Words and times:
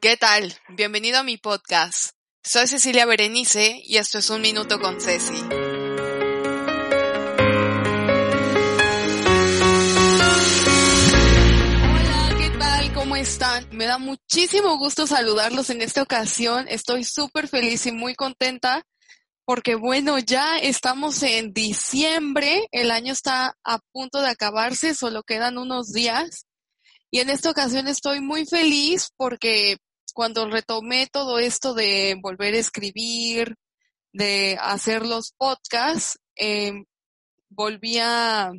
¿qué 0.00 0.16
tal? 0.16 0.54
Bienvenido 0.68 1.18
a 1.18 1.24
mi 1.24 1.36
podcast. 1.36 2.10
Soy 2.44 2.68
Cecilia 2.68 3.06
Berenice 3.06 3.82
y 3.84 3.96
esto 3.96 4.18
es 4.18 4.30
Un 4.30 4.40
Minuto 4.40 4.80
con 4.80 5.00
Ceci. 5.00 5.34
Hola, 5.42 5.88
¿qué 12.38 12.50
tal? 12.56 12.92
¿Cómo 12.94 13.16
están? 13.16 13.66
Me 13.72 13.86
da 13.86 13.98
muchísimo 13.98 14.78
gusto 14.78 15.08
saludarlos 15.08 15.70
en 15.70 15.82
esta 15.82 16.02
ocasión. 16.02 16.68
Estoy 16.68 17.02
súper 17.02 17.48
feliz 17.48 17.86
y 17.86 17.92
muy 17.92 18.14
contenta 18.14 18.84
porque 19.44 19.74
bueno, 19.74 20.20
ya 20.20 20.56
estamos 20.58 21.20
en 21.24 21.52
diciembre, 21.52 22.68
el 22.70 22.92
año 22.92 23.12
está 23.12 23.56
a 23.64 23.78
punto 23.92 24.20
de 24.20 24.28
acabarse, 24.28 24.94
solo 24.94 25.24
quedan 25.24 25.58
unos 25.58 25.92
días. 25.92 26.46
Y 27.14 27.20
en 27.20 27.30
esta 27.30 27.48
ocasión 27.48 27.86
estoy 27.86 28.20
muy 28.20 28.44
feliz 28.44 29.10
porque 29.16 29.76
cuando 30.14 30.50
retomé 30.50 31.06
todo 31.06 31.38
esto 31.38 31.72
de 31.72 32.16
volver 32.20 32.54
a 32.54 32.58
escribir, 32.58 33.54
de 34.12 34.58
hacer 34.60 35.06
los 35.06 35.32
podcasts, 35.38 36.18
eh, 36.34 36.72
volví 37.50 37.98
a, 38.00 38.50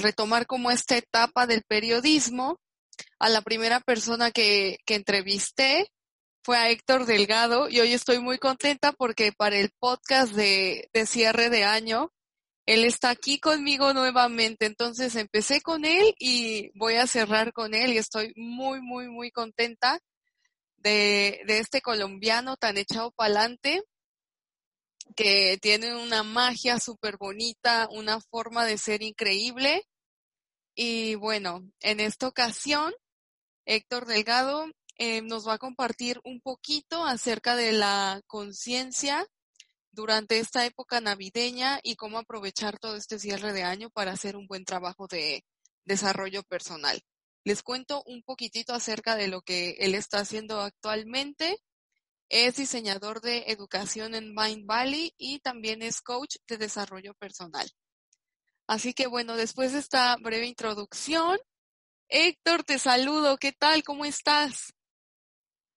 retomar 0.00 0.46
como 0.46 0.70
esta 0.70 0.96
etapa 0.96 1.48
del 1.48 1.64
periodismo. 1.66 2.60
A 3.18 3.28
la 3.28 3.42
primera 3.42 3.80
persona 3.80 4.30
que, 4.30 4.78
entrevisté 4.86 5.88
fue 6.44 6.58
a 6.58 6.70
Héctor 6.70 7.04
Delgado 7.04 7.68
y 7.68 7.80
hoy 7.80 7.94
estoy 7.94 8.20
muy 8.20 8.38
contenta 8.38 8.92
porque 8.92 9.32
para 9.32 9.56
el 9.56 9.70
podcast 9.80 10.34
de 10.34 10.88
cierre 11.04 11.50
de 11.50 11.64
año, 11.64 12.12
él 12.66 12.84
está 12.84 13.10
aquí 13.10 13.38
conmigo 13.38 13.92
nuevamente. 13.94 14.66
Entonces 14.66 15.14
empecé 15.16 15.60
con 15.60 15.84
él 15.84 16.14
y 16.18 16.70
voy 16.78 16.94
a 16.96 17.06
cerrar 17.06 17.52
con 17.52 17.74
él 17.74 17.92
y 17.92 17.98
estoy 17.98 18.32
muy, 18.36 18.80
muy, 18.82 19.08
muy 19.08 19.30
contenta 19.30 20.00
de, 20.76 21.40
de 21.46 21.58
este 21.58 21.80
colombiano 21.80 22.56
tan 22.56 22.76
echado 22.76 23.12
para 23.12 23.30
adelante 23.30 23.82
que 25.14 25.58
tiene 25.62 25.94
una 25.94 26.24
magia 26.24 26.80
súper 26.80 27.16
bonita, 27.16 27.88
una 27.90 28.20
forma 28.20 28.64
de 28.64 28.76
ser 28.76 29.02
increíble. 29.02 29.84
Y 30.74 31.14
bueno, 31.14 31.62
en 31.80 32.00
esta 32.00 32.26
ocasión, 32.26 32.92
Héctor 33.64 34.06
Delgado 34.06 34.66
eh, 34.98 35.22
nos 35.22 35.46
va 35.46 35.54
a 35.54 35.58
compartir 35.58 36.20
un 36.24 36.40
poquito 36.40 37.04
acerca 37.04 37.54
de 37.56 37.72
la 37.72 38.20
conciencia 38.26 39.26
durante 39.96 40.38
esta 40.38 40.66
época 40.66 41.00
navideña 41.00 41.80
y 41.82 41.96
cómo 41.96 42.18
aprovechar 42.18 42.78
todo 42.78 42.96
este 42.96 43.18
cierre 43.18 43.54
de 43.54 43.64
año 43.64 43.88
para 43.90 44.12
hacer 44.12 44.36
un 44.36 44.46
buen 44.46 44.64
trabajo 44.64 45.08
de 45.08 45.42
desarrollo 45.84 46.42
personal. 46.42 47.00
Les 47.44 47.62
cuento 47.62 48.02
un 48.06 48.22
poquitito 48.22 48.74
acerca 48.74 49.16
de 49.16 49.28
lo 49.28 49.40
que 49.40 49.70
él 49.78 49.94
está 49.94 50.18
haciendo 50.18 50.60
actualmente. 50.60 51.58
Es 52.28 52.56
diseñador 52.56 53.20
de 53.22 53.44
educación 53.46 54.14
en 54.14 54.34
Mind 54.34 54.66
Valley 54.66 55.14
y 55.16 55.38
también 55.38 55.80
es 55.80 56.02
coach 56.02 56.36
de 56.46 56.58
desarrollo 56.58 57.14
personal. 57.14 57.68
Así 58.66 58.92
que 58.92 59.06
bueno, 59.06 59.36
después 59.36 59.72
de 59.72 59.78
esta 59.78 60.16
breve 60.16 60.46
introducción, 60.46 61.38
Héctor, 62.08 62.64
te 62.64 62.78
saludo. 62.78 63.38
¿Qué 63.38 63.52
tal? 63.52 63.82
¿Cómo 63.82 64.04
estás? 64.04 64.74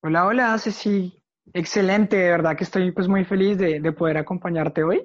Hola, 0.01 0.25
hola, 0.25 0.57
Ceci. 0.57 1.23
Excelente, 1.53 2.15
de 2.15 2.29
verdad 2.29 2.55
que 2.55 2.63
estoy 2.63 2.91
pues 2.91 3.07
muy 3.07 3.25
feliz 3.25 3.57
de, 3.57 3.79
de 3.79 3.91
poder 3.91 4.17
acompañarte 4.17 4.83
hoy. 4.83 5.03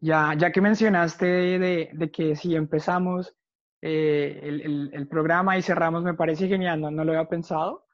Ya, 0.00 0.34
ya 0.36 0.52
que 0.52 0.60
mencionaste 0.60 1.26
de, 1.26 1.90
de 1.92 2.10
que 2.10 2.36
si 2.36 2.54
empezamos 2.54 3.34
eh, 3.82 4.40
el, 4.42 4.60
el, 4.60 4.90
el, 4.92 5.08
programa 5.08 5.56
y 5.56 5.62
cerramos, 5.62 6.04
me 6.04 6.14
parece 6.14 6.48
genial, 6.48 6.80
no, 6.80 6.90
no 6.90 7.04
lo 7.04 7.12
había 7.12 7.28
pensado, 7.28 7.86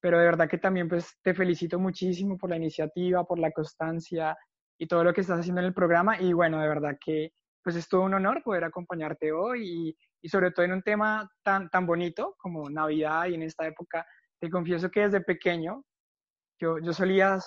pero 0.00 0.18
de 0.18 0.24
verdad 0.24 0.48
que 0.48 0.58
también 0.58 0.88
pues 0.88 1.18
te 1.22 1.34
felicito 1.34 1.78
muchísimo 1.78 2.38
por 2.38 2.50
la 2.50 2.56
iniciativa, 2.56 3.24
por 3.24 3.38
la 3.38 3.50
constancia 3.50 4.36
y 4.78 4.86
todo 4.86 5.04
lo 5.04 5.12
que 5.12 5.20
estás 5.22 5.40
haciendo 5.40 5.60
en 5.60 5.66
el 5.66 5.74
programa 5.74 6.20
y 6.20 6.32
bueno, 6.32 6.60
de 6.60 6.68
verdad 6.68 6.96
que 7.04 7.32
pues 7.62 7.76
es 7.76 7.88
todo 7.88 8.02
un 8.02 8.14
honor 8.14 8.42
poder 8.42 8.64
acompañarte 8.64 9.32
hoy 9.32 9.68
y, 9.68 9.96
y 10.22 10.28
sobre 10.28 10.50
todo 10.50 10.64
en 10.64 10.72
un 10.72 10.82
tema 10.82 11.28
tan, 11.42 11.68
tan 11.68 11.86
bonito 11.86 12.36
como 12.38 12.70
Navidad 12.70 13.26
y 13.26 13.34
en 13.34 13.42
esta 13.42 13.66
época 13.66 14.06
te 14.40 14.48
confieso 14.48 14.90
que 14.90 15.00
desde 15.00 15.20
pequeño 15.20 15.84
yo, 16.60 16.78
yo 16.78 16.92
solía 16.92 17.38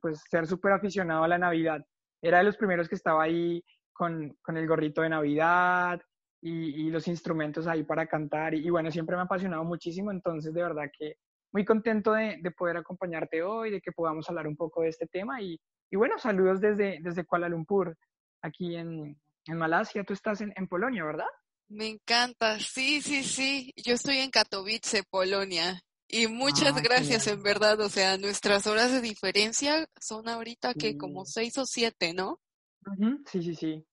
pues, 0.00 0.22
ser 0.28 0.46
súper 0.46 0.72
aficionado 0.72 1.22
a 1.22 1.28
la 1.28 1.38
Navidad. 1.38 1.84
Era 2.20 2.38
de 2.38 2.44
los 2.44 2.56
primeros 2.56 2.88
que 2.88 2.94
estaba 2.94 3.22
ahí 3.22 3.62
con, 3.92 4.36
con 4.40 4.56
el 4.56 4.66
gorrito 4.66 5.02
de 5.02 5.10
Navidad 5.10 6.00
y, 6.40 6.86
y, 6.86 6.90
los 6.90 7.06
instrumentos 7.08 7.66
ahí 7.66 7.84
para 7.84 8.06
cantar. 8.06 8.54
Y, 8.54 8.66
y, 8.66 8.70
bueno, 8.70 8.90
siempre 8.90 9.16
me 9.16 9.22
ha 9.22 9.24
apasionado 9.26 9.64
muchísimo, 9.64 10.10
entonces 10.10 10.54
de 10.54 10.62
verdad 10.62 10.90
que 10.96 11.16
muy 11.52 11.64
contento 11.64 12.14
de, 12.14 12.38
de, 12.40 12.50
poder 12.50 12.78
acompañarte 12.78 13.42
hoy, 13.42 13.70
de 13.70 13.80
que 13.82 13.92
podamos 13.92 14.28
hablar 14.30 14.46
un 14.46 14.56
poco 14.56 14.82
de 14.82 14.88
este 14.88 15.06
tema. 15.06 15.42
Y, 15.42 15.60
y 15.90 15.96
bueno, 15.96 16.18
saludos 16.18 16.60
desde, 16.60 16.98
desde 17.02 17.24
Kuala 17.24 17.48
Lumpur, 17.48 17.96
aquí 18.40 18.76
en, 18.76 19.20
en 19.46 19.56
Malasia. 19.58 20.04
Tú 20.04 20.14
estás 20.14 20.40
en, 20.40 20.52
en 20.56 20.66
Polonia, 20.66 21.04
¿verdad? 21.04 21.26
Me 21.68 21.88
encanta, 21.88 22.58
sí, 22.58 23.02
sí, 23.02 23.22
sí. 23.22 23.72
Yo 23.76 23.94
estoy 23.94 24.18
en 24.18 24.30
Katowice, 24.30 25.02
Polonia. 25.10 25.82
Y 26.14 26.26
muchas 26.26 26.76
ah, 26.76 26.80
gracias, 26.82 27.26
en 27.26 27.42
verdad. 27.42 27.80
O 27.80 27.88
sea, 27.88 28.18
nuestras 28.18 28.66
horas 28.66 28.92
de 28.92 29.00
diferencia 29.00 29.88
son 29.98 30.28
ahorita 30.28 30.74
que 30.74 30.98
como 30.98 31.24
seis 31.24 31.56
o 31.56 31.64
siete, 31.64 32.12
¿no? 32.12 32.38
Uh 32.86 32.90
-huh. 32.90 33.22
Sí, 33.26 33.42
sí, 33.42 33.54
sí. 33.54 33.86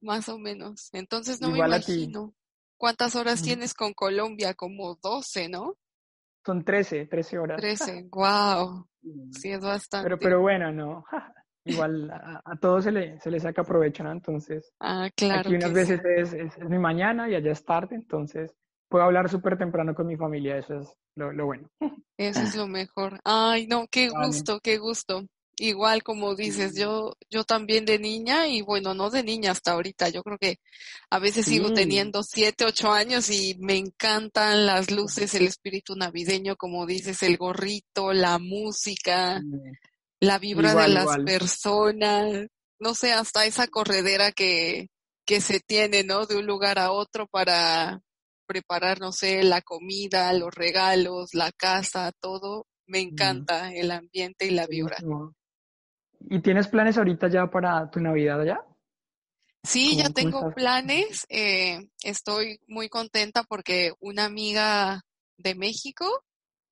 Más 0.00 0.30
o 0.30 0.38
menos. 0.38 0.88
Entonces 0.94 1.38
no 1.42 1.50
Igual 1.50 1.70
me 1.70 1.76
imagino. 1.76 2.34
¿Cuántas 2.78 3.14
horas 3.14 3.40
uh 3.40 3.42
-huh. 3.42 3.44
tienes 3.44 3.74
con 3.74 3.92
Colombia? 3.92 4.54
Como 4.54 4.94
doce, 5.02 5.50
¿no? 5.50 5.76
Son 6.46 6.64
trece, 6.64 7.04
trece 7.06 7.38
horas. 7.38 7.60
Trece, 7.60 8.08
wow. 8.10 8.88
Sí, 9.32 9.50
es 9.50 9.60
bastante. 9.60 10.08
Pero, 10.08 10.18
pero 10.18 10.40
bueno, 10.40 10.72
no. 10.72 11.04
Igual 11.66 12.10
a, 12.10 12.40
a, 12.42 12.56
todos 12.56 12.84
se 12.84 12.92
le, 12.92 13.20
se 13.20 13.30
le 13.30 13.38
saca 13.38 13.64
provecho, 13.64 14.02
¿no? 14.02 14.12
Entonces, 14.12 14.72
ah, 14.80 15.10
claro 15.14 15.40
aquí 15.40 15.56
unas 15.56 15.72
veces 15.74 16.00
sí. 16.00 16.08
es, 16.16 16.32
es, 16.32 16.56
es 16.56 16.68
mi 16.70 16.78
mañana 16.78 17.28
y 17.28 17.34
allá 17.34 17.52
es 17.52 17.64
tarde, 17.64 17.96
entonces 17.96 18.54
puedo 18.88 19.04
hablar 19.04 19.28
súper 19.28 19.58
temprano 19.58 19.94
con 19.94 20.06
mi 20.06 20.16
familia, 20.16 20.58
eso 20.58 20.80
es 20.80 20.92
lo, 21.16 21.32
lo, 21.32 21.46
bueno. 21.46 21.68
Eso 22.18 22.40
es 22.40 22.54
lo 22.54 22.66
mejor. 22.66 23.20
Ay, 23.24 23.66
no, 23.66 23.86
qué 23.90 24.08
vale. 24.08 24.28
gusto, 24.28 24.58
qué 24.60 24.78
gusto. 24.78 25.26
Igual 25.58 26.02
como 26.02 26.34
dices, 26.34 26.74
yo, 26.74 27.14
yo 27.30 27.44
también 27.44 27.84
de 27.84 27.98
niña 27.98 28.46
y 28.46 28.62
bueno, 28.62 28.94
no 28.94 29.10
de 29.10 29.22
niña 29.22 29.52
hasta 29.52 29.72
ahorita, 29.72 30.10
yo 30.10 30.22
creo 30.22 30.38
que 30.38 30.58
a 31.10 31.18
veces 31.18 31.46
sí. 31.46 31.52
sigo 31.52 31.72
teniendo 31.72 32.22
siete, 32.22 32.64
ocho 32.66 32.92
años 32.92 33.30
y 33.30 33.56
me 33.58 33.76
encantan 33.76 34.66
las 34.66 34.90
luces, 34.90 35.34
el 35.34 35.46
espíritu 35.46 35.94
navideño, 35.94 36.56
como 36.56 36.84
dices, 36.84 37.22
el 37.22 37.38
gorrito, 37.38 38.12
la 38.12 38.38
música, 38.38 39.40
sí. 39.40 39.56
la 40.20 40.38
vibra 40.38 40.70
igual, 40.70 40.88
de 40.88 40.94
las 40.94 41.04
igual. 41.04 41.24
personas, 41.24 42.46
no 42.78 42.94
sé, 42.94 43.12
hasta 43.12 43.46
esa 43.46 43.66
corredera 43.66 44.32
que, 44.32 44.88
que 45.24 45.40
se 45.40 45.60
tiene, 45.60 46.04
¿no? 46.04 46.26
De 46.26 46.36
un 46.36 46.46
lugar 46.46 46.78
a 46.78 46.92
otro 46.92 47.26
para, 47.26 48.02
preparar, 48.46 49.00
no 49.00 49.12
sé, 49.12 49.42
la 49.42 49.60
comida, 49.60 50.32
los 50.32 50.54
regalos, 50.54 51.34
la 51.34 51.52
casa, 51.52 52.12
todo. 52.20 52.66
Me 52.86 53.00
encanta 53.00 53.72
el 53.74 53.90
ambiente 53.90 54.46
y 54.46 54.50
la 54.50 54.66
vibra. 54.66 54.96
¿Y 56.20 56.40
tienes 56.40 56.68
planes 56.68 56.96
ahorita 56.96 57.28
ya 57.28 57.50
para 57.50 57.90
tu 57.90 58.00
Navidad 58.00 58.44
ya? 58.44 58.64
Sí, 59.64 59.96
ya 59.96 60.10
tengo 60.10 60.52
planes. 60.54 61.26
Eh, 61.28 61.88
estoy 62.04 62.60
muy 62.68 62.88
contenta 62.88 63.42
porque 63.42 63.92
una 63.98 64.24
amiga 64.24 65.02
de 65.36 65.54
México, 65.54 66.22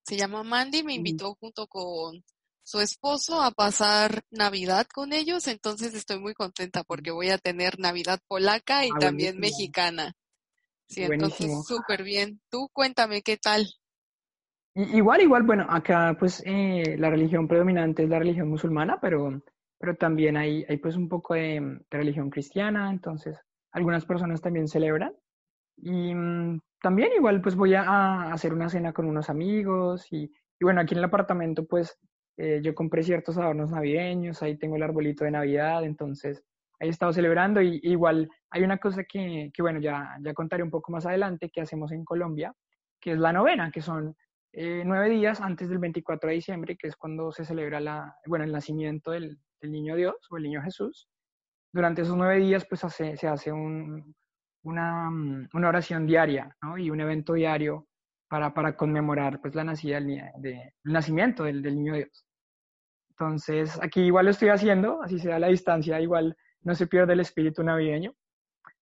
se 0.06 0.16
llama 0.16 0.44
Mandy, 0.44 0.84
me 0.84 0.94
invitó 0.94 1.32
mm. 1.32 1.34
junto 1.40 1.66
con 1.66 2.22
su 2.62 2.80
esposo 2.80 3.42
a 3.42 3.50
pasar 3.50 4.22
Navidad 4.30 4.86
con 4.92 5.12
ellos, 5.12 5.46
entonces 5.48 5.92
estoy 5.94 6.18
muy 6.18 6.32
contenta 6.32 6.82
porque 6.82 7.10
voy 7.10 7.28
a 7.28 7.38
tener 7.38 7.78
Navidad 7.78 8.20
polaca 8.26 8.86
y 8.86 8.88
ah, 8.88 8.98
también 8.98 9.34
buenísimo. 9.34 9.58
mexicana. 9.58 10.12
Sí, 10.94 11.06
Buenísimo. 11.06 11.52
entonces 11.52 11.66
súper 11.66 12.02
bien. 12.02 12.40
Tú 12.50 12.68
cuéntame 12.72 13.22
qué 13.22 13.36
tal. 13.36 13.66
Igual, 14.76 15.20
igual, 15.20 15.42
bueno, 15.44 15.66
acá 15.68 16.16
pues 16.18 16.42
eh, 16.44 16.96
la 16.98 17.10
religión 17.10 17.46
predominante 17.46 18.02
es 18.02 18.08
la 18.08 18.18
religión 18.18 18.48
musulmana, 18.48 18.98
pero, 19.00 19.40
pero 19.78 19.94
también 19.94 20.36
hay, 20.36 20.64
hay 20.68 20.78
pues 20.78 20.96
un 20.96 21.08
poco 21.08 21.34
de, 21.34 21.60
de 21.60 21.98
religión 21.98 22.28
cristiana, 22.28 22.90
entonces 22.90 23.38
algunas 23.70 24.04
personas 24.04 24.40
también 24.40 24.66
celebran. 24.66 25.12
Y 25.76 26.14
mmm, 26.14 26.60
también 26.82 27.12
igual 27.16 27.40
pues 27.40 27.54
voy 27.54 27.74
a, 27.74 27.82
a, 27.82 28.32
hacer 28.32 28.52
una 28.52 28.68
cena 28.68 28.92
con 28.92 29.06
unos 29.06 29.30
amigos 29.30 30.06
y, 30.12 30.24
y 30.24 30.64
bueno, 30.64 30.80
aquí 30.80 30.94
en 30.94 30.98
el 30.98 31.04
apartamento 31.04 31.64
pues 31.66 31.96
eh, 32.36 32.60
yo 32.62 32.74
compré 32.74 33.02
ciertos 33.04 33.38
adornos 33.38 33.70
navideños, 33.70 34.42
ahí 34.42 34.56
tengo 34.56 34.76
el 34.76 34.82
arbolito 34.82 35.24
de 35.24 35.30
Navidad, 35.30 35.84
entonces 35.84 36.42
he 36.80 36.88
estado 36.88 37.12
celebrando 37.12 37.62
y 37.62 37.80
igual 37.84 38.28
hay 38.54 38.62
una 38.62 38.78
cosa 38.78 39.02
que, 39.02 39.50
bueno, 39.58 39.80
ya, 39.80 40.16
ya 40.20 40.32
contaré 40.32 40.62
un 40.62 40.70
poco 40.70 40.92
más 40.92 41.04
adelante 41.06 41.50
que 41.50 41.60
hacemos 41.60 41.90
en 41.90 42.04
Colombia, 42.04 42.54
que 43.00 43.10
es 43.10 43.18
la 43.18 43.32
novena, 43.32 43.72
que 43.72 43.82
son 43.82 44.14
eh, 44.52 44.84
nueve 44.86 45.10
días 45.10 45.40
antes 45.40 45.68
del 45.68 45.78
24 45.78 46.28
de 46.28 46.36
diciembre, 46.36 46.76
que 46.76 46.86
es 46.86 46.94
cuando 46.94 47.32
se 47.32 47.44
celebra 47.44 47.80
la, 47.80 48.14
bueno, 48.26 48.44
el 48.44 48.52
nacimiento 48.52 49.10
del, 49.10 49.40
del 49.60 49.72
niño 49.72 49.96
Dios 49.96 50.14
o 50.30 50.36
el 50.36 50.44
niño 50.44 50.62
Jesús. 50.62 51.08
Durante 51.72 52.02
esos 52.02 52.16
nueve 52.16 52.38
días 52.38 52.64
pues 52.64 52.82
se 52.92 53.26
hace 53.26 53.50
un, 53.50 54.14
una, 54.62 55.08
una, 55.52 55.68
oración 55.68 56.06
diaria 56.06 56.56
y 56.76 56.90
un 56.90 57.00
evento 57.00 57.32
diario 57.32 57.88
para, 58.28 58.54
para 58.54 58.76
conmemorar 58.76 59.40
pues 59.40 59.56
la 59.56 59.64
nacida 59.64 60.00
del, 60.00 60.72
nacimiento 60.84 61.42
del, 61.42 61.60
del, 61.60 61.74
niño 61.74 61.94
Dios. 61.94 62.24
Entonces, 63.10 63.76
aquí 63.82 64.02
igual 64.02 64.26
lo 64.26 64.30
estoy 64.30 64.50
haciendo, 64.50 65.02
así 65.02 65.18
sea 65.18 65.34
a 65.36 65.40
la 65.40 65.48
distancia, 65.48 66.00
igual 66.00 66.36
no 66.62 66.76
se 66.76 66.86
pierde 66.86 67.14
el 67.14 67.20
espíritu 67.20 67.64
navideño. 67.64 68.14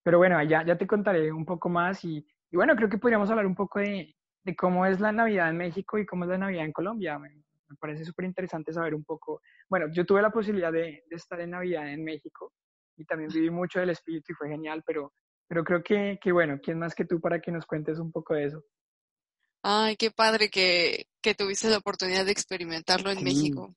Pero 0.03 0.19
bueno, 0.19 0.43
ya, 0.43 0.65
ya 0.65 0.77
te 0.77 0.87
contaré 0.87 1.33
un 1.33 1.45
poco 1.45 1.69
más 1.69 2.05
y, 2.05 2.27
y 2.51 2.57
bueno, 2.57 2.75
creo 2.77 2.89
que 2.89 2.99
podríamos 2.99 3.31
hablar 3.31 3.47
un 3.47 3.55
poco 3.55 3.79
de, 3.79 4.15
de, 4.45 4.57
cómo 4.57 4.85
es 4.87 5.01
la 5.01 5.13
Navidad 5.13 5.51
en 5.51 5.57
México 5.57 5.99
y 5.99 6.07
cómo 6.07 6.25
es 6.25 6.31
la 6.31 6.39
Navidad 6.39 6.65
en 6.65 6.73
Colombia. 6.73 7.19
Me, 7.19 7.29
me 7.29 7.77
parece 7.79 8.05
súper 8.05 8.25
interesante 8.25 8.73
saber 8.73 8.95
un 8.95 9.05
poco. 9.05 9.41
Bueno, 9.69 9.87
yo 9.93 10.05
tuve 10.05 10.23
la 10.23 10.31
posibilidad 10.31 10.73
de, 10.73 11.05
de, 11.09 11.17
estar 11.17 11.41
en 11.41 11.51
Navidad 11.51 11.89
en 11.89 12.05
México 12.05 12.53
y 12.97 13.05
también 13.05 13.31
viví 13.33 13.51
mucho 13.51 13.81
del 13.81 13.91
espíritu 13.91 14.33
y 14.33 14.35
fue 14.35 14.49
genial, 14.49 14.83
pero, 14.87 15.13
pero 15.49 15.65
creo 15.65 15.83
que, 15.83 16.19
que 16.21 16.33
bueno, 16.33 16.59
¿quién 16.63 16.79
más 16.79 16.95
que 16.95 17.05
tú 17.05 17.21
para 17.21 17.41
que 17.41 17.53
nos 17.53 17.67
cuentes 17.67 17.99
un 17.99 18.11
poco 18.13 18.35
de 18.35 18.47
eso? 18.47 18.65
Ay, 19.63 19.97
qué 19.97 20.11
padre 20.11 20.51
que, 20.51 21.07
que 21.23 21.35
tuviste 21.35 21.71
la 21.71 21.79
oportunidad 21.79 22.25
de 22.25 22.33
experimentarlo 22.33 23.11
en 23.11 23.19
sí, 23.19 23.25
México. 23.25 23.75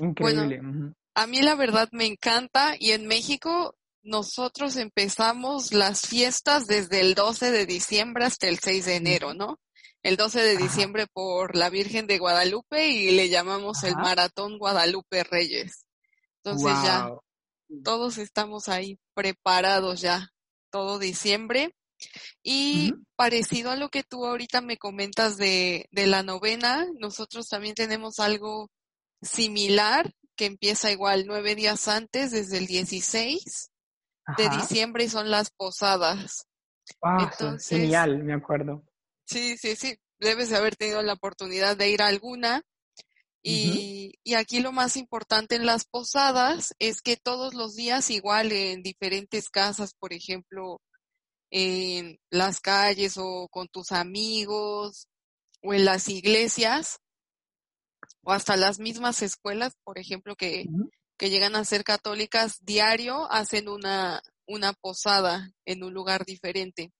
Increíble. 0.00 0.60
Bueno, 0.60 0.94
a 1.14 1.26
mí 1.26 1.42
la 1.42 1.54
verdad 1.54 1.88
me 1.92 2.06
encanta 2.06 2.74
y 2.78 2.90
en 2.92 3.06
México 3.06 3.77
nosotros 4.08 4.76
empezamos 4.76 5.72
las 5.72 6.00
fiestas 6.00 6.66
desde 6.66 7.00
el 7.00 7.14
12 7.14 7.50
de 7.50 7.66
diciembre 7.66 8.24
hasta 8.24 8.48
el 8.48 8.58
6 8.58 8.86
de 8.86 8.96
enero, 8.96 9.34
¿no? 9.34 9.60
El 10.02 10.16
12 10.16 10.40
de 10.40 10.56
diciembre 10.56 11.06
por 11.06 11.54
la 11.54 11.68
Virgen 11.68 12.06
de 12.06 12.18
Guadalupe 12.18 12.88
y 12.88 13.10
le 13.10 13.28
llamamos 13.28 13.78
Ajá. 13.78 13.88
el 13.88 13.96
Maratón 13.96 14.58
Guadalupe 14.58 15.24
Reyes. 15.24 15.84
Entonces 16.42 16.72
wow. 16.72 16.84
ya 16.84 17.10
todos 17.84 18.16
estamos 18.16 18.70
ahí 18.70 18.98
preparados 19.12 20.00
ya 20.00 20.30
todo 20.70 20.98
diciembre. 20.98 21.74
Y 22.42 22.92
uh 22.92 22.94
-huh. 22.94 23.04
parecido 23.14 23.72
a 23.72 23.76
lo 23.76 23.90
que 23.90 24.04
tú 24.04 24.24
ahorita 24.24 24.62
me 24.62 24.78
comentas 24.78 25.36
de, 25.36 25.86
de 25.90 26.06
la 26.06 26.22
novena, 26.22 26.86
nosotros 26.98 27.48
también 27.48 27.74
tenemos 27.74 28.20
algo 28.20 28.70
similar 29.20 30.14
que 30.34 30.46
empieza 30.46 30.92
igual 30.92 31.24
nueve 31.26 31.56
días 31.56 31.88
antes, 31.88 32.30
desde 32.30 32.56
el 32.56 32.66
16 32.66 33.70
Ajá. 34.28 34.42
de 34.42 34.56
diciembre 34.56 35.04
y 35.04 35.08
son 35.08 35.30
las 35.30 35.50
posadas. 35.50 36.46
Ah, 37.02 37.30
Entonces, 37.30 37.80
genial, 37.80 38.22
me 38.22 38.34
acuerdo. 38.34 38.84
Sí, 39.24 39.56
sí, 39.56 39.74
sí, 39.74 39.98
debes 40.18 40.50
de 40.50 40.56
haber 40.56 40.76
tenido 40.76 41.02
la 41.02 41.14
oportunidad 41.14 41.76
de 41.76 41.90
ir 41.90 42.02
a 42.02 42.08
alguna. 42.08 42.62
Y, 43.42 43.68
uh 43.70 43.72
-huh. 43.72 44.18
y, 44.24 44.34
aquí 44.34 44.60
lo 44.60 44.72
más 44.72 44.96
importante 44.96 45.54
en 45.54 45.64
las 45.64 45.84
posadas 45.84 46.74
es 46.78 47.00
que 47.00 47.16
todos 47.16 47.54
los 47.54 47.74
días, 47.76 48.10
igual 48.10 48.52
en 48.52 48.82
diferentes 48.82 49.48
casas, 49.48 49.94
por 49.94 50.12
ejemplo, 50.12 50.82
en 51.50 52.18
las 52.30 52.60
calles 52.60 53.14
o 53.16 53.48
con 53.50 53.68
tus 53.68 53.92
amigos 53.92 55.08
o 55.62 55.72
en 55.72 55.84
las 55.84 56.08
iglesias 56.08 56.98
o 58.22 58.32
hasta 58.32 58.56
las 58.56 58.78
mismas 58.78 59.22
escuelas, 59.22 59.74
por 59.84 59.98
ejemplo, 59.98 60.36
que, 60.36 60.66
uh 60.68 60.72
-huh. 60.72 60.90
Que 61.18 61.30
llegan 61.30 61.56
a 61.56 61.64
ser 61.64 61.84
católicas, 61.84 62.58
diario 62.60 63.30
hacen 63.30 63.68
una, 63.68 64.22
una 64.46 64.72
posada 64.72 65.50
en 65.66 65.82
un 65.82 65.92
lugar 65.92 66.24
diferente. 66.24 66.92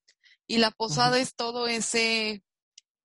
Y 0.46 0.58
la 0.58 0.70
posada 0.70 1.18
es 1.18 1.34
todo 1.34 1.68
ese 1.68 2.42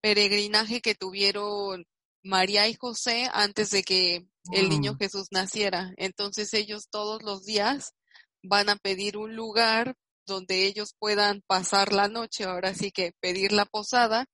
peregrinaje 0.02 0.82
que 0.82 0.96
tuvieron 0.96 1.86
María 2.24 2.68
y 2.68 2.74
José 2.74 3.30
antes 3.32 3.70
de 3.70 3.84
que 3.84 4.26
el 4.52 4.70
niño 4.70 4.96
Jesús 4.98 5.28
naciera. 5.32 5.94
Entonces 5.98 6.54
ellos 6.54 6.88
todos 6.90 7.22
los 7.22 7.46
días 7.46 7.94
van 8.42 8.70
a 8.70 8.76
pedir 8.76 9.18
un 9.18 9.36
lugar 9.36 9.96
donde 10.26 10.66
ellos 10.66 10.96
puedan 10.98 11.42
pasar 11.48 11.94
la 11.94 12.08
noche, 12.08 12.46
ahora 12.46 12.74
sí 12.74 12.92
que 12.92 13.14
pedir 13.20 13.52
la 13.52 13.66
posada, 13.66 14.26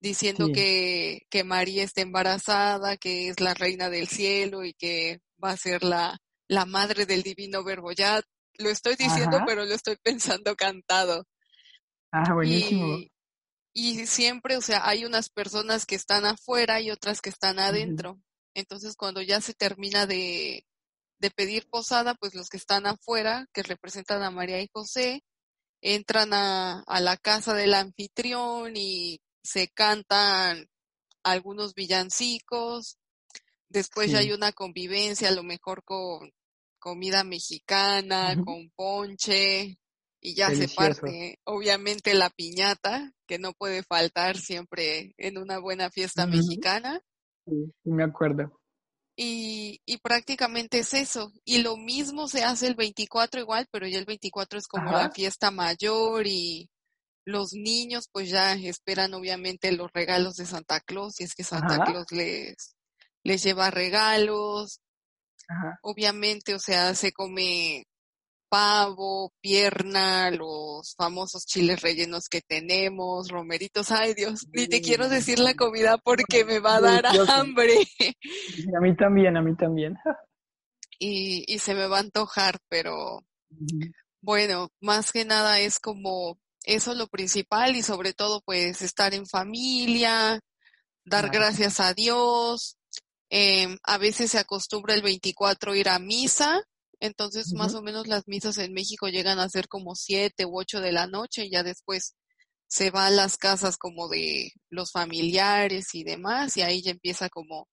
diciendo 0.00 0.46
sí. 0.46 0.52
que, 0.52 1.22
que 1.30 1.44
María 1.44 1.84
está 1.84 2.00
embarazada, 2.00 2.96
que 2.96 3.28
es 3.28 3.40
la 3.40 3.54
reina 3.54 3.90
del 3.90 4.08
cielo 4.08 4.64
y 4.64 4.72
que 4.72 5.20
va 5.42 5.50
a 5.50 5.56
ser 5.56 5.82
la, 5.82 6.18
la 6.48 6.66
madre 6.66 7.06
del 7.06 7.22
divino 7.22 7.64
verbo. 7.64 7.92
Ya 7.92 8.22
lo 8.58 8.68
estoy 8.68 8.96
diciendo, 8.96 9.38
Ajá. 9.38 9.46
pero 9.46 9.64
lo 9.64 9.74
estoy 9.74 9.96
pensando 10.02 10.54
cantado. 10.56 11.24
Ah, 12.12 12.32
buenísimo. 12.34 12.98
Y, 12.98 13.10
y, 13.74 14.06
siempre, 14.06 14.56
o 14.56 14.60
sea, 14.60 14.86
hay 14.86 15.04
unas 15.04 15.30
personas 15.30 15.86
que 15.86 15.94
están 15.94 16.26
afuera 16.26 16.80
y 16.80 16.90
otras 16.90 17.20
que 17.20 17.30
están 17.30 17.58
adentro. 17.58 18.12
Uh 18.12 18.14
-huh. 18.16 18.22
Entonces, 18.54 18.96
cuando 18.96 19.22
ya 19.22 19.40
se 19.40 19.54
termina 19.54 20.06
de, 20.06 20.66
de 21.18 21.30
pedir 21.30 21.66
posada, 21.70 22.14
pues 22.14 22.34
los 22.34 22.48
que 22.48 22.58
están 22.58 22.86
afuera, 22.86 23.46
que 23.54 23.62
representan 23.62 24.22
a 24.22 24.30
María 24.30 24.60
y 24.60 24.68
José, 24.72 25.22
entran 25.80 26.34
a, 26.34 26.80
a 26.86 27.00
la 27.00 27.16
casa 27.16 27.54
del 27.54 27.74
anfitrión 27.74 28.76
y 28.76 29.20
se 29.42 29.68
cantan 29.68 30.66
algunos 31.24 31.74
villancicos, 31.74 32.98
después 33.72 34.06
sí. 34.06 34.12
ya 34.12 34.18
hay 34.20 34.32
una 34.32 34.52
convivencia, 34.52 35.28
a 35.28 35.32
lo 35.32 35.42
mejor 35.42 35.82
con 35.84 36.30
comida 36.78 37.24
mexicana, 37.24 38.34
uh 38.36 38.40
-huh. 38.40 38.44
con 38.44 38.70
ponche, 38.74 39.78
y 40.20 40.34
ya 40.34 40.48
Delicioso. 40.50 40.70
se 40.70 40.76
parte, 40.76 41.38
obviamente, 41.44 42.14
la 42.14 42.30
piñata, 42.30 43.12
que 43.26 43.38
no 43.38 43.52
puede 43.52 43.82
faltar 43.82 44.36
siempre 44.36 45.14
en 45.16 45.38
una 45.38 45.58
buena 45.58 45.90
fiesta 45.90 46.24
uh 46.24 46.28
-huh. 46.28 46.36
mexicana. 46.36 47.00
Sí, 47.46 47.72
me 47.84 48.04
acuerdo. 48.04 48.58
Y, 49.16 49.80
y, 49.84 49.98
prácticamente 49.98 50.78
es 50.78 50.94
eso. 50.94 51.32
Y 51.44 51.58
lo 51.58 51.76
mismo 51.76 52.28
se 52.28 52.44
hace 52.44 52.66
el 52.66 52.74
24 52.74 53.40
igual, 53.40 53.66
pero 53.70 53.86
ya 53.86 53.98
el 53.98 54.06
24 54.06 54.58
es 54.58 54.66
como 54.66 54.88
Ajá. 54.88 55.02
la 55.02 55.10
fiesta 55.10 55.50
mayor 55.50 56.26
y 56.26 56.70
los 57.24 57.52
niños 57.52 58.08
pues 58.10 58.30
ya 58.30 58.54
esperan 58.54 59.14
obviamente 59.14 59.70
los 59.72 59.90
regalos 59.92 60.36
de 60.36 60.46
Santa 60.46 60.80
Claus, 60.80 61.20
y 61.20 61.24
es 61.24 61.34
que 61.34 61.44
Santa 61.44 61.74
Ajá. 61.74 61.84
Claus 61.84 62.10
les, 62.10 62.74
les 63.22 63.42
lleva 63.42 63.70
regalos. 63.70 64.80
Ajá. 65.48 65.78
Obviamente, 65.82 66.54
o 66.54 66.58
sea, 66.58 66.94
se 66.94 67.12
come 67.12 67.84
pavo, 68.52 69.32
pierna, 69.40 70.30
los 70.30 70.94
famosos 70.94 71.46
chiles 71.46 71.80
rellenos 71.80 72.28
que 72.28 72.42
tenemos, 72.42 73.30
romeritos, 73.30 73.90
ay 73.90 74.12
Dios, 74.12 74.46
ni 74.52 74.68
te 74.68 74.82
quiero 74.82 75.08
decir 75.08 75.38
la 75.38 75.54
comida 75.54 75.96
porque 75.96 76.44
me 76.44 76.58
va 76.58 76.76
a 76.76 76.80
dar 76.82 77.06
hambre. 77.30 77.72
A 78.76 78.80
mí 78.80 78.94
también, 78.94 79.38
a 79.38 79.42
mí 79.42 79.56
también. 79.56 79.96
Y, 81.04 81.42
y 81.52 81.58
se 81.58 81.74
me 81.74 81.88
va 81.88 81.96
a 81.96 82.00
antojar, 82.00 82.58
pero 82.68 83.24
bueno, 84.20 84.68
más 84.80 85.10
que 85.10 85.24
nada 85.24 85.58
es 85.58 85.80
como 85.80 86.38
eso 86.64 86.94
lo 86.94 87.08
principal 87.08 87.74
y 87.74 87.82
sobre 87.82 88.12
todo 88.12 88.40
pues 88.44 88.82
estar 88.82 89.12
en 89.12 89.26
familia, 89.26 90.38
dar 91.04 91.30
gracias 91.30 91.80
a 91.80 91.92
Dios. 91.92 92.76
Eh, 93.34 93.78
a 93.84 93.96
veces 93.96 94.32
se 94.32 94.38
acostumbra 94.38 94.94
el 94.94 95.00
24 95.00 95.74
ir 95.74 95.88
a 95.88 95.98
misa, 95.98 96.62
entonces, 97.00 97.46
uh 97.48 97.54
-huh. 97.54 97.58
más 97.60 97.74
o 97.74 97.80
menos 97.80 98.06
las 98.06 98.28
misas 98.28 98.58
en 98.58 98.74
México 98.74 99.08
llegan 99.08 99.38
a 99.38 99.48
ser 99.48 99.68
como 99.68 99.94
siete 99.94 100.44
u 100.44 100.58
ocho 100.58 100.80
de 100.82 100.92
la 100.92 101.06
noche 101.06 101.46
y 101.46 101.50
ya 101.50 101.62
después 101.62 102.14
se 102.68 102.90
va 102.90 103.06
a 103.06 103.10
las 103.10 103.38
casas 103.38 103.78
como 103.78 104.08
de 104.08 104.50
los 104.70 104.92
familiares 104.92 105.94
y 105.94 106.04
demás 106.04 106.56
y 106.58 106.62
ahí 106.62 106.82
ya 106.82 106.90
empieza 106.90 107.30
como 107.30 107.68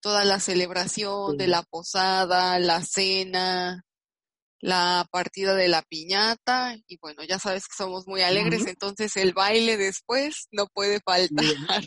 toda 0.00 0.24
la 0.24 0.40
celebración 0.40 1.32
sí. 1.32 1.36
de 1.38 1.46
la 1.46 1.62
posada, 1.62 2.58
la 2.58 2.82
cena, 2.82 3.84
la 4.60 5.06
partida 5.10 5.54
de 5.54 5.68
la 5.68 5.82
piñata 5.82 6.74
y 6.86 6.96
bueno, 7.02 7.22
ya 7.24 7.38
sabes 7.38 7.64
que 7.68 7.76
somos 7.76 8.06
muy 8.06 8.22
alegres, 8.22 8.62
uh 8.62 8.64
-huh. 8.64 8.70
entonces 8.70 9.16
el 9.18 9.34
baile 9.34 9.76
después 9.76 10.48
no 10.52 10.66
puede 10.72 11.00
faltar. 11.04 11.84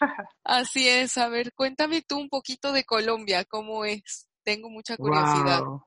Así 0.44 0.88
es, 0.88 1.16
a 1.18 1.28
ver, 1.28 1.52
cuéntame 1.54 2.02
tú 2.02 2.18
un 2.18 2.28
poquito 2.28 2.72
de 2.72 2.84
Colombia, 2.84 3.44
¿cómo 3.44 3.84
es? 3.84 4.28
Tengo 4.44 4.70
mucha 4.70 4.96
curiosidad. 4.96 5.62
Wow. 5.64 5.82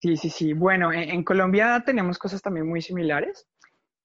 Sí, 0.00 0.16
sí, 0.16 0.30
sí. 0.30 0.52
Bueno, 0.52 0.92
en, 0.92 1.10
en, 1.10 1.24
Colombia 1.24 1.82
tenemos 1.84 2.18
cosas 2.18 2.42
también 2.42 2.68
muy 2.68 2.82
similares. 2.82 3.46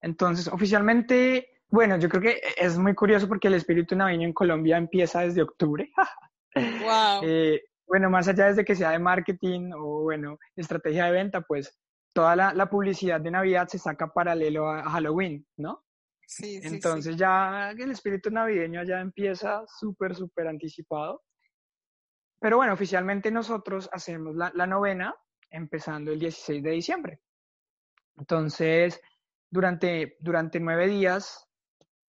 Entonces, 0.02 0.48
oficialmente, 0.48 1.50
bueno, 1.70 1.98
yo 1.98 2.10
creo 2.10 2.22
que 2.22 2.42
es 2.58 2.78
muy 2.78 2.96
curioso 2.96 3.28
porque 3.28 3.48
el 3.48 3.56
espíritu 3.56 3.96
navideño 3.96 4.28
en 4.28 4.34
Colombia 4.34 4.78
empieza 4.78 5.22
desde 5.22 5.42
octubre. 5.42 5.92
wow. 6.56 7.22
Eh, 7.24 7.62
bueno, 7.86 8.10
más 8.10 8.28
allá 8.28 8.48
desde 8.48 8.66
que 8.66 8.76
sea 8.76 8.92
de 8.92 9.00
marketing 9.00 9.72
o, 9.76 10.04
bueno, 10.04 10.38
estrategia 10.56 11.06
de 11.06 11.12
venta, 11.12 11.42
pues 11.42 11.78
toda 12.14 12.36
la, 12.36 12.54
la 12.54 12.70
publicidad 12.70 13.20
de 13.20 13.32
Navidad 13.32 13.68
se 13.68 13.80
saca 13.80 14.14
paralelo 14.14 14.70
a, 14.70 14.80
a 14.80 14.90
Halloween, 14.90 15.46
¿no? 15.58 15.84
Entonces 16.40 17.18
ya 17.18 17.72
el 17.72 17.92
espíritu 17.92 18.30
navideño 18.30 18.84
ya 18.84 19.00
empieza 19.02 19.64
súper, 19.68 20.16
súper 20.16 20.48
anticipado. 20.48 21.24
Pero 22.40 22.58
bueno, 22.58 22.74
oficialmente 22.74 23.30
nosotros 23.32 23.90
hacemos 23.92 24.36
la, 24.36 24.52
la 24.56 24.66
novena 24.66 25.14
empezando 25.50 26.12
el 26.12 26.20
16 26.20 26.64
de 26.64 26.72
diciembre. 26.72 27.20
Entonces, 28.18 29.00
durante, 29.50 30.18
durante 30.20 30.60
nueve 30.60 30.88
días 30.88 31.48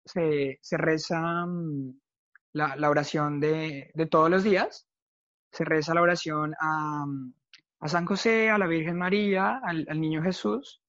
se, 0.04 0.58
se 0.62 0.76
reza 0.76 1.44
um, 1.44 1.98
la, 2.52 2.76
la, 2.76 2.90
oración 2.90 3.40
de, 3.40 3.90
de, 3.94 4.06
todos 4.06 4.30
los 4.30 4.44
días. 4.44 4.88
Se 5.50 5.64
reza 5.64 5.94
la 5.94 6.02
oración 6.02 6.54
a, 6.60 7.04
a 7.80 7.88
San 7.88 8.06
José, 8.06 8.50
a 8.50 8.58
la 8.58 8.66
Virgen 8.66 8.96
María, 8.98 9.60
al, 9.62 9.86
al 9.88 10.00
Niño 10.00 10.22
Jesús. 10.22 10.81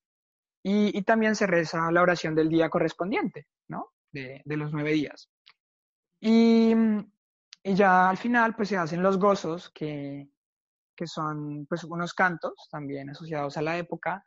Y, 0.63 0.98
y, 0.98 1.01
también 1.03 1.36
se 1.36 1.46
reza 1.46 1.91
la 1.91 2.01
oración 2.01 2.36
del 2.36 2.48
día 2.48 2.70
correspondiente, 2.70 3.48
¿no? 3.67 3.91
De, 4.12 4.41
de 4.46 4.58
los 4.58 4.72
nueve 4.72 4.93
días. 4.93 5.29
Y, 6.22 6.74
y 7.63 7.75
ya 7.75 8.10
al 8.10 8.17
final 8.17 8.55
pues 8.55 8.70
se 8.70 8.77
hacen 8.77 9.03
los 9.03 9.20
gozos, 9.20 9.70
que, 9.72 10.29
que 10.96 11.08
son 11.08 11.65
pues 11.65 11.84
unos 11.84 12.13
cantos 12.13 12.53
también 12.72 13.10
asociados 13.10 13.58
a 13.58 13.62
la 13.62 13.77
época. 13.77 14.24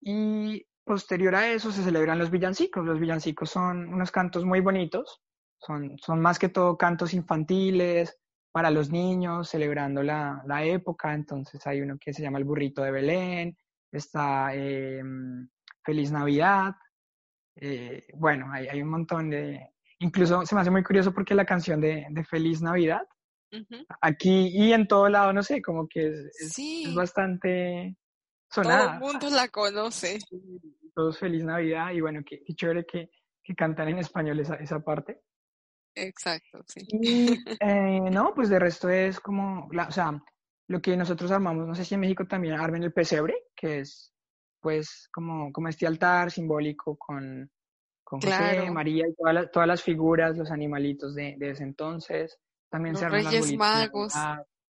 Y 0.00 0.64
posterior 0.84 1.34
a 1.34 1.48
eso 1.50 1.72
se 1.72 1.82
celebran 1.82 2.18
los 2.18 2.30
villancicos. 2.30 2.84
Los 2.84 3.00
villancicos 3.00 3.50
son 3.50 3.92
unos 3.92 4.10
cantos 4.10 4.44
muy 4.44 4.60
bonitos, 4.60 5.20
son, 5.58 5.98
son 5.98 6.20
más 6.20 6.38
que 6.38 6.48
todo 6.48 6.76
cantos 6.76 7.12
infantiles 7.12 8.16
para 8.52 8.70
los 8.70 8.90
niños, 8.90 9.50
celebrando 9.50 10.02
la, 10.02 10.42
la 10.46 10.64
época. 10.64 11.12
Entonces 11.12 11.66
hay 11.66 11.80
uno 11.80 11.98
que 11.98 12.12
se 12.12 12.22
llama 12.22 12.38
El 12.38 12.44
Burrito 12.44 12.82
de 12.82 12.90
Belén, 12.92 13.58
está 13.90 14.54
em, 14.54 15.48
Feliz 15.86 16.10
Navidad. 16.10 16.74
Eh, 17.54 18.08
bueno, 18.14 18.52
hay, 18.52 18.66
hay, 18.66 18.82
un 18.82 18.90
montón 18.90 19.30
de... 19.30 19.70
Incluso 20.00 20.44
se 20.44 20.54
me 20.54 20.60
hace 20.60 20.70
muy 20.70 20.82
curioso 20.82 21.14
porque 21.14 21.34
la 21.34 21.46
canción 21.46 21.80
de, 21.80 22.06
de 22.10 22.24
Feliz 22.24 22.60
Navidad, 22.60 23.02
uh 23.52 23.56
-huh. 23.56 23.86
aquí 24.02 24.48
y 24.48 24.72
en 24.72 24.86
todo 24.86 25.08
lado, 25.08 25.32
no 25.32 25.42
sé, 25.42 25.62
como 25.62 25.88
que 25.88 26.08
es, 26.08 26.18
es, 26.38 26.52
sí. 26.52 26.84
es 26.86 26.94
bastante 26.94 27.96
sonada. 28.50 28.98
Todo 28.98 29.08
el 29.08 29.12
mundo 29.12 29.30
la 29.30 29.48
conoce. 29.48 30.18
Todos 30.94 31.18
Feliz 31.18 31.44
Navidad 31.44 31.92
y 31.92 32.00
bueno, 32.00 32.20
qué, 32.26 32.42
qué 32.44 32.54
chévere 32.54 32.84
que, 32.84 33.10
que, 33.42 33.54
cantan 33.54 33.88
en 33.88 33.98
español 33.98 34.38
esa, 34.40 34.56
esa 34.56 34.80
parte. 34.80 35.22
Exacto, 35.94 36.62
sí. 36.66 36.80
Y, 36.90 37.38
eh, 37.60 38.10
no, 38.10 38.34
pues 38.34 38.50
de 38.50 38.58
resto 38.58 38.90
es 38.90 39.18
como, 39.18 39.68
la, 39.72 39.88
o 39.88 39.92
sea, 39.92 40.22
lo 40.68 40.82
que 40.82 40.96
nosotros 40.96 41.30
armamos, 41.30 41.66
no 41.66 41.74
sé 41.74 41.84
si 41.84 41.94
en 41.94 42.00
México 42.00 42.26
también 42.26 42.54
armen 42.54 42.82
el 42.82 42.92
pesebre, 42.92 43.34
que 43.54 43.80
es 43.80 44.12
pues 44.66 45.08
como, 45.12 45.52
como 45.52 45.68
este 45.68 45.86
altar 45.86 46.32
simbólico 46.32 46.96
con, 46.96 47.48
con 48.02 48.18
claro. 48.18 48.62
José, 48.62 48.70
María 48.72 49.06
y 49.06 49.14
todas 49.14 49.32
las, 49.32 49.50
todas 49.52 49.68
las 49.68 49.80
figuras, 49.80 50.36
los 50.36 50.50
animalitos 50.50 51.14
de, 51.14 51.36
de 51.38 51.50
ese 51.50 51.62
entonces. 51.62 52.36
También 52.68 52.94
los 52.94 53.00
se 53.00 53.08
Reyes 53.08 53.56
Magos. 53.56 54.12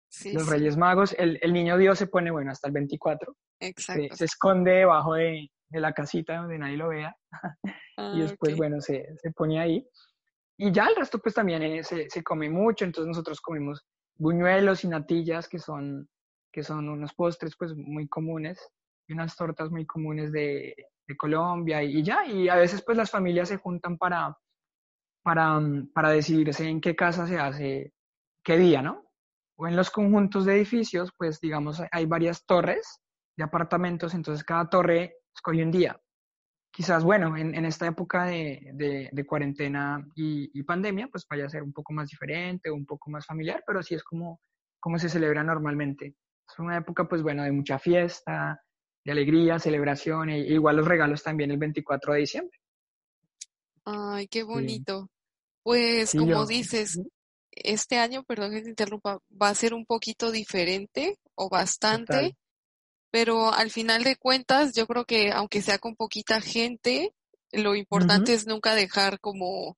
Sí, 0.08 0.32
los 0.32 0.44
sí. 0.44 0.50
Reyes 0.50 0.78
Magos. 0.78 1.14
El, 1.18 1.38
el, 1.42 1.52
niño 1.52 1.76
Dios 1.76 1.98
se 1.98 2.06
pone, 2.06 2.30
bueno, 2.30 2.50
hasta 2.50 2.68
el 2.68 2.72
24. 2.72 3.36
Exacto. 3.60 4.02
Se, 4.12 4.16
se 4.16 4.24
esconde 4.24 4.70
debajo 4.70 5.12
de, 5.12 5.50
de, 5.68 5.80
la 5.80 5.92
casita 5.92 6.38
donde 6.38 6.56
nadie 6.56 6.78
lo 6.78 6.88
vea. 6.88 7.14
Ah, 7.98 8.14
y 8.16 8.22
después, 8.22 8.54
okay. 8.54 8.56
bueno, 8.56 8.80
se, 8.80 9.06
se 9.18 9.30
pone 9.32 9.60
ahí. 9.60 9.86
Y 10.56 10.72
ya 10.72 10.86
el 10.86 10.96
resto, 10.96 11.18
pues 11.18 11.34
también 11.34 11.62
eh, 11.62 11.84
se, 11.84 12.08
se 12.08 12.22
come 12.22 12.48
mucho. 12.48 12.86
Entonces 12.86 13.08
nosotros 13.08 13.42
comemos 13.42 13.84
buñuelos 14.16 14.84
y 14.84 14.88
natillas, 14.88 15.46
que 15.46 15.58
son, 15.58 16.08
que 16.50 16.62
son 16.62 16.88
unos 16.88 17.12
postres, 17.12 17.54
pues 17.58 17.74
muy 17.76 18.08
comunes. 18.08 18.58
Unas 19.12 19.36
tortas 19.36 19.70
muy 19.70 19.86
comunes 19.86 20.32
de, 20.32 20.74
de 21.06 21.16
Colombia. 21.16 21.82
Y, 21.82 21.98
y 21.98 22.02
ya, 22.02 22.24
y 22.26 22.48
a 22.48 22.56
veces, 22.56 22.82
pues 22.84 22.96
las 22.96 23.10
familias 23.10 23.48
se 23.48 23.58
juntan 23.58 23.98
para, 23.98 24.36
para, 25.22 25.60
para 25.94 26.10
decidirse 26.10 26.68
en 26.68 26.80
qué 26.80 26.96
casa 26.96 27.26
se 27.26 27.38
hace 27.38 27.92
qué 28.44 28.58
día, 28.58 28.82
¿no? 28.82 29.04
O 29.56 29.66
en 29.66 29.76
los 29.76 29.90
conjuntos 29.90 30.44
de 30.44 30.56
edificios, 30.56 31.12
pues 31.16 31.40
digamos, 31.40 31.82
hay 31.90 32.06
varias 32.06 32.44
torres 32.44 33.00
de 33.36 33.44
apartamentos, 33.44 34.14
entonces 34.14 34.44
cada 34.44 34.68
torre 34.68 35.16
escoge 35.34 35.62
un 35.62 35.70
día. 35.70 36.00
Quizás, 36.74 37.04
bueno, 37.04 37.36
en, 37.36 37.54
en 37.54 37.66
esta 37.66 37.86
época 37.86 38.24
de, 38.24 38.70
de, 38.74 39.10
de 39.12 39.26
cuarentena 39.26 40.04
y, 40.14 40.50
y, 40.58 40.62
pandemia, 40.62 41.08
pues 41.08 41.26
vaya 41.28 41.44
a 41.44 41.48
ser 41.50 41.62
un 41.62 41.72
poco 41.72 41.92
más 41.92 42.08
diferente, 42.08 42.70
un 42.70 42.86
poco 42.86 43.10
más 43.10 43.26
familiar, 43.26 43.62
pero 43.66 43.80
así 43.80 43.94
es 43.94 44.02
como, 44.02 44.40
como 44.80 44.98
se 44.98 45.10
celebra 45.10 45.44
normalmente. 45.44 46.16
Es 46.48 46.58
una 46.58 46.78
época, 46.78 47.06
pues 47.06 47.22
bueno, 47.22 47.42
de 47.42 47.52
mucha 47.52 47.78
fiesta, 47.78 48.60
de 49.04 49.12
alegría, 49.12 49.58
celebración, 49.58 50.30
e, 50.30 50.38
igual 50.38 50.76
los 50.76 50.86
regalos 50.86 51.22
también 51.22 51.50
el 51.50 51.58
24 51.58 52.14
de 52.14 52.20
diciembre. 52.20 52.58
Ay, 53.84 54.28
qué 54.28 54.42
bonito. 54.42 55.02
Sí. 55.02 55.08
Pues 55.62 56.10
sí, 56.10 56.18
como 56.18 56.30
yo. 56.32 56.46
dices, 56.46 57.00
este 57.50 57.98
año, 57.98 58.24
perdón 58.24 58.52
que 58.52 58.62
te 58.62 58.70
interrumpa, 58.70 59.18
va 59.30 59.48
a 59.48 59.54
ser 59.54 59.74
un 59.74 59.84
poquito 59.84 60.30
diferente 60.30 61.18
o 61.34 61.48
bastante, 61.48 62.14
Total. 62.14 62.36
pero 63.10 63.52
al 63.52 63.70
final 63.70 64.04
de 64.04 64.16
cuentas 64.16 64.72
yo 64.74 64.86
creo 64.86 65.04
que 65.04 65.30
aunque 65.32 65.62
sea 65.62 65.78
con 65.78 65.94
poquita 65.96 66.40
gente, 66.40 67.14
lo 67.52 67.74
importante 67.74 68.32
uh 68.32 68.34
-huh. 68.34 68.38
es 68.38 68.46
nunca 68.46 68.74
dejar 68.74 69.20
como 69.20 69.76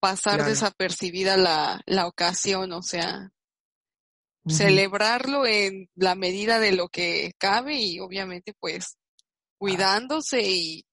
pasar 0.00 0.36
claro. 0.36 0.50
desapercibida 0.50 1.36
la, 1.36 1.80
la 1.86 2.06
ocasión, 2.06 2.72
o 2.72 2.82
sea, 2.82 3.32
uh 4.44 4.48
-huh. 4.48 4.52
celebrarlo 4.52 5.46
en 5.46 5.88
la 5.94 6.14
medida 6.14 6.58
de 6.58 6.72
lo 6.72 6.88
que 6.88 7.32
cabe 7.38 7.80
y 7.80 8.00
obviamente 8.00 8.54
pues 8.58 8.96
cuidándose 9.58 10.42
y 10.42 10.84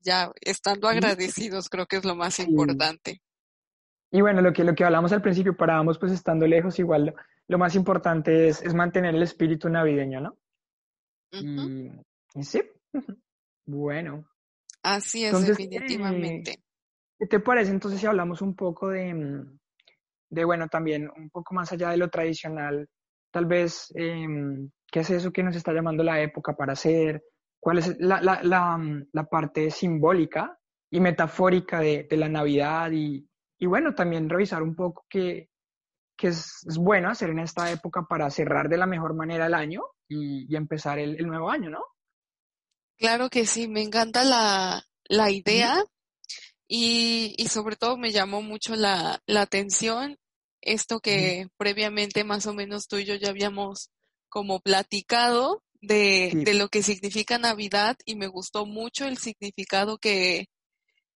ya 0.00 0.30
estando 0.40 0.88
agradecidos 0.88 1.68
creo 1.68 1.86
que 1.86 1.96
es 1.96 2.04
lo 2.04 2.16
más 2.16 2.38
importante. 2.40 3.20
Y 4.12 4.20
bueno, 4.22 4.42
lo 4.42 4.52
que, 4.52 4.64
lo 4.64 4.74
que 4.74 4.84
hablamos 4.84 5.12
al 5.12 5.22
principio, 5.22 5.56
parábamos 5.56 5.98
pues 5.98 6.10
estando 6.12 6.46
lejos, 6.46 6.78
igual 6.80 7.06
lo, 7.06 7.14
lo 7.46 7.58
más 7.58 7.76
importante 7.76 8.48
es, 8.48 8.60
es, 8.62 8.74
mantener 8.74 9.14
el 9.14 9.22
espíritu 9.22 9.68
navideño, 9.68 10.20
¿no? 10.20 10.36
Uh 11.32 11.36
-huh. 11.36 12.04
y, 12.34 12.40
y, 12.40 12.42
sí, 12.42 12.60
bueno. 13.66 14.28
Así 14.82 15.24
es, 15.24 15.32
entonces, 15.32 15.56
definitivamente. 15.56 16.62
¿Qué 17.18 17.26
te 17.26 17.38
parece 17.38 17.70
entonces 17.70 18.00
si 18.00 18.06
hablamos 18.06 18.40
un 18.40 18.56
poco 18.56 18.88
de, 18.88 19.44
de, 20.30 20.44
bueno, 20.44 20.68
también 20.68 21.10
un 21.16 21.28
poco 21.30 21.54
más 21.54 21.72
allá 21.72 21.90
de 21.90 21.96
lo 21.96 22.08
tradicional, 22.08 22.88
tal 23.30 23.46
vez, 23.46 23.92
eh, 23.96 24.26
qué 24.90 25.00
es 25.00 25.10
eso 25.10 25.32
que 25.32 25.42
nos 25.42 25.56
está 25.56 25.72
llamando 25.72 26.02
la 26.02 26.20
época 26.20 26.54
para 26.54 26.72
hacer? 26.72 27.22
¿Cuál 27.60 27.78
es 27.78 27.96
la, 27.98 28.20
la, 28.20 28.42
la, 28.42 28.78
la 29.12 29.24
parte 29.24 29.70
simbólica 29.70 30.56
y 30.90 31.00
metafórica 31.00 31.80
de, 31.80 32.06
de 32.08 32.16
la 32.16 32.28
Navidad 32.28 32.90
y, 32.90 33.28
y 33.58 33.66
bueno, 33.66 33.94
también 33.94 34.28
revisar 34.28 34.62
un 34.62 34.74
poco 34.74 35.04
qué, 35.08 35.50
qué 36.16 36.28
es, 36.28 36.64
es, 36.66 36.78
bueno 36.78 37.10
hacer 37.10 37.30
en 37.30 37.40
esta 37.40 37.70
época 37.70 38.06
para 38.08 38.30
cerrar 38.30 38.68
de 38.68 38.78
la 38.78 38.86
mejor 38.86 39.14
manera 39.14 39.46
el 39.46 39.54
año 39.54 39.82
y, 40.08 40.52
y 40.52 40.56
empezar 40.56 40.98
el, 40.98 41.16
el, 41.16 41.26
nuevo 41.26 41.50
año, 41.50 41.70
¿no? 41.70 41.84
Claro 42.98 43.30
que 43.30 43.46
sí, 43.46 43.68
me 43.68 43.82
encanta 43.82 44.24
la, 44.24 44.82
la 45.04 45.30
idea 45.30 45.82
y, 46.66 47.34
y, 47.36 47.48
sobre 47.48 47.76
todo 47.76 47.96
me 47.96 48.10
llamó 48.10 48.42
mucho 48.42 48.76
la, 48.76 49.20
la 49.26 49.42
atención 49.42 50.16
esto 50.62 51.00
que 51.00 51.48
previamente 51.56 52.24
más 52.24 52.46
o 52.46 52.54
menos 52.54 52.86
tú 52.86 52.96
y 52.98 53.04
yo 53.04 53.14
ya 53.14 53.30
habíamos 53.30 53.90
como 54.28 54.60
platicado 54.60 55.62
de, 55.80 56.30
sí. 56.32 56.44
de 56.44 56.54
lo 56.54 56.68
que 56.68 56.82
significa 56.82 57.38
Navidad 57.38 57.96
y 58.04 58.16
me 58.16 58.26
gustó 58.26 58.66
mucho 58.66 59.06
el 59.06 59.18
significado 59.18 59.98
que, 59.98 60.46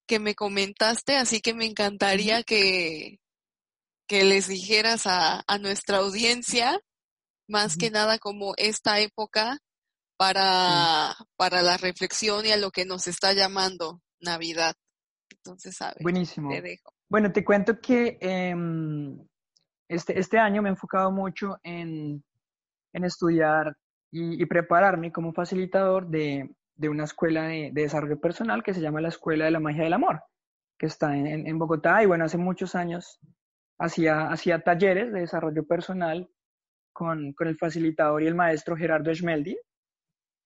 que 0.06 0.18
me 0.18 0.34
comentaste, 0.34 1.16
así 1.16 1.40
que 1.40 1.54
me 1.54 1.66
encantaría 1.66 2.42
que, 2.42 3.20
que 4.06 4.24
les 4.24 4.48
dijeras 4.48 5.06
a, 5.06 5.44
a 5.46 5.58
nuestra 5.58 5.98
audiencia, 5.98 6.80
más 7.46 7.76
que 7.76 7.90
nada 7.90 8.18
como 8.18 8.54
esta 8.56 9.00
época 9.00 9.58
para, 10.16 11.14
para 11.36 11.62
la 11.62 11.76
reflexión 11.76 12.46
y 12.46 12.52
a 12.52 12.56
lo 12.56 12.70
que 12.70 12.84
nos 12.84 13.06
está 13.06 13.32
llamando 13.32 14.00
Navidad. 14.20 14.74
Entonces, 15.30 15.80
a 15.82 15.88
ver, 15.88 16.02
Buenísimo. 16.02 16.50
te 16.50 16.62
dejo. 16.62 16.94
Bueno, 17.08 17.32
te 17.32 17.44
cuento 17.44 17.80
que 17.80 18.18
eh, 18.20 18.54
este, 19.88 20.18
este 20.18 20.38
año 20.38 20.62
me 20.62 20.68
he 20.68 20.72
enfocado 20.72 21.10
mucho 21.10 21.58
en, 21.62 22.22
en 22.92 23.04
estudiar 23.04 23.76
y, 24.10 24.44
prepararme 24.46 25.10
como 25.10 25.32
facilitador 25.32 26.06
de, 26.06 26.48
de 26.76 26.88
una 26.88 27.04
escuela 27.04 27.44
de, 27.44 27.70
de, 27.72 27.82
desarrollo 27.82 28.20
personal 28.20 28.62
que 28.62 28.72
se 28.72 28.80
llama 28.80 29.00
la 29.00 29.08
Escuela 29.08 29.44
de 29.44 29.50
la 29.50 29.58
Magia 29.58 29.82
del 29.82 29.92
Amor, 29.92 30.22
que 30.78 30.86
está 30.86 31.16
en, 31.16 31.26
en 31.26 31.58
Bogotá 31.58 32.02
y 32.02 32.06
bueno, 32.06 32.24
hace 32.24 32.38
muchos 32.38 32.76
años 32.76 33.18
hacía, 33.78 34.28
hacía 34.28 34.62
talleres 34.62 35.12
de 35.12 35.20
desarrollo 35.20 35.66
personal 35.66 36.30
con, 36.92 37.32
con 37.32 37.48
el 37.48 37.58
facilitador 37.58 38.22
y 38.22 38.28
el 38.28 38.36
maestro 38.36 38.76
Gerardo 38.76 39.12
Schmeldi 39.12 39.58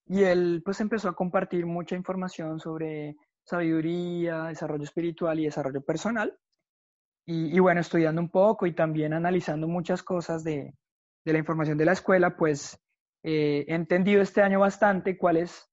y 0.09 0.23
él 0.25 0.63
pues 0.65 0.81
empezó 0.81 1.11
a 1.11 1.15
compartir 1.15 1.67
mucha 1.67 1.95
información 1.95 2.59
sobre 2.61 3.17
sabiduría, 3.45 4.45
desarrollo 4.45 4.85
espiritual 4.85 5.39
y 5.39 5.45
desarrollo 5.45 5.83
personal. 5.83 6.37
Y, 7.31 7.55
y 7.55 7.59
bueno, 7.59 7.83
estudiando 7.83 8.23
un 8.23 8.31
poco 8.31 8.67
y 8.67 8.75
también 8.75 9.13
analizando 9.13 9.69
muchas 9.69 10.03
cosas 10.03 10.43
de, 10.45 10.73
de 11.27 11.33
la 11.33 11.39
información 11.39 11.77
de 11.77 11.85
la 11.85 11.93
escuela, 11.93 12.35
pues 12.39 12.81
eh, 13.23 13.67
he 13.69 13.75
entendido 13.75 14.23
este 14.23 14.41
año 14.41 14.61
bastante 14.61 15.19
cuál 15.19 15.37
es 15.37 15.69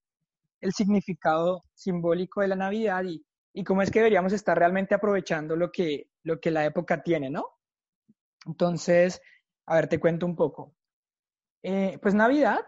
el 0.60 0.74
significado 0.74 1.64
simbólico 1.74 2.42
de 2.42 2.50
la 2.50 2.58
Navidad 2.58 3.06
y, 3.06 3.26
y 3.54 3.64
cómo 3.64 3.82
es 3.82 3.90
que 3.90 4.00
deberíamos 4.00 4.34
estar 4.34 4.58
realmente 4.58 4.96
aprovechando 4.96 5.56
lo 5.56 5.72
que, 5.72 6.10
lo 6.24 6.42
que 6.42 6.52
la 6.52 6.66
época 6.66 7.02
tiene, 7.02 7.30
¿no? 7.30 7.46
Entonces, 8.46 9.22
a 9.66 9.76
ver, 9.76 9.88
te 9.88 9.98
cuento 9.98 10.26
un 10.26 10.36
poco. 10.36 10.76
Eh, 11.64 11.98
pues 12.02 12.14
Navidad 12.14 12.60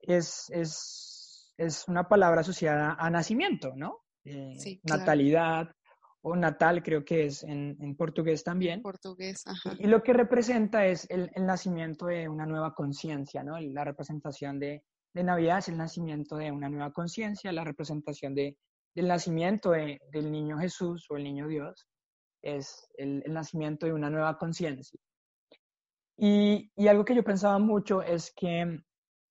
es, 0.00 0.48
es, 0.48 1.52
es, 1.58 1.86
una 1.88 2.08
palabra 2.08 2.40
asociada 2.40 2.96
a 2.98 3.10
nacimiento, 3.10 3.74
¿no? 3.76 3.98
Eh, 4.24 4.54
sí, 4.56 4.80
claro. 4.80 5.00
Natalidad 5.00 5.76
o 6.22 6.36
natal 6.36 6.82
creo 6.82 7.04
que 7.04 7.26
es 7.26 7.42
en, 7.42 7.76
en 7.80 7.96
portugués 7.96 8.44
también. 8.44 8.82
Portugués, 8.82 9.42
ajá. 9.46 9.74
Y, 9.78 9.86
lo 9.86 10.02
que 10.02 10.12
representa 10.12 10.86
es 10.86 11.08
el, 11.10 11.30
el 11.34 11.46
nacimiento 11.46 12.06
de 12.06 12.28
una 12.28 12.46
nueva 12.46 12.74
conciencia, 12.74 13.42
¿no? 13.42 13.58
La 13.58 13.84
representación 13.84 14.58
de, 14.58 14.84
de 15.14 15.24
Navidad 15.24 15.58
es 15.58 15.68
el 15.68 15.78
nacimiento 15.78 16.36
de 16.36 16.52
una 16.52 16.68
nueva 16.68 16.92
conciencia, 16.92 17.52
la 17.52 17.64
representación 17.64 18.34
de, 18.34 18.56
del 18.94 19.08
nacimiento 19.08 19.70
de, 19.70 20.00
del 20.12 20.30
niño 20.30 20.58
Jesús 20.58 21.06
o 21.10 21.16
el 21.16 21.24
niño 21.24 21.48
Dios. 21.48 21.86
es 22.42 22.88
el, 22.96 23.22
nacimiento 23.28 23.86
de 23.86 23.92
una 23.92 24.10
nueva 24.10 24.36
conciencia. 24.38 24.98
Y, 26.16 26.70
y, 26.76 26.88
algo 26.88 27.04
que 27.04 27.14
yo 27.14 27.24
pensaba 27.24 27.58
mucho 27.58 28.02
es 28.02 28.32
que, 28.36 28.78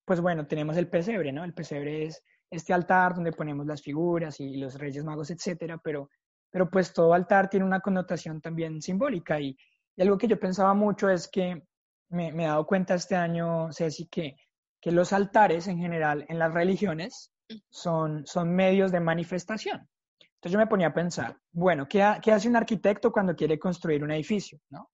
pues 0.06 0.22
bueno, 0.22 0.48
tenemos 0.48 0.76
el 0.78 0.90
pesebre, 0.90 1.32
¿no? 1.32 1.44
El 1.44 1.54
pesebre 1.54 2.06
es 2.06 2.24
este 2.50 2.74
altar 2.74 3.14
donde 3.14 3.32
ponemos 3.32 3.68
las 3.68 3.82
figuras 3.82 4.40
y 4.40 4.58
los 4.58 4.80
reyes 4.80 5.04
magos, 5.04 5.30
etcétera, 5.30 5.80
pero, 5.84 6.10
pero 6.52 6.70
pues 6.70 6.94
todo 6.94 7.14
altar 7.14 7.50
tiene 7.50 7.66
una 7.66 7.80
connotación 7.80 8.42
también 8.42 8.82
simbólica 8.82 9.40
y, 9.40 9.58
y 9.96 10.02
algo 10.02 10.18
que 10.18 10.28
yo 10.28 10.40
pensaba 10.40 10.74
mucho 10.74 11.10
es 11.10 11.28
que 11.28 11.62
me, 12.10 12.32
me, 12.32 12.44
he 12.44 12.48
dado 12.48 12.66
cuenta 12.66 12.96
este 12.96 13.16
año, 13.16 13.72
Ceci, 13.72 14.08
que, 14.08 14.36
que 14.82 14.92
los 14.92 15.14
altares 15.14 15.68
en 15.68 15.78
general 15.78 16.26
en 16.28 16.40
las 16.40 16.54
religiones 16.54 17.32
son, 17.70 18.26
son 18.26 18.56
medios 18.56 18.92
de 18.92 19.00
manifestación. 19.00 19.88
Entonces 20.22 20.54
yo 20.54 20.60
me 20.60 20.68
ponía 20.68 20.88
a 20.88 20.94
pensar, 20.94 21.38
bueno, 21.52 21.88
¿qué, 21.88 22.18
¿qué, 22.22 22.32
hace 22.32 22.48
un 22.48 22.56
arquitecto 22.56 23.12
cuando 23.12 23.36
quiere 23.36 23.60
construir 23.60 24.04
un 24.04 24.12
edificio? 24.12 24.60
¿no? 24.70 24.90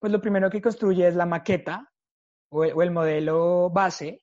Pues 0.00 0.12
lo 0.12 0.20
primero 0.20 0.50
que 0.50 0.60
construye 0.60 1.06
es 1.06 1.14
la 1.14 1.26
maqueta 1.26 1.88
o 2.50 2.64
el, 2.64 2.90
modelo 2.90 3.70
base 3.70 4.22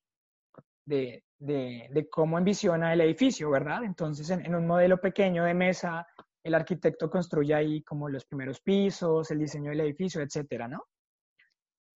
de, 0.85 1.23
de, 1.37 1.87
de, 1.91 2.09
cómo 2.09 2.37
envisiona 2.37 2.93
el 2.93 3.01
edificio, 3.01 3.49
¿verdad? 3.49 3.83
Entonces 3.83 4.29
en, 4.29 4.45
en, 4.45 4.55
un 4.55 4.67
modelo 4.67 4.99
pequeño 4.99 5.43
de 5.45 5.53
mesa, 5.53 6.05
el 6.43 6.55
arquitecto 6.55 7.09
construye 7.09 7.53
ahí 7.53 7.83
como 7.83 8.09
los 8.09 8.25
primeros 8.25 8.61
pisos, 8.61 9.29
el 9.31 9.39
diseño 9.39 9.69
del 9.69 9.81
edificio, 9.81 10.21
etcétera, 10.21 10.67
¿no? 10.67 10.85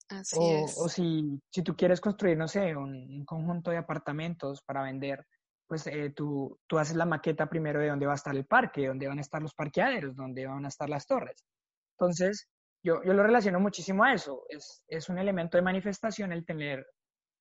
Así 0.10 0.38
o, 0.40 0.66
es. 0.66 0.78
o 0.80 0.88
si, 0.88 1.42
si, 1.50 1.64
tú 1.64 1.76
quieres 1.76 2.00
construir, 2.00 2.38
no 2.38 2.48
sé, 2.48 2.76
un, 2.76 2.94
un 2.94 3.26
conjunto 3.26 3.72
de 3.72 3.78
apartamentos 3.78 4.62
para 4.62 4.84
vender, 4.84 5.26
pues 5.68 5.88
eh, 5.88 6.12
tú, 6.16 6.60
tú, 6.68 6.78
haces 6.78 6.96
la 6.96 7.06
maqueta 7.06 7.50
primero 7.50 7.80
de 7.80 7.90
dónde 7.90 8.06
va 8.06 8.12
a 8.12 8.16
estar 8.16 8.36
el 8.36 8.46
parque, 8.46 8.88
dónde 8.88 9.08
van 9.08 9.18
a 9.18 9.22
estar 9.22 9.42
los 9.42 9.56
parqueaderos, 9.56 10.16
dónde 10.16 10.46
van 10.46 10.66
a 10.66 10.68
estar 10.68 10.90
las 10.90 11.08
torres. 11.08 11.44
Entonces, 11.98 12.48
yo, 12.84 13.02
yo 13.04 13.14
lo 13.14 13.24
relaciono 13.24 13.60
muchísimo 13.60 14.04
a 14.04 14.14
eso. 14.14 14.44
Es, 14.50 14.84
es 14.88 15.10
un 15.10 15.18
elemento 15.18 15.58
de 15.58 15.64
manifestación 15.64 16.32
el 16.32 16.46
tener 16.46 16.86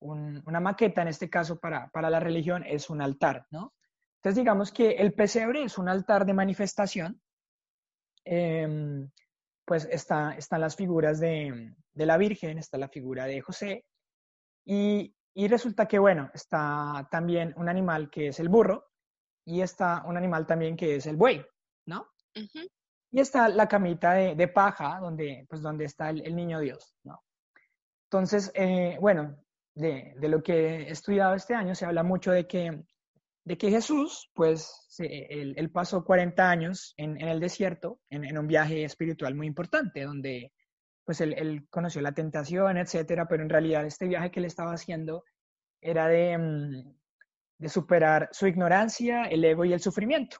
un, 0.00 0.42
una 0.46 0.61
maqueta, 0.61 1.02
en 1.02 1.08
este 1.08 1.28
caso 1.28 1.58
para, 1.58 1.88
para 1.88 2.08
la 2.08 2.20
religión, 2.20 2.64
es 2.66 2.88
un 2.88 3.02
altar, 3.02 3.46
¿no? 3.50 3.75
Entonces, 4.25 4.43
digamos 4.43 4.73
que 4.73 4.93
el 4.93 5.12
pesebre 5.12 5.64
es 5.64 5.76
un 5.76 5.87
altar 5.87 6.25
de 6.25 6.33
manifestación. 6.33 7.21
Eh, 8.25 9.07
pues 9.66 9.87
está, 9.90 10.35
están 10.38 10.62
las 10.62 10.76
figuras 10.76 11.21
de, 11.21 11.75
de, 11.93 12.07
la 12.07 12.16
Virgen, 12.16 12.57
está 12.57 12.78
la 12.78 12.88
figura 12.88 13.26
de 13.26 13.43
José, 13.43 13.85
y, 14.64 15.14
y, 15.35 15.49
resulta 15.49 15.87
que, 15.87 15.99
bueno, 15.99 16.31
está 16.33 17.07
también 17.11 17.52
un 17.59 17.69
animal 17.69 18.09
que 18.09 18.28
es 18.28 18.40
el 18.40 18.49
burro, 18.49 18.87
y 19.45 19.61
está 19.61 20.02
un 20.07 20.16
animal 20.16 20.47
también 20.47 20.75
que 20.75 20.97
es 20.97 21.07
el 21.07 21.16
buey, 21.16 21.45
¿no? 21.87 22.09
Uh 22.35 22.40
-huh. 22.40 22.71
Y 23.12 23.21
está 23.21 23.50
la 23.50 23.69
camita 23.69 24.14
de, 24.14 24.35
de, 24.35 24.49
paja, 24.49 25.00
donde, 25.00 25.47
pues, 25.50 25.61
donde 25.61 25.85
está 25.85 26.09
el, 26.09 26.26
el 26.26 26.35
niño 26.35 26.61
Dios, 26.61 26.97
¿no? 27.04 27.23
Entonces, 28.11 28.50
eh, 28.54 28.97
bueno, 29.02 29.37
de, 29.75 30.14
de, 30.16 30.28
lo 30.28 30.43
que 30.43 30.76
he 30.76 30.90
estudiado 30.90 31.35
este 31.35 31.54
año 31.54 31.75
se 31.75 31.85
habla 31.85 32.02
mucho 32.02 32.33
de 32.33 32.47
que, 32.47 32.85
de 33.44 33.58
que 33.58 33.70
Jesús, 33.70 34.30
pues, 34.34 34.86
él, 34.98 35.70
pasó 35.70 36.04
40 36.04 36.50
años 36.50 36.94
en, 36.96 37.20
el 37.20 37.40
desierto, 37.40 38.00
en, 38.08 38.36
un 38.38 38.46
viaje 38.46 38.84
espiritual 38.84 39.34
muy 39.34 39.46
importante, 39.46 40.02
donde, 40.02 40.52
pues, 41.04 41.20
él, 41.20 41.66
conoció 41.70 42.00
la 42.00 42.12
tentación, 42.12 42.78
etcétera, 42.78 43.26
pero 43.28 43.42
en 43.42 43.50
realidad 43.50 43.84
este 43.84 44.08
viaje 44.08 44.30
que 44.30 44.40
él 44.40 44.46
estaba 44.46 44.72
haciendo 44.72 45.24
era 45.82 46.08
de, 46.08 46.38
mm, 46.38 46.94
de 47.58 47.68
superar 47.68 48.30
su 48.32 48.46
ignorancia, 48.46 49.24
el 49.24 49.44
ego 49.44 49.64
y 49.66 49.74
el 49.74 49.80
sufrimiento. 49.80 50.38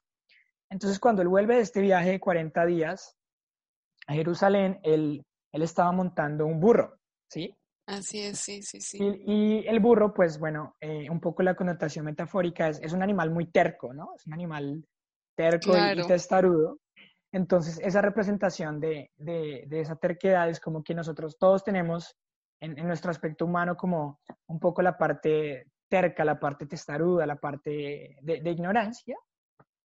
Entonces, 0.71 0.99
cuando 0.99 1.21
él 1.21 1.29
vuelve 1.29 1.57
de 1.57 1.61
este 1.63 1.83
viaje 1.83 2.11
de 2.11 2.21
40 2.21 2.65
días 2.65 3.17
a 4.07 4.15
Jerusalén, 4.15 4.81
él 4.83 5.25
estaba 5.53 5.93
montando 5.93 6.47
un 6.47 6.59
burro, 6.59 6.99
¿sí? 7.29 7.55
Así 7.87 8.21
es, 8.21 8.41
sí, 8.41 8.63
sí, 8.63 8.81
sí. 8.81 8.99
Y, 8.99 9.33
y 9.33 9.69
el 9.69 9.79
burro, 9.79 10.15
pues 10.15 10.39
bueno, 10.39 10.75
eh, 10.81 11.09
un 11.11 11.21
poco 11.21 11.43
la 11.43 11.55
connotación 11.55 12.07
metafórica 12.07 12.69
es, 12.69 12.81
es, 12.81 12.93
un 12.95 13.03
animal 13.03 13.31
muy 13.31 13.51
terco, 13.51 13.93
¿no? 13.93 14.15
Es 14.17 14.27
un 14.27 14.33
animal 14.33 14.87
terco 15.37 15.73
claro. 15.73 16.03
y, 16.03 16.07
testarudo. 16.07 16.79
Entonces, 17.31 17.79
esa 17.83 18.01
representación 18.01 18.81
de, 18.81 19.11
de, 19.17 19.65
de, 19.67 19.81
esa 19.81 19.97
terquedad 19.97 20.49
es 20.49 20.61
como 20.61 20.83
que 20.83 20.95
nosotros 20.95 21.37
todos 21.39 21.63
tenemos 21.63 22.17
en, 22.61 22.79
en, 22.79 22.87
nuestro 22.87 23.11
aspecto 23.11 23.45
humano 23.45 23.77
como 23.77 24.21
un 24.47 24.61
poco 24.61 24.81
la 24.81 24.97
parte 24.97 25.67
terca, 25.91 26.25
la 26.25 26.41
parte 26.41 26.67
testaruda, 26.67 27.27
la 27.27 27.37
parte 27.37 28.17
de, 28.23 28.41
de 28.41 28.51
ignorancia, 28.51 29.19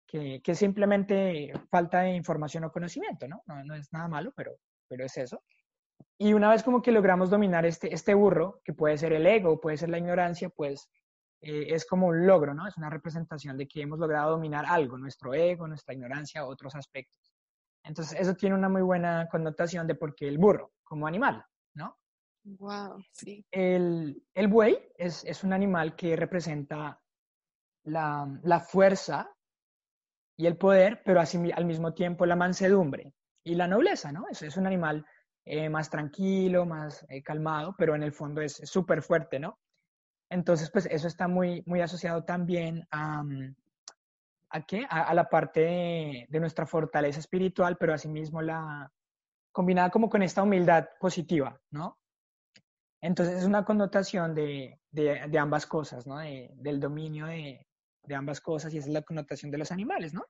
que, 0.07 0.41
que, 0.43 0.55
simplemente 0.55 1.53
falta 1.71 2.03
de 2.03 2.15
información 2.15 2.65
o 2.65 2.73
conocimiento, 2.73 3.27
¿no? 3.27 3.43
No, 3.47 3.65
no 3.65 3.75
es 3.75 3.93
nada 3.93 4.09
malo, 4.09 4.33
pero, 4.37 4.53
pero 4.87 5.05
es 5.05 5.17
eso. 5.17 5.43
Y 6.19 6.33
una 6.33 6.51
vez 6.51 6.65
como 6.65 6.83
que 6.83 6.91
logramos 6.91 7.31
dominar 7.31 7.65
este, 7.65 7.95
este 7.95 8.13
burro, 8.13 8.61
que 8.65 8.73
puede 8.73 8.99
ser 8.99 9.13
el 9.13 9.27
ego, 9.27 9.61
puede 9.61 9.77
ser 9.77 9.89
la 9.89 9.99
ignorancia, 9.99 10.49
pues 10.49 10.91
eh, 11.41 11.67
es 11.69 11.87
como 11.87 12.09
un 12.09 12.27
logro, 12.27 12.55
¿no? 12.55 12.67
Es 12.67 12.77
una 12.77 12.91
representación 12.91 13.57
de 13.57 13.69
que 13.69 13.83
hemos 13.83 14.01
logrado 14.01 14.33
dominar 14.33 14.65
algo, 14.67 14.99
nuestro 14.99 15.33
ego, 15.33 15.69
nuestra 15.69 15.95
ignorancia, 15.95 16.45
otros 16.45 16.75
aspectos. 16.75 17.33
Entonces, 17.85 18.19
eso 18.21 18.35
tiene 18.35 18.57
una 18.57 18.69
muy 18.69 18.83
buena 18.83 19.29
connotación 19.31 19.87
de 19.87 19.95
por 19.95 20.17
qué 20.17 20.27
el 20.27 20.39
burro, 20.39 20.73
como 20.83 21.07
animal, 21.07 21.45
¿no? 21.75 21.97
Wow, 22.43 23.05
sí. 23.13 23.47
El, 23.51 24.21
el 24.35 24.49
buey 24.49 24.77
es, 24.97 25.25
es, 25.25 25.45
un 25.45 25.53
animal 25.53 25.95
que 25.95 26.17
representa 26.17 27.01
la, 27.85 28.41
la 28.43 28.61
fuerza 28.61 29.31
y 30.37 30.47
el 30.47 30.57
poder, 30.57 31.03
pero 31.05 31.21
así, 31.21 31.39
al 31.53 31.65
mismo 31.65 31.95
tiempo 31.95 32.27
la 32.27 32.37
mansedumbre 32.37 33.15
y 33.45 33.55
la 33.55 33.69
nobleza, 33.69 34.11
¿no? 34.11 34.27
Es, 34.29 34.43
es 34.43 34.57
un 34.57 34.67
animal 34.67 35.07
eh, 35.49 35.69
más 35.69 35.91
tranquilo, 35.91 36.67
más 36.67 37.05
eh, 37.09 37.23
calmado, 37.23 37.75
pero 37.77 37.95
en 37.95 38.03
el 38.03 38.13
fondo 38.13 38.41
es 38.41 38.61
súper 38.65 39.03
fuerte, 39.03 39.39
¿no? 39.39 39.59
Entonces, 40.31 40.71
pues 40.71 40.87
eso 40.87 41.09
está 41.09 41.27
muy, 41.27 41.63
muy 41.67 41.81
asociado 41.81 42.25
también 42.25 42.87
a, 42.91 43.25
¿a 44.51 44.67
qué? 44.67 44.87
A, 44.91 45.05
a 45.05 45.15
la 45.15 45.29
parte 45.29 45.61
de, 45.61 46.27
de, 46.29 46.41
nuestra 46.41 46.67
fortaleza 46.67 47.21
espiritual, 47.21 47.77
pero 47.79 47.95
asimismo 47.95 48.43
la 48.43 48.93
combinada 49.53 49.91
como 49.91 50.09
con 50.09 50.23
esta 50.23 50.43
humildad 50.43 50.87
positiva, 51.01 51.59
¿no? 51.71 51.99
Entonces 53.01 53.39
es 53.39 53.45
una 53.45 53.65
connotación 53.65 54.35
de, 54.35 54.81
de, 54.91 55.27
de 55.29 55.39
ambas 55.39 55.67
cosas, 55.67 56.07
¿no? 56.07 56.19
De, 56.19 56.51
del 56.57 56.81
dominio 56.81 57.27
de, 57.27 57.65
ambas 58.15 58.41
cosas 58.41 58.73
y 58.73 58.79
esa 58.79 58.89
es 58.89 58.95
la 58.95 59.03
connotación 59.03 59.51
de 59.51 59.59
los 59.59 59.71
animales, 59.71 60.15
¿no? 60.15 60.25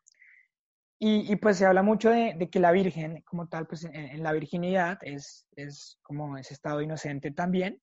Y, 1.01 1.33
y, 1.33 1.37
pues 1.37 1.59
se 1.59 1.67
habla 1.67 1.83
mucho 1.83 2.11
de, 2.11 2.35
de, 2.37 2.51
que 2.51 2.59
la 2.59 2.73
Virgen, 2.73 3.23
como 3.23 3.47
tal, 3.47 3.67
pues 3.69 3.85
en, 3.85 3.95
en, 3.95 4.23
la 4.23 4.33
virginidad 4.33 4.99
es, 5.03 5.47
es 5.55 5.99
como 6.03 6.37
ese 6.37 6.55
estado 6.55 6.83
inocente 6.83 7.31
también. 7.31 7.81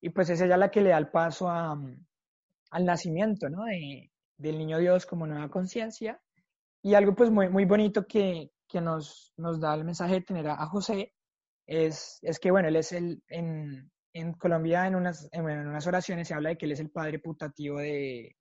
Y 0.00 0.10
pues 0.10 0.30
es 0.30 0.40
ella 0.40 0.56
la 0.56 0.70
que 0.70 0.80
le 0.80 0.90
da 0.90 0.98
el 0.98 1.08
paso 1.10 1.48
a, 1.48 1.80
al 2.70 2.84
nacimiento, 2.84 3.48
¿no? 3.48 3.64
De, 3.64 4.10
del 4.36 4.58
niño 4.58 4.78
Dios 4.78 5.06
como 5.06 5.26
nueva 5.26 5.48
conciencia. 5.48 6.20
Y 6.82 6.94
algo 6.94 7.14
pues 7.14 7.30
muy, 7.30 7.48
muy 7.48 7.64
bonito 7.64 8.06
que, 8.06 8.50
que 8.68 8.80
nos, 8.80 9.32
nos 9.36 9.60
da 9.60 9.74
el 9.74 9.84
mensaje 9.84 10.14
de 10.14 10.20
tener 10.22 10.48
a, 10.48 10.54
a 10.54 10.66
José 10.66 11.12
es, 11.66 12.18
es, 12.22 12.38
que, 12.38 12.50
bueno, 12.50 12.68
él 12.68 12.76
es 12.76 12.92
el, 12.92 13.22
en, 13.28 13.90
en 14.12 14.32
Colombia 14.34 14.86
en 14.86 14.94
unas, 14.94 15.28
en, 15.32 15.48
en 15.48 15.66
unas 15.68 15.86
oraciones 15.86 16.28
se 16.28 16.34
habla 16.34 16.50
de 16.50 16.58
que 16.58 16.66
él 16.66 16.72
es 16.72 16.80
el 16.80 16.90
padre 16.90 17.18
putativo 17.18 17.78
de, 17.78 18.36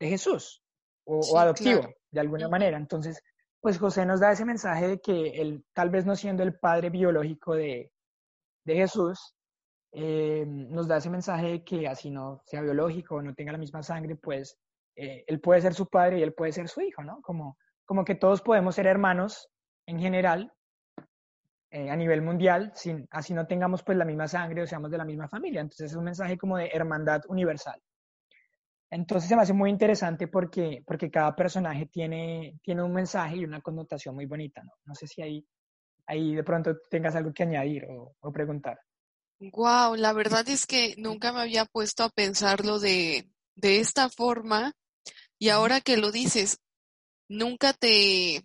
de 0.00 0.08
Jesús 0.08 0.62
o, 1.04 1.22
sí, 1.22 1.30
o 1.32 1.38
adoptivo, 1.38 1.80
claro. 1.80 1.94
de 2.10 2.20
alguna 2.20 2.46
-huh. 2.46 2.50
manera. 2.50 2.76
Entonces, 2.76 3.22
pues 3.64 3.78
José 3.78 4.04
nos 4.04 4.20
da 4.20 4.30
ese 4.30 4.44
mensaje 4.44 4.86
de 4.88 5.00
que 5.00 5.40
él, 5.40 5.64
tal 5.72 5.88
vez 5.88 6.04
no 6.04 6.16
siendo 6.16 6.42
el 6.42 6.58
padre 6.58 6.90
biológico 6.90 7.54
de, 7.54 7.90
de 8.62 8.74
Jesús, 8.74 9.34
eh, 9.90 10.44
nos 10.46 10.86
da 10.86 10.98
ese 10.98 11.08
mensaje 11.08 11.46
de 11.46 11.64
que 11.64 11.88
así 11.88 12.10
no 12.10 12.42
sea 12.44 12.60
biológico 12.60 13.14
o 13.14 13.22
no 13.22 13.32
tenga 13.32 13.52
la 13.52 13.58
misma 13.58 13.82
sangre, 13.82 14.16
pues 14.16 14.58
eh, 14.96 15.24
él 15.26 15.40
puede 15.40 15.62
ser 15.62 15.72
su 15.72 15.88
padre 15.88 16.18
y 16.18 16.22
él 16.22 16.34
puede 16.34 16.52
ser 16.52 16.68
su 16.68 16.82
hijo, 16.82 17.02
¿no? 17.04 17.22
Como, 17.22 17.56
como 17.86 18.04
que 18.04 18.14
todos 18.14 18.42
podemos 18.42 18.74
ser 18.74 18.86
hermanos 18.86 19.48
en 19.86 19.98
general, 19.98 20.52
eh, 21.70 21.88
a 21.88 21.96
nivel 21.96 22.20
mundial, 22.20 22.70
sin, 22.74 23.08
así 23.12 23.32
no 23.32 23.46
tengamos 23.46 23.82
pues 23.82 23.96
la 23.96 24.04
misma 24.04 24.28
sangre 24.28 24.60
o 24.60 24.66
seamos 24.66 24.90
de 24.90 24.98
la 24.98 25.06
misma 25.06 25.26
familia. 25.26 25.62
Entonces 25.62 25.92
es 25.92 25.96
un 25.96 26.04
mensaje 26.04 26.36
como 26.36 26.58
de 26.58 26.68
hermandad 26.70 27.22
universal. 27.28 27.80
Entonces 28.94 29.28
se 29.28 29.34
me 29.34 29.42
hace 29.42 29.52
muy 29.52 29.70
interesante 29.70 30.28
porque, 30.28 30.84
porque 30.86 31.10
cada 31.10 31.34
personaje 31.34 31.86
tiene, 31.86 32.60
tiene 32.62 32.80
un 32.80 32.92
mensaje 32.92 33.38
y 33.38 33.44
una 33.44 33.60
connotación 33.60 34.14
muy 34.14 34.26
bonita, 34.26 34.62
¿no? 34.62 34.70
No 34.84 34.94
sé 34.94 35.08
si 35.08 35.20
ahí, 35.20 35.44
ahí 36.06 36.32
de 36.32 36.44
pronto 36.44 36.76
tengas 36.88 37.16
algo 37.16 37.32
que 37.32 37.42
añadir 37.42 37.86
o, 37.86 38.14
o 38.20 38.32
preguntar. 38.32 38.78
Wow, 39.40 39.96
la 39.96 40.12
verdad 40.12 40.48
es 40.48 40.64
que 40.64 40.94
nunca 40.96 41.32
me 41.32 41.40
había 41.40 41.64
puesto 41.64 42.04
a 42.04 42.08
pensarlo 42.08 42.78
de, 42.78 43.28
de 43.56 43.80
esta 43.80 44.08
forma 44.08 44.72
y 45.40 45.48
ahora 45.48 45.80
que 45.80 45.96
lo 45.96 46.12
dices, 46.12 46.60
nunca 47.28 47.72
te, 47.72 48.44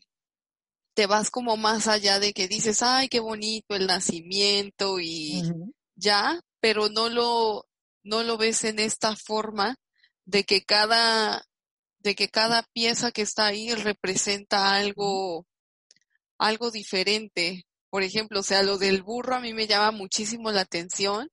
te 0.96 1.06
vas 1.06 1.30
como 1.30 1.58
más 1.58 1.88
allá 1.88 2.20
de 2.20 2.34
que 2.34 2.48
dices, 2.48 2.82
ay, 2.82 3.08
qué 3.08 3.20
bonito 3.20 3.76
el 3.76 3.86
nacimiento 3.86 5.00
y 5.00 5.44
uh 5.44 5.46
-huh. 5.46 5.74
ya, 5.96 6.42
pero 6.60 6.90
no 6.90 7.08
lo, 7.08 7.68
no 8.04 8.24
lo 8.24 8.38
ves 8.38 8.64
en 8.64 8.80
esta 8.80 9.16
forma 9.16 9.76
de 10.30 10.44
que 10.44 10.64
cada, 10.64 11.44
de 12.00 12.16
que 12.16 12.30
cada 12.30 12.64
pieza 12.72 13.12
que 13.12 13.24
está 13.24 13.48
ahí 13.48 13.74
representa 13.74 14.76
algo, 14.76 15.48
algo 16.38 16.70
diferente. 16.70 17.66
Por 17.90 18.04
ejemplo, 18.04 18.42
o 18.42 18.44
sea, 18.44 18.62
lo 18.62 18.78
del 18.78 19.02
burro 19.02 19.36
a 19.36 19.40
mí 19.40 19.54
me 19.54 19.66
llama 19.66 19.92
muchísimo 19.92 20.52
la 20.52 20.62
atención 20.62 21.30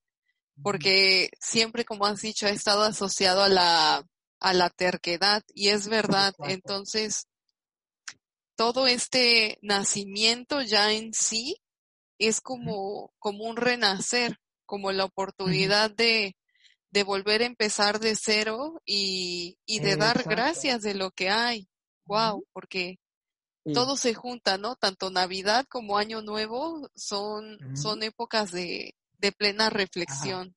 porque 0.63 1.29
siempre, 1.39 1.85
como 1.85 2.07
has 2.07 2.21
dicho, 2.21 2.47
ha 2.47 2.49
estado 2.49 2.81
asociado 2.81 3.43
a 3.43 3.49
la, 3.49 4.03
a 4.39 4.53
la 4.53 4.71
terquedad 4.71 5.43
y 5.53 5.69
es 5.69 5.87
verdad. 5.87 6.33
Entonces, 6.47 7.27
todo 8.55 8.87
este 8.87 9.59
nacimiento 9.61 10.63
ya 10.63 10.91
en 10.91 11.13
sí 11.13 11.61
es 12.17 12.41
como, 12.41 13.13
como 13.19 13.43
un 13.43 13.57
renacer, 13.57 14.39
como 14.65 14.91
la 14.91 15.05
oportunidad 15.05 15.91
de, 15.91 16.35
de 16.89 17.03
volver 17.03 17.41
a 17.41 17.45
empezar 17.45 17.99
de 17.99 18.15
cero 18.15 18.81
y, 18.85 19.57
y 19.65 19.79
de 19.79 19.95
dar 19.95 20.23
gracias 20.23 20.81
de 20.81 20.93
lo 20.93 21.11
que 21.11 21.29
hay. 21.29 21.67
Wow, 22.05 22.45
porque 22.53 22.99
todo 23.73 23.97
se 23.97 24.13
junta, 24.13 24.57
¿no? 24.57 24.75
Tanto 24.75 25.09
Navidad 25.09 25.65
como 25.69 25.97
Año 25.97 26.21
Nuevo 26.21 26.89
son, 26.95 27.57
son 27.75 28.01
épocas 28.03 28.51
de, 28.51 28.95
de 29.17 29.31
plena 29.31 29.69
reflexión. 29.69 30.55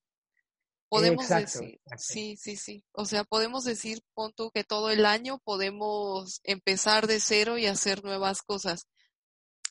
Podemos 0.88 1.28
decir, 1.28 1.80
sí, 1.96 2.36
sí, 2.36 2.56
sí. 2.56 2.84
O 2.92 3.04
sea, 3.04 3.22
podemos 3.24 3.64
decir, 3.64 4.02
punto 4.12 4.50
que 4.50 4.64
todo 4.64 4.90
el 4.90 5.06
año 5.06 5.38
podemos 5.44 6.40
empezar 6.42 7.06
de 7.06 7.20
cero 7.20 7.58
y 7.58 7.66
hacer 7.66 8.02
nuevas 8.02 8.42
cosas. 8.42 8.88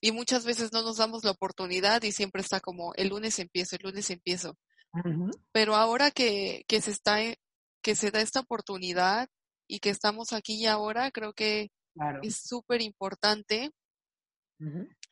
Y 0.01 0.13
muchas 0.13 0.45
veces 0.45 0.71
no 0.71 0.81
nos 0.81 0.97
damos 0.97 1.25
la 1.25 1.31
oportunidad 1.31 2.03
y 2.03 2.13
siempre 2.13 2.41
está 2.41 2.61
como, 2.61 2.93
el 2.95 3.09
lunes 3.09 3.37
empiezo, 3.39 3.75
el 3.75 3.83
lunes 3.83 4.09
empiezo. 4.09 4.57
Pero 5.51 5.75
ahora 5.75 6.11
que, 6.11 6.63
que 6.67 6.81
se 6.81 6.91
está, 6.91 7.17
que 7.81 7.95
se 7.95 8.11
da 8.11 8.21
esta 8.21 8.39
oportunidad 8.39 9.29
y 9.67 9.79
que 9.79 9.89
estamos 9.89 10.33
aquí 10.33 10.55
y 10.55 10.65
ahora, 10.65 11.11
creo 11.11 11.33
que 11.33 11.71
es 12.23 12.37
súper 12.37 12.81
importante 12.81 13.71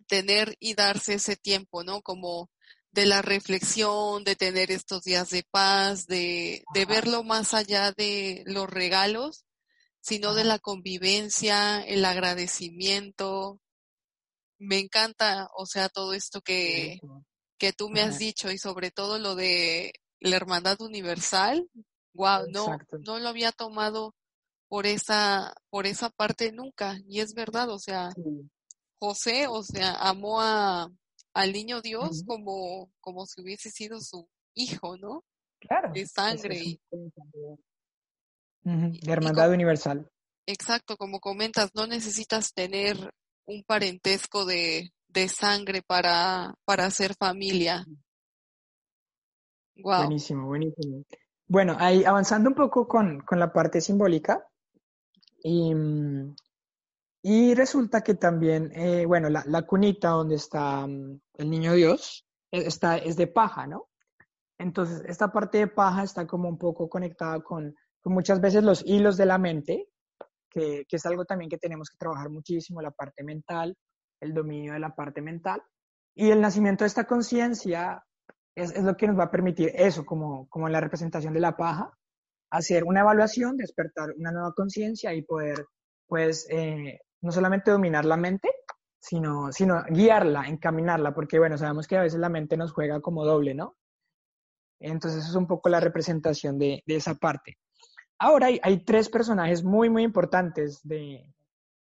tener 0.07 0.55
y 0.59 0.73
darse 0.73 1.15
ese 1.15 1.35
tiempo, 1.35 1.83
¿no? 1.83 2.01
Como 2.01 2.49
de 2.91 3.05
la 3.05 3.21
reflexión, 3.21 4.23
de 4.23 4.35
tener 4.35 4.71
estos 4.71 5.03
días 5.03 5.29
de 5.29 5.43
paz, 5.49 6.07
de, 6.07 6.63
de 6.73 6.85
verlo 6.85 7.23
más 7.23 7.53
allá 7.53 7.91
de 7.91 8.43
los 8.45 8.69
regalos, 8.69 9.45
sino 10.01 10.33
de 10.33 10.43
la 10.43 10.59
convivencia, 10.59 11.81
el 11.81 12.03
agradecimiento. 12.05 13.59
Me 14.57 14.79
encanta, 14.79 15.49
o 15.55 15.65
sea, 15.65 15.89
todo 15.89 16.13
esto 16.13 16.41
que, 16.41 16.99
que 17.57 17.73
tú 17.73 17.89
me 17.89 18.01
has 18.01 18.19
dicho 18.19 18.51
y 18.51 18.57
sobre 18.57 18.91
todo 18.91 19.19
lo 19.19 19.35
de 19.35 19.93
la 20.19 20.35
hermandad 20.35 20.79
universal. 20.81 21.69
Wow, 22.13 22.47
no, 22.51 22.77
no 23.05 23.19
lo 23.19 23.27
había 23.29 23.51
tomado 23.51 24.15
por 24.67 24.85
esa, 24.85 25.53
por 25.69 25.85
esa 25.85 26.09
parte 26.09 26.51
nunca. 26.51 26.97
Y 27.07 27.19
es 27.19 27.33
verdad, 27.33 27.69
o 27.69 27.79
sea, 27.79 28.09
José, 28.99 29.47
o 29.47 29.63
sea, 29.63 29.93
amó 29.93 30.41
a, 30.41 30.89
al 31.33 31.53
niño 31.53 31.81
Dios 31.81 32.23
como, 32.25 32.91
como 32.99 33.25
si 33.25 33.41
hubiese 33.41 33.69
sido 33.69 33.99
su 34.01 34.27
hijo, 34.55 34.97
¿no? 34.97 35.23
Claro. 35.59 35.91
De 35.93 36.05
sangre. 36.07 36.79
de 38.63 39.11
hermandad 39.11 39.51
universal. 39.51 40.09
Exacto, 40.45 40.97
como 40.97 41.19
comentas, 41.19 41.71
no 41.75 41.87
necesitas 41.87 42.53
tener 42.53 43.13
un 43.45 43.63
parentesco 43.63 44.45
de, 44.45 44.91
de 45.17 45.27
sangre 45.29 45.81
para, 45.81 46.53
para 46.63 46.85
hacer 46.85 47.15
familia. 47.15 47.85
Wow. 49.75 49.97
Buenísimo, 49.97 50.47
buenísimo. 50.47 51.03
Bueno, 51.47 51.75
ahí 51.79 52.03
avanzando 52.03 52.49
un 52.49 52.55
poco 52.55 52.87
con, 52.87 53.21
con 53.21 53.39
la 53.39 53.51
parte 53.51 53.81
simbólica, 53.81 54.45
y, 55.43 55.73
mm, 55.73 56.35
y 57.23 57.55
resulta 57.55 58.01
que 58.01 58.15
también, 58.15 58.71
eh, 58.75 59.05
bueno, 59.05 59.29
la, 59.29 59.43
la, 59.47 59.63
cunita 59.63 60.09
donde 60.09 60.35
está 60.35 60.85
mm, 60.85 61.19
el 61.35 61.49
niño 61.49 61.73
Dios 61.73 62.27
e, 62.51 62.67
está, 62.67 62.97
es 62.97 63.15
de 63.15 63.27
paja, 63.27 63.65
¿no? 63.65 63.87
Entonces, 64.59 65.03
esta 65.07 65.31
parte 65.31 65.59
de 65.59 65.67
paja 65.67 66.03
está 66.03 66.27
como 66.27 66.49
un 66.49 66.57
poco 66.57 66.89
conectada 66.89 67.39
con, 67.41 67.75
con 68.01 68.13
muchas 68.13 68.41
veces 68.41 68.63
los 68.63 68.83
hilos 68.85 69.17
de 69.17 69.25
la 69.25 69.37
mente, 69.37 69.89
que, 70.49 70.85
que, 70.87 70.95
es 70.95 71.05
algo 71.05 71.25
también 71.25 71.49
que 71.49 71.57
tenemos 71.57 71.89
que 71.89 71.97
trabajar 71.97 72.29
muchísimo, 72.29 72.81
la 72.81 72.91
parte 72.91 73.23
mental, 73.23 73.75
el 74.19 74.33
dominio 74.33 74.73
de 74.73 74.79
la 74.79 74.95
parte 74.95 75.21
mental. 75.21 75.61
Y 76.15 76.31
el 76.31 76.41
nacimiento 76.41 76.83
de 76.83 76.87
esta 76.87 77.05
conciencia 77.05 78.03
es, 78.55 78.71
es, 78.71 78.83
lo 78.83 78.97
que 78.97 79.07
nos 79.07 79.17
va 79.17 79.25
a 79.25 79.31
permitir 79.31 79.71
eso, 79.75 80.05
como, 80.05 80.47
como 80.49 80.67
la 80.69 80.81
representación 80.81 81.33
de 81.33 81.39
la 81.39 81.55
paja, 81.55 81.91
hacer 82.49 82.83
una 82.83 83.01
evaluación, 83.01 83.57
despertar 83.57 84.09
una 84.17 84.31
nueva 84.31 84.53
conciencia 84.53 85.13
y 85.13 85.21
poder, 85.21 85.65
pues, 86.07 86.47
eh, 86.49 86.99
no 87.21 87.31
solamente 87.31 87.71
dominar 87.71 88.05
la 88.05 88.17
mente, 88.17 88.49
sino, 88.99 89.51
sino 89.51 89.83
guiarla, 89.89 90.47
encaminarla, 90.47 91.13
porque 91.13 91.39
bueno, 91.39 91.57
sabemos 91.57 91.87
que 91.87 91.97
a 91.97 92.01
veces 92.01 92.19
la 92.19 92.29
mente 92.29 92.57
nos 92.57 92.73
juega 92.73 92.99
como 92.99 93.25
doble, 93.25 93.53
¿no? 93.53 93.75
Entonces 94.79 95.25
es 95.25 95.35
un 95.35 95.47
poco 95.47 95.69
la 95.69 95.79
representación 95.79 96.57
de, 96.57 96.83
de 96.85 96.95
esa 96.95 97.15
parte. 97.15 97.57
Ahora 98.19 98.47
hay, 98.47 98.83
tres 98.83 99.09
personajes 99.09 99.63
muy, 99.63 99.89
muy 99.89 100.03
importantes 100.03 100.81
de, 100.83 101.33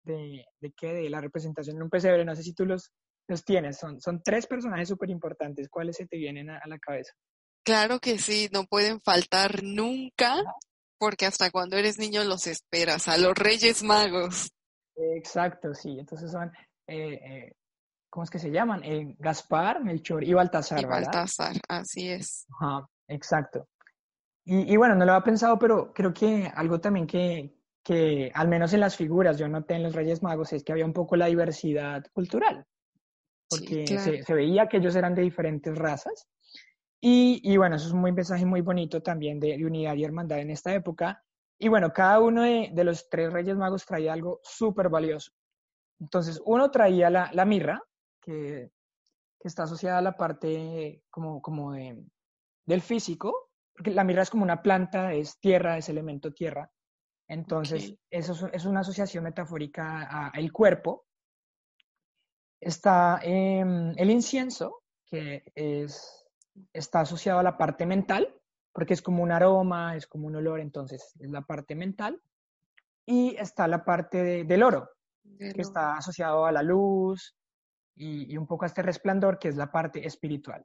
de, 0.07 0.47
de, 0.61 0.73
¿qué? 0.73 0.95
de 0.95 1.11
la 1.11 1.21
representación 1.21 1.77
en 1.77 1.83
un 1.83 1.90
pesebre, 1.90 2.25
no 2.25 2.35
sé 2.35 2.42
si 2.42 2.55
tú 2.55 2.64
los, 2.64 2.92
los 3.29 3.45
tienes, 3.45 3.79
son, 3.79 4.01
son 4.01 4.23
tres 4.23 4.47
personajes 4.47 4.88
súper 4.88 5.11
importantes, 5.11 5.69
¿cuáles 5.69 5.97
se 5.97 6.07
te 6.07 6.16
vienen 6.16 6.49
a, 6.49 6.59
a 6.59 6.69
la 6.69 6.79
cabeza? 6.79 7.12
Claro 7.64 7.99
que 7.99 8.19
sí, 8.19 8.49
no 8.53 8.64
pueden 8.64 9.01
faltar 9.01 9.64
nunca, 9.64 10.37
porque 10.99 11.27
hasta 11.27 11.51
cuando 11.51 11.77
eres 11.77 11.99
niño 11.99 12.23
los 12.25 12.47
esperas, 12.47 13.09
a 13.09 13.19
los 13.19 13.35
Reyes 13.35 13.83
Magos. 13.83 14.53
Exacto, 14.97 15.75
sí. 15.75 15.99
Entonces 15.99 16.31
son, 16.31 16.51
eh, 16.87 17.14
eh, 17.14 17.53
¿cómo 18.09 18.25
es 18.25 18.31
que 18.31 18.38
se 18.38 18.51
llaman? 18.51 18.83
Eh, 18.85 19.16
Gaspar, 19.19 19.83
Melchor 19.83 20.25
y 20.25 20.33
Baltasar, 20.33 20.81
y 20.81 20.85
Baltasar, 20.85 21.57
así 21.69 22.09
es. 22.09 22.47
Ajá, 22.61 22.87
exacto. 23.09 23.69
Y, 24.45 24.73
y, 24.73 24.77
bueno, 24.77 24.95
no 24.95 25.05
lo 25.05 25.12
había 25.12 25.25
pensado, 25.25 25.59
pero 25.59 25.92
creo 25.92 26.14
que 26.14 26.51
algo 26.55 26.81
también 26.81 27.07
que, 27.07 27.56
que, 27.87 28.33
al 28.35 28.49
menos 28.49 28.72
en 28.72 28.81
las 28.81 28.96
figuras, 28.96 29.38
yo 29.38 29.46
noté 29.46 29.75
en 29.75 29.85
los 29.85 29.94
Reyes 29.94 30.20
Magos, 30.20 30.53
es 30.53 30.64
que 30.64 30.72
había 30.72 30.85
un 30.85 30.92
poco 30.92 31.14
la 31.14 31.27
diversidad 31.27 32.05
cultural. 32.12 32.66
Porque 33.49 33.87
sí, 33.87 33.94
claro. 33.94 34.03
se, 34.03 34.22
se, 34.25 34.35
veía 34.35 34.66
que 34.66 34.79
ellos 34.79 34.96
eran 34.96 35.14
de 35.14 35.22
diferentes 35.22 35.79
razas. 35.79 36.27
Y, 37.01 37.40
y, 37.44 37.57
bueno, 37.57 37.77
eso 37.77 37.87
es 37.87 37.92
un 37.92 38.03
mensaje 38.03 38.44
muy 38.44 38.61
bonito 38.61 39.05
también 39.05 39.38
de, 39.38 39.57
de 39.57 39.64
unidad 39.64 39.94
y 39.94 40.03
hermandad 40.03 40.40
en 40.40 40.51
esta 40.51 40.75
época. 40.75 41.22
Y 41.61 41.68
bueno, 41.68 41.92
cada 41.92 42.18
uno 42.18 42.42
de, 42.42 42.70
de 42.72 42.83
los 42.83 43.09
tres 43.09 43.33
Reyes 43.33 43.57
Magos 43.57 43.87
traía 43.87 44.12
algo 44.12 44.40
súper 44.42 44.88
valioso. 44.88 45.31
Entonces, 46.01 46.42
uno 46.44 46.72
traía 46.72 47.09
la, 47.09 47.31
la 47.35 47.44
mirra, 47.44 47.81
que, 48.20 48.72
que, 49.38 49.46
está 49.46 49.62
asociada 49.62 49.99
a 49.99 50.03
la 50.03 50.16
parte 50.16 51.05
como, 51.09 51.40
como 51.40 51.70
de, 51.70 52.05
del 52.64 52.83
físico, 52.83 53.51
porque 53.72 53.92
la 53.92 54.03
mirra 54.03 54.22
es 54.22 54.31
como 54.31 54.42
una 54.42 54.61
planta, 54.61 55.12
es 55.12 55.38
tierra, 55.38 55.79
es 55.79 55.88
elemento 55.88 56.33
tierra. 56.33 56.68
Entonces, 57.29 57.85
okay. 57.85 57.99
eso 58.11 58.33
es, 58.33 58.55
es, 58.55 58.65
una 58.65 58.81
asociación 58.81 59.25
metafórica 59.25 60.29
al 60.29 60.53
cuerpo. 60.53 61.07
Está 62.61 63.21
eh, 63.23 63.95
el 63.97 64.11
incienso, 64.11 64.83
que 65.05 65.45
es, 65.55 66.27
está 66.73 67.01
asociado 67.01 67.41
a 67.41 67.43
la 67.43 67.59
parte 67.59 67.85
mental, 67.85 68.33
porque 68.73 68.95
es 68.95 69.03
como 69.03 69.23
un 69.23 69.33
aroma, 69.33 69.97
es 69.97 70.07
como 70.07 70.27
un 70.27 70.37
olor, 70.37 70.61
entonces 70.61 71.15
es 71.19 71.31
la 71.31 71.43
parte 71.43 71.75
mental. 71.75 72.21
Y 73.05 73.37
está 73.37 73.69
la 73.69 73.85
parte 73.85 74.23
de, 74.23 74.45
del 74.45 74.62
oro, 74.62 74.91
que 75.39 75.61
está 75.61 75.97
asociado 75.97 76.45
a 76.45 76.53
la 76.53 76.62
luz 76.62 77.37
y, 77.95 78.33
y, 78.33 78.37
un 78.37 78.47
poco 78.47 78.65
a 78.65 78.67
este 78.67 78.83
resplandor, 78.83 79.39
que 79.39 79.49
es 79.49 79.57
la 79.57 79.71
parte 79.71 80.05
espiritual. 80.07 80.65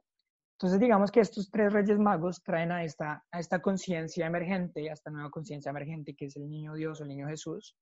Entonces, 0.52 0.78
digamos 0.78 1.10
que 1.10 1.20
estos 1.20 1.50
tres 1.50 1.72
reyes 1.72 1.98
magos 1.98 2.42
traen 2.42 2.70
a 2.70 2.84
esta, 2.84 3.24
a 3.30 3.40
esta 3.40 3.60
conciencia 3.60 4.26
emergente, 4.26 4.88
a 4.90 4.92
esta 4.92 5.10
nueva 5.10 5.30
conciencia 5.30 5.70
emergente, 5.70 6.14
que 6.14 6.26
es 6.26 6.36
el 6.36 6.48
niño 6.48 6.74
Dios 6.74 7.00
o 7.00 7.02
el 7.02 7.08
niño 7.08 7.26
Jesús, 7.26 7.76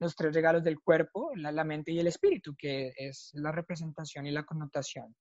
los 0.00 0.16
tres 0.16 0.34
regalos 0.34 0.64
del 0.64 0.80
cuerpo, 0.80 1.30
la, 1.36 1.52
la 1.52 1.64
mente 1.64 1.92
y 1.92 1.98
el 1.98 2.06
espíritu, 2.06 2.54
que 2.56 2.92
es 2.96 3.30
la 3.34 3.52
representación 3.52 4.26
y 4.26 4.30
la 4.30 4.44
connotación 4.44 5.14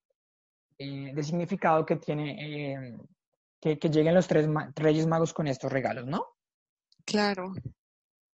eh, 0.77 1.11
de 1.13 1.23
significado 1.23 1.85
que 1.85 1.97
tiene 1.97 2.73
eh, 2.73 2.97
que, 3.59 3.77
que 3.77 3.89
lleguen 3.89 4.15
los 4.15 4.27
tres 4.27 4.47
ma 4.47 4.71
Reyes 4.75 5.05
Magos 5.05 5.33
con 5.33 5.47
estos 5.47 5.71
regalos, 5.71 6.07
¿no? 6.07 6.25
Claro. 7.05 7.53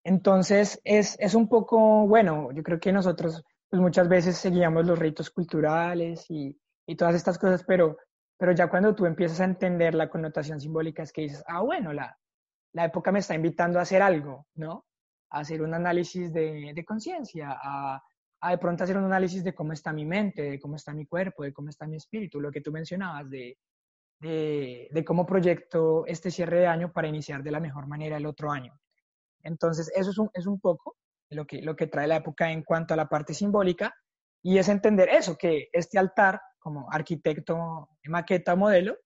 Entonces, 0.04 0.80
es, 0.84 1.16
es 1.18 1.34
un 1.34 1.48
poco, 1.48 2.06
bueno, 2.06 2.52
yo 2.52 2.62
creo 2.62 2.78
que 2.78 2.92
nosotros 2.92 3.42
pues 3.68 3.82
muchas 3.82 4.08
veces 4.08 4.36
seguíamos 4.36 4.86
los 4.86 4.98
ritos 4.98 5.30
culturales 5.30 6.26
y, 6.28 6.56
y 6.86 6.94
todas 6.94 7.16
estas 7.16 7.38
cosas, 7.38 7.64
pero, 7.66 7.96
pero 8.38 8.52
ya 8.52 8.68
cuando 8.68 8.94
tú 8.94 9.06
empiezas 9.06 9.40
a 9.40 9.44
entender 9.44 9.94
la 9.94 10.08
connotación 10.08 10.60
simbólica 10.60 11.02
es 11.02 11.12
que 11.12 11.22
dices, 11.22 11.42
ah, 11.46 11.62
bueno, 11.62 11.92
la, 11.92 12.18
la 12.72 12.84
época 12.84 13.12
me 13.12 13.20
está 13.20 13.34
invitando 13.34 13.78
a 13.78 13.82
hacer 13.82 14.02
algo, 14.02 14.46
¿no? 14.54 14.84
A 15.30 15.40
hacer 15.40 15.62
un 15.62 15.74
análisis 15.74 16.32
de, 16.32 16.72
de 16.74 16.84
conciencia, 16.84 17.58
a, 17.62 18.02
a 18.40 18.50
de 18.50 18.58
pronto 18.58 18.84
hacer 18.84 18.96
un 18.96 19.04
análisis 19.04 19.42
de 19.42 19.54
cómo 19.54 19.72
está 19.72 19.92
mi 19.92 20.04
mente, 20.04 20.42
de 20.42 20.60
cómo 20.60 20.76
está 20.76 20.92
mi 20.92 21.06
cuerpo, 21.06 21.42
de 21.42 21.52
cómo 21.52 21.70
está 21.70 21.86
mi 21.86 21.96
espíritu, 21.96 22.40
lo 22.40 22.50
que 22.50 22.60
tú 22.60 22.70
mencionabas, 22.70 23.28
de, 23.30 23.58
de, 24.20 24.88
de, 24.90 25.04
cómo 25.04 25.26
proyecto 25.26 26.04
este 26.06 26.30
cierre 26.30 26.60
de 26.60 26.66
año 26.66 26.92
para 26.92 27.08
iniciar 27.08 27.42
de 27.42 27.50
la 27.50 27.60
mejor 27.60 27.86
manera 27.86 28.16
el 28.16 28.26
otro 28.26 28.50
año. 28.50 28.78
Entonces, 29.42 29.90
eso 29.94 30.10
es 30.10 30.18
un, 30.18 30.30
es 30.34 30.46
un 30.46 30.60
poco 30.60 30.96
lo 31.30 31.46
que, 31.46 31.62
lo 31.62 31.76
que 31.76 31.86
trae 31.86 32.06
la 32.06 32.16
época 32.16 32.50
en 32.50 32.62
cuanto 32.62 32.94
a 32.94 32.96
la 32.96 33.08
parte 33.08 33.34
simbólica. 33.34 33.94
Y 34.42 34.58
es 34.58 34.68
entender 34.68 35.08
eso, 35.08 35.36
que 35.36 35.68
este 35.72 35.98
altar, 35.98 36.40
como 36.66 36.90
arquitecto, 36.90 37.90
maqueta, 38.06 38.56
modelo, 38.56 38.96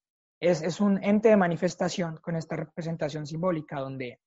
es, 0.40 0.62
es 0.62 0.80
un 0.80 0.98
ente 1.04 1.28
de 1.28 1.36
manifestación 1.36 2.16
con 2.16 2.34
esta 2.34 2.56
representación 2.56 3.26
simbólica, 3.26 3.78
donde 3.80 4.22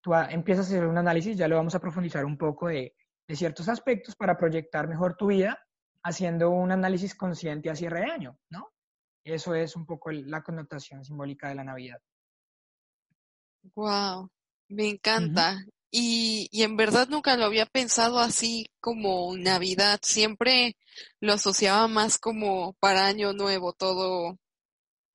tú 0.00 0.14
empiezas 0.14 0.64
a 0.64 0.68
hacer 0.70 0.86
un 0.86 0.96
análisis, 0.96 1.36
ya 1.36 1.48
lo 1.48 1.56
vamos 1.56 1.74
a 1.74 1.80
profundizar 1.80 2.24
un 2.24 2.38
poco 2.38 2.68
de, 2.68 2.96
de 3.28 3.36
ciertos 3.36 3.68
aspectos 3.68 4.16
para 4.16 4.38
proyectar 4.38 4.88
mejor 4.88 5.16
tu 5.16 5.26
vida, 5.26 5.58
haciendo 6.02 6.48
un 6.48 6.72
análisis 6.72 7.14
consciente 7.14 7.68
a 7.68 7.76
cierre 7.76 8.00
de 8.00 8.10
año, 8.10 8.38
¿no? 8.48 8.70
Eso 9.22 9.54
es 9.54 9.76
un 9.76 9.84
poco 9.84 10.10
la 10.10 10.42
connotación 10.42 11.04
simbólica 11.04 11.50
de 11.50 11.56
la 11.56 11.64
Navidad. 11.64 12.00
Wow, 13.74 14.30
me 14.70 14.88
encanta. 14.88 15.58
Y, 15.90 16.48
y, 16.50 16.62
en 16.62 16.76
verdad 16.76 17.08
nunca 17.08 17.36
lo 17.36 17.44
había 17.44 17.66
pensado 17.66 18.18
así 18.18 18.70
como 18.80 19.34
Navidad. 19.36 20.00
Siempre 20.02 20.76
lo 21.20 21.32
asociaba 21.34 21.88
más 21.88 22.18
como 22.18 22.74
para 22.74 23.06
Año 23.06 23.32
Nuevo, 23.32 23.72
todo, 23.72 24.38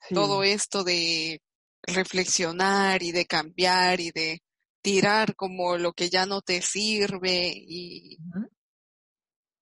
todo 0.10 0.44
esto 0.44 0.84
de 0.84 1.42
reflexionar 1.84 3.04
y 3.04 3.12
de 3.12 3.26
cambiar 3.26 4.00
y 4.00 4.12
de 4.12 4.42
tirar 4.82 5.36
como 5.36 5.78
lo 5.78 5.94
que 5.94 6.10
ya 6.10 6.26
no 6.26 6.42
te 6.42 6.62
sirve 6.62 7.54
y 7.56 8.18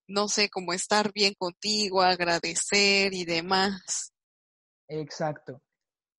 no 0.08 0.28
sé, 0.28 0.50
como 0.50 0.74
estar 0.74 1.12
bien 1.14 1.34
contigo, 1.38 2.02
agradecer 2.02 3.14
y 3.14 3.26
demás. 3.26 4.14
Exacto. 4.88 5.62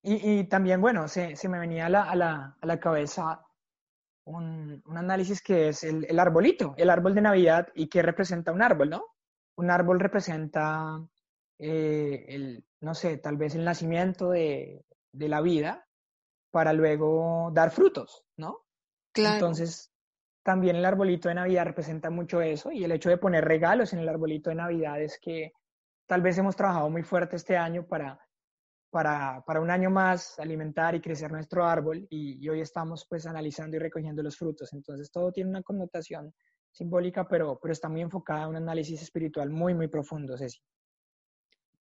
Y, 0.01 0.39
y 0.39 0.43
también, 0.45 0.81
bueno, 0.81 1.07
se, 1.07 1.35
se 1.35 1.47
me 1.47 1.59
venía 1.59 1.85
a 1.85 1.89
la, 1.89 2.03
a 2.03 2.15
la, 2.15 2.57
a 2.59 2.65
la 2.65 2.79
cabeza 2.79 3.42
un, 4.25 4.81
un, 4.85 4.97
análisis 4.97 5.41
que 5.41 5.69
es 5.69 5.83
el, 5.83 6.05
el, 6.05 6.19
arbolito, 6.19 6.73
el 6.77 6.89
árbol 6.89 7.13
de 7.15 7.21
Navidad 7.21 7.67
y 7.75 7.87
que 7.87 8.01
representa 8.01 8.51
un 8.51 8.61
árbol, 8.61 8.89
¿no? 8.89 9.05
Un 9.55 9.69
árbol 9.69 9.99
representa, 9.99 10.99
eh, 11.59 12.25
el, 12.27 12.65
no 12.81 12.95
sé, 12.95 13.17
tal 13.17 13.37
vez 13.37 13.55
el 13.55 13.65
nacimiento 13.65 14.29
de, 14.29 14.85
de 15.11 15.27
la 15.27 15.41
vida 15.41 15.87
para 16.51 16.73
luego 16.73 17.51
dar 17.53 17.71
frutos, 17.71 18.25
¿no? 18.37 18.65
Claro. 19.11 19.35
Entonces, 19.35 19.91
también 20.43 20.75
el 20.75 20.85
arbolito 20.85 21.29
de 21.29 21.35
Navidad 21.35 21.65
representa 21.65 22.09
mucho 22.09 22.41
eso 22.41 22.71
y 22.71 22.83
el 22.83 22.91
hecho 22.91 23.09
de 23.09 23.17
poner 23.17 23.45
regalos 23.45 23.93
en 23.93 23.99
el 23.99 24.09
arbolito 24.09 24.49
de 24.49 24.57
Navidad 24.57 25.01
es 25.01 25.19
que 25.19 25.53
tal 26.05 26.21
vez 26.21 26.37
hemos 26.37 26.55
trabajado 26.55 26.89
muy 26.89 27.03
fuerte 27.03 27.35
este 27.35 27.57
año 27.57 27.85
para, 27.85 28.22
para, 28.93 29.43
para 29.43 29.59
un 29.59 29.71
año 29.71 29.89
más 29.89 30.37
alimentar 30.37 30.93
y 30.93 31.01
crecer 31.01 31.31
nuestro 31.31 31.65
árbol 31.65 32.05
y, 32.11 32.37
y, 32.39 32.47
hoy 32.47 32.61
estamos 32.61 33.07
pues 33.09 33.25
analizando 33.25 33.75
y 33.75 33.79
recogiendo 33.79 34.21
los 34.21 34.37
frutos. 34.37 34.71
Entonces 34.71 35.09
todo 35.11 35.31
tiene 35.31 35.49
una 35.49 35.63
connotación 35.63 36.31
simbólica, 36.71 37.27
pero, 37.27 37.59
pero 37.59 37.71
está 37.71 37.89
muy 37.89 38.01
enfocada 38.01 38.43
a 38.43 38.47
un 38.47 38.55
análisis 38.55 39.01
espiritual 39.01 39.49
muy, 39.49 39.73
muy 39.73 39.87
profundo, 39.87 40.37
Ceci. 40.37 40.59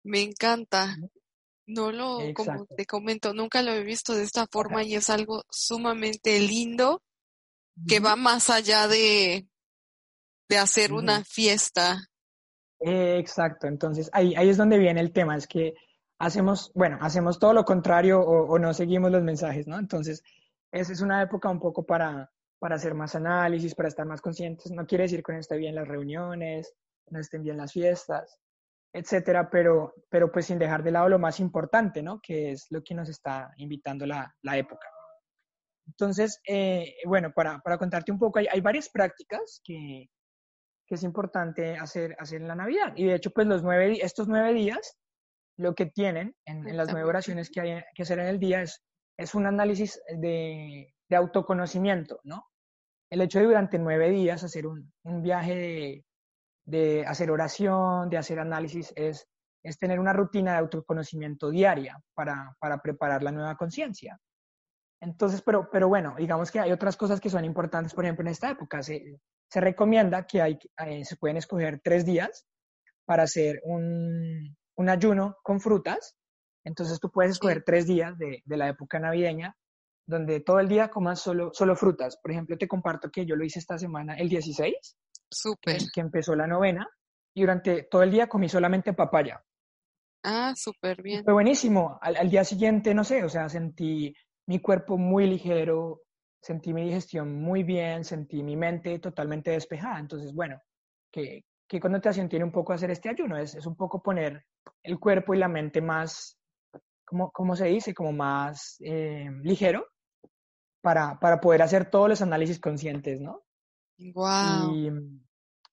Me 0.03 0.21
encanta. 0.21 0.97
No 1.65 1.93
lo, 1.93 2.19
Exacto. 2.19 2.51
como 2.51 2.65
te 2.65 2.85
comento, 2.85 3.33
nunca 3.33 3.61
lo 3.61 3.71
he 3.71 3.83
visto 3.83 4.13
de 4.13 4.23
esta 4.23 4.45
forma 4.51 4.83
y 4.83 4.95
es 4.95 5.09
algo 5.09 5.43
sumamente 5.49 6.39
lindo 6.41 7.01
que 7.87 7.99
va 8.01 8.15
más 8.17 8.49
allá 8.49 8.87
de, 8.87 9.47
de 10.49 10.57
hacer 10.57 10.91
una 10.91 11.23
fiesta. 11.23 11.99
Exacto, 12.79 13.67
entonces 13.67 14.09
ahí, 14.13 14.35
ahí 14.35 14.49
es 14.49 14.57
donde 14.57 14.77
viene 14.77 15.01
el 15.01 15.11
tema, 15.11 15.35
es 15.35 15.47
que 15.47 15.73
hacemos, 16.19 16.71
bueno, 16.73 16.97
hacemos 17.01 17.39
todo 17.39 17.53
lo 17.53 17.65
contrario 17.65 18.21
o, 18.21 18.57
no 18.59 18.73
seguimos 18.73 19.11
los 19.11 19.23
mensajes, 19.23 19.67
¿no? 19.67 19.77
Entonces, 19.79 20.23
esa 20.71 20.91
es 20.91 21.01
una 21.01 21.21
época 21.21 21.49
un 21.49 21.59
poco 21.59 21.85
para, 21.85 22.31
para 22.59 22.75
hacer 22.75 22.93
más 22.93 23.15
análisis, 23.15 23.75
para 23.75 23.89
estar 23.89 24.05
más 24.05 24.21
conscientes. 24.21 24.71
No 24.71 24.85
quiere 24.85 25.03
decir 25.03 25.23
que 25.23 25.33
no 25.33 25.39
estén 25.39 25.59
bien 25.59 25.75
las 25.75 25.87
reuniones, 25.87 26.73
no 27.09 27.19
estén 27.19 27.43
bien 27.43 27.57
las 27.57 27.71
fiestas, 27.71 28.39
etcétera, 28.93 29.49
pero, 29.49 29.93
pero 30.09 30.31
pues 30.31 30.45
sin 30.47 30.59
dejar 30.59 30.83
de 30.83 30.91
lado 30.91 31.09
lo 31.09 31.19
más 31.19 31.39
importante, 31.39 32.01
¿no? 32.01 32.19
Que 32.21 32.51
es 32.51 32.67
lo 32.69 32.83
que 32.83 32.95
nos 32.95 33.09
está 33.09 33.53
invitando 33.57 34.05
la, 34.05 34.33
la 34.41 34.57
época. 34.57 34.87
Entonces, 35.85 36.41
eh, 36.45 36.95
bueno, 37.05 37.31
para, 37.33 37.59
para, 37.59 37.77
contarte 37.77 38.11
un 38.11 38.19
poco, 38.19 38.39
hay, 38.39 38.47
hay 38.51 38.59
varias 38.59 38.89
prácticas 38.89 39.61
que, 39.63 40.09
que, 40.85 40.95
es 40.95 41.03
importante 41.03 41.77
hacer, 41.77 42.15
hacer 42.19 42.41
en 42.41 42.47
la 42.47 42.55
Navidad. 42.55 42.93
Y 42.95 43.05
de 43.05 43.15
hecho, 43.15 43.31
pues 43.31 43.47
los 43.47 43.63
nueve, 43.63 43.99
estos 44.01 44.27
nueve 44.27 44.53
días, 44.53 44.97
lo 45.57 45.73
que 45.75 45.87
tienen 45.87 46.35
en, 46.45 46.67
en 46.67 46.77
las 46.77 46.91
nueve 46.91 47.09
oraciones 47.09 47.49
que 47.49 47.61
hay 47.61 47.83
que 47.95 48.03
hacer 48.03 48.19
en 48.19 48.27
el 48.27 48.39
día 48.39 48.61
es, 48.61 48.83
es 49.17 49.35
un 49.35 49.47
análisis 49.47 49.99
de, 50.17 50.93
de, 51.09 51.15
autoconocimiento, 51.15 52.19
¿no? 52.23 52.45
El 53.09 53.21
hecho 53.21 53.39
de 53.39 53.45
durante 53.45 53.79
nueve 53.79 54.09
días 54.09 54.43
hacer 54.43 54.67
un, 54.67 54.91
un 55.03 55.23
viaje 55.23 55.55
de, 55.55 56.05
de, 56.65 57.05
hacer 57.05 57.31
oración, 57.31 58.09
de 58.09 58.17
hacer 58.17 58.39
análisis, 58.39 58.93
es, 58.95 59.27
es 59.63 59.79
tener 59.79 59.99
una 59.99 60.13
rutina 60.13 60.53
de 60.53 60.59
autoconocimiento 60.59 61.49
diaria 61.49 61.99
para, 62.13 62.55
para 62.59 62.77
preparar 62.81 63.23
la 63.23 63.31
nueva 63.31 63.55
conciencia. 63.55 64.19
Entonces, 65.01 65.41
pero, 65.41 65.69
pero 65.71 65.87
bueno, 65.87 66.15
digamos 66.17 66.51
que 66.51 66.59
hay 66.59 66.71
otras 66.71 66.97
cosas 66.97 67.19
que 67.19 67.29
son 67.29 67.45
importantes, 67.45 67.93
por 67.93 68.03
ejemplo, 68.03 68.23
en 68.23 68.31
esta 68.31 68.51
época 68.51 68.83
se, 68.83 69.19
se 69.49 69.61
recomienda 69.61 70.27
que 70.27 70.41
hay, 70.41 70.59
eh, 70.85 71.05
se 71.05 71.15
pueden 71.15 71.37
escoger 71.37 71.79
tres 71.83 72.05
días 72.05 72.45
para 73.05 73.23
hacer 73.23 73.61
un, 73.63 74.55
un, 74.77 74.89
ayuno 74.89 75.37
con 75.43 75.59
frutas. 75.59 76.15
Entonces 76.63 76.99
tú 76.99 77.11
puedes 77.11 77.33
escoger 77.33 77.63
tres 77.65 77.85
días 77.85 78.17
de, 78.17 78.41
de, 78.45 78.57
la 78.57 78.69
época 78.69 78.99
navideña 78.99 79.55
donde 80.07 80.39
todo 80.39 80.59
el 80.59 80.69
día 80.69 80.89
comas 80.89 81.19
solo, 81.19 81.51
solo 81.53 81.75
frutas. 81.75 82.17
Por 82.17 82.31
ejemplo, 82.31 82.57
te 82.57 82.67
comparto 82.67 83.11
que 83.11 83.25
yo 83.25 83.35
lo 83.35 83.43
hice 83.43 83.59
esta 83.59 83.77
semana 83.77 84.15
el 84.15 84.29
16, 84.29 84.97
Súper. 85.29 85.77
Que, 85.77 85.85
que 85.93 86.01
empezó 86.01 86.33
la 86.33 86.47
novena, 86.47 86.87
y 87.33 87.41
durante 87.41 87.83
todo 87.83 88.03
el 88.03 88.11
día 88.11 88.27
comí 88.27 88.49
solamente 88.49 88.93
papaya. 88.93 89.43
Ah, 90.23 90.53
súper 90.55 91.01
bien. 91.03 91.23
Fue 91.23 91.33
buenísimo. 91.33 91.99
Al, 92.01 92.15
al, 92.15 92.29
día 92.29 92.43
siguiente, 92.43 92.93
no 92.93 93.03
sé, 93.03 93.23
o 93.23 93.29
sea, 93.29 93.47
sentí 93.47 94.15
mi 94.47 94.59
cuerpo 94.59 94.97
muy 94.97 95.27
ligero, 95.27 96.01
sentí 96.41 96.73
mi 96.73 96.83
digestión 96.83 97.35
muy 97.35 97.63
bien, 97.63 98.03
sentí 98.03 98.41
mi 98.41 98.55
mente 98.55 98.97
totalmente 98.99 99.51
despejada. 99.51 99.99
Entonces, 99.99 100.33
bueno, 100.33 100.59
¿qué, 101.11 101.43
qué 101.67 101.79
connotación 101.79 102.29
tiene 102.29 102.45
un 102.45 102.51
poco 102.51 102.73
hacer 102.73 102.91
este 102.91 103.09
ayuno? 103.09 103.37
Es, 103.37 103.55
es 103.55 103.65
un 103.65 103.75
poco 103.75 104.01
poner 104.01 104.45
el 104.83 104.99
cuerpo 104.99 105.33
y 105.33 105.37
la 105.37 105.47
mente 105.47 105.81
más, 105.81 106.37
¿cómo, 107.05 107.31
cómo 107.31 107.55
se 107.55 107.65
dice? 107.65 107.93
Como 107.93 108.11
más 108.11 108.77
eh, 108.79 109.29
ligero 109.43 109.85
para, 110.81 111.19
para 111.19 111.39
poder 111.41 111.61
hacer 111.61 111.89
todos 111.89 112.09
los 112.09 112.21
análisis 112.21 112.59
conscientes, 112.59 113.19
¿no? 113.19 113.43
Wow. 114.13 114.73
Y, 114.73 114.91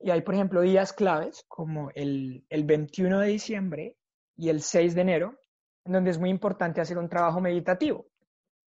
y 0.01 0.11
hay, 0.11 0.23
por 0.23 0.35
ejemplo, 0.35 0.61
días 0.61 0.93
claves 0.93 1.45
como 1.49 1.91
el, 1.95 2.45
el 2.49 2.65
21 2.65 3.21
de 3.21 3.29
diciembre 3.29 3.97
y 4.37 4.49
el 4.49 4.61
6 4.61 4.95
de 4.95 5.01
enero, 5.01 5.39
en 5.85 5.93
donde 5.93 6.11
es 6.11 6.19
muy 6.19 6.31
importante 6.31 6.81
hacer 6.81 6.99
un 6.99 7.09
trabajo 7.09 7.41
meditativo. 7.41 8.07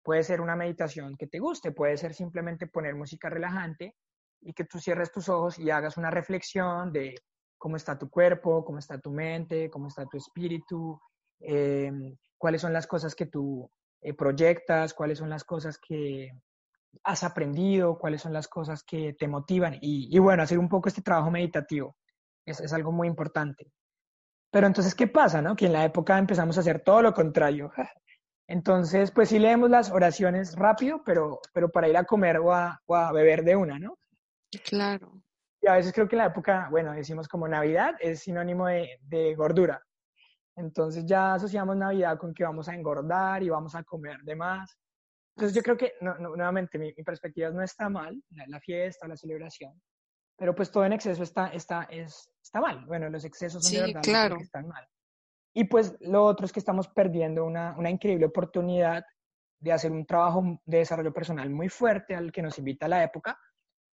Puede 0.02 0.22
ser 0.22 0.40
una 0.40 0.54
meditación 0.54 1.16
que 1.16 1.26
te 1.26 1.40
guste, 1.40 1.72
puede 1.72 1.96
ser 1.96 2.14
simplemente 2.14 2.68
poner 2.68 2.94
música 2.94 3.28
relajante 3.28 3.96
y 4.46 4.52
que 4.52 4.64
tú 4.64 4.78
cierres 4.78 5.10
tus 5.10 5.28
ojos 5.28 5.58
y 5.58 5.70
hagas 5.70 5.96
una 5.96 6.08
reflexión 6.08 6.92
de 6.92 7.16
cómo 7.58 7.76
está 7.76 7.98
tu 7.98 8.08
cuerpo, 8.08 8.64
cómo 8.64 8.78
está 8.78 8.96
tu 8.98 9.10
mente, 9.10 9.68
cómo 9.68 9.88
está 9.88 10.06
tu 10.06 10.16
espíritu, 10.16 11.00
eh, 11.40 11.90
cuáles 12.38 12.60
son 12.60 12.72
las 12.72 12.86
cosas 12.86 13.16
que 13.16 13.26
tú 13.26 13.68
eh, 14.00 14.14
proyectas, 14.14 14.94
cuáles 14.94 15.18
son 15.18 15.30
las 15.30 15.42
cosas 15.42 15.78
que 15.78 16.30
has 17.02 17.24
aprendido, 17.24 17.98
cuáles 17.98 18.22
son 18.22 18.32
las 18.32 18.46
cosas 18.46 18.84
que 18.84 19.14
te 19.14 19.26
motivan 19.26 19.74
y, 19.80 20.14
y 20.14 20.18
bueno, 20.20 20.44
hacer 20.44 20.60
un 20.60 20.68
poco 20.68 20.88
este 20.88 21.02
trabajo 21.02 21.30
meditativo 21.30 21.96
es, 22.46 22.60
es, 22.60 22.72
algo 22.72 22.92
muy 22.92 23.08
importante. 23.08 23.72
Pero 24.52 24.68
entonces, 24.68 24.94
¿qué 24.94 25.08
pasa? 25.08 25.42
No? 25.42 25.56
Que 25.56 25.66
en 25.66 25.72
la 25.72 25.84
época 25.84 26.16
empezamos 26.16 26.56
a 26.56 26.60
hacer 26.60 26.82
todo 26.84 27.02
lo 27.02 27.12
contrario. 27.12 27.72
Entonces, 28.48 29.10
pues 29.10 29.30
sí 29.30 29.40
leemos 29.40 29.70
las 29.70 29.90
oraciones 29.90 30.54
rápido, 30.54 31.02
pero, 31.04 31.40
pero 31.52 31.68
para 31.68 31.88
ir 31.88 31.96
a 31.96 32.04
comer 32.04 32.38
o 32.38 32.54
a, 32.54 32.80
o 32.86 32.94
a 32.94 33.10
beber 33.10 33.42
de 33.42 33.56
una, 33.56 33.80
¿no? 33.80 33.98
Claro. 34.64 35.22
Y 35.60 35.68
a 35.68 35.74
veces 35.74 35.92
creo 35.92 36.08
que 36.08 36.16
en 36.16 36.22
la 36.22 36.26
época, 36.26 36.68
bueno, 36.70 36.92
decimos 36.92 37.28
como 37.28 37.48
Navidad 37.48 37.94
es 38.00 38.20
sinónimo 38.20 38.66
de, 38.66 38.98
de 39.02 39.34
gordura. 39.34 39.82
Entonces 40.56 41.04
ya 41.04 41.34
asociamos 41.34 41.76
Navidad 41.76 42.18
con 42.18 42.32
que 42.32 42.44
vamos 42.44 42.68
a 42.68 42.74
engordar 42.74 43.42
y 43.42 43.48
vamos 43.48 43.74
a 43.74 43.82
comer 43.82 44.18
de 44.22 44.36
más. 44.36 44.78
Entonces 45.36 45.54
yo 45.54 45.62
creo 45.62 45.76
que, 45.76 45.94
no, 46.00 46.16
no, 46.18 46.34
nuevamente, 46.34 46.78
mi, 46.78 46.94
mi, 46.96 47.02
perspectiva 47.02 47.50
no 47.50 47.62
está 47.62 47.90
mal, 47.90 48.22
la, 48.30 48.44
la, 48.46 48.60
fiesta, 48.60 49.06
la 49.06 49.16
celebración, 49.16 49.78
pero 50.34 50.54
pues 50.54 50.70
todo 50.70 50.86
en 50.86 50.94
exceso 50.94 51.22
está, 51.22 51.48
está, 51.48 51.82
es, 51.90 52.30
está 52.42 52.60
mal. 52.60 52.86
Bueno, 52.86 53.10
los 53.10 53.24
excesos 53.24 53.62
son 53.62 53.70
sí, 53.70 53.76
de 53.76 53.86
verdad 53.88 54.02
claro. 54.02 54.36
que 54.36 54.44
están 54.44 54.66
mal. 54.66 54.86
Y 55.54 55.64
pues 55.64 55.94
lo 56.00 56.24
otro 56.24 56.46
es 56.46 56.52
que 56.52 56.60
estamos 56.60 56.88
perdiendo 56.88 57.44
una, 57.44 57.74
una 57.76 57.90
increíble 57.90 58.26
oportunidad 58.26 59.04
de 59.58 59.72
hacer 59.72 59.90
un 59.90 60.06
trabajo 60.06 60.60
de 60.64 60.78
desarrollo 60.78 61.12
personal 61.12 61.50
muy 61.50 61.68
fuerte 61.68 62.14
al 62.14 62.32
que 62.32 62.42
nos 62.42 62.58
invita 62.58 62.88
la 62.88 63.02
época 63.02 63.38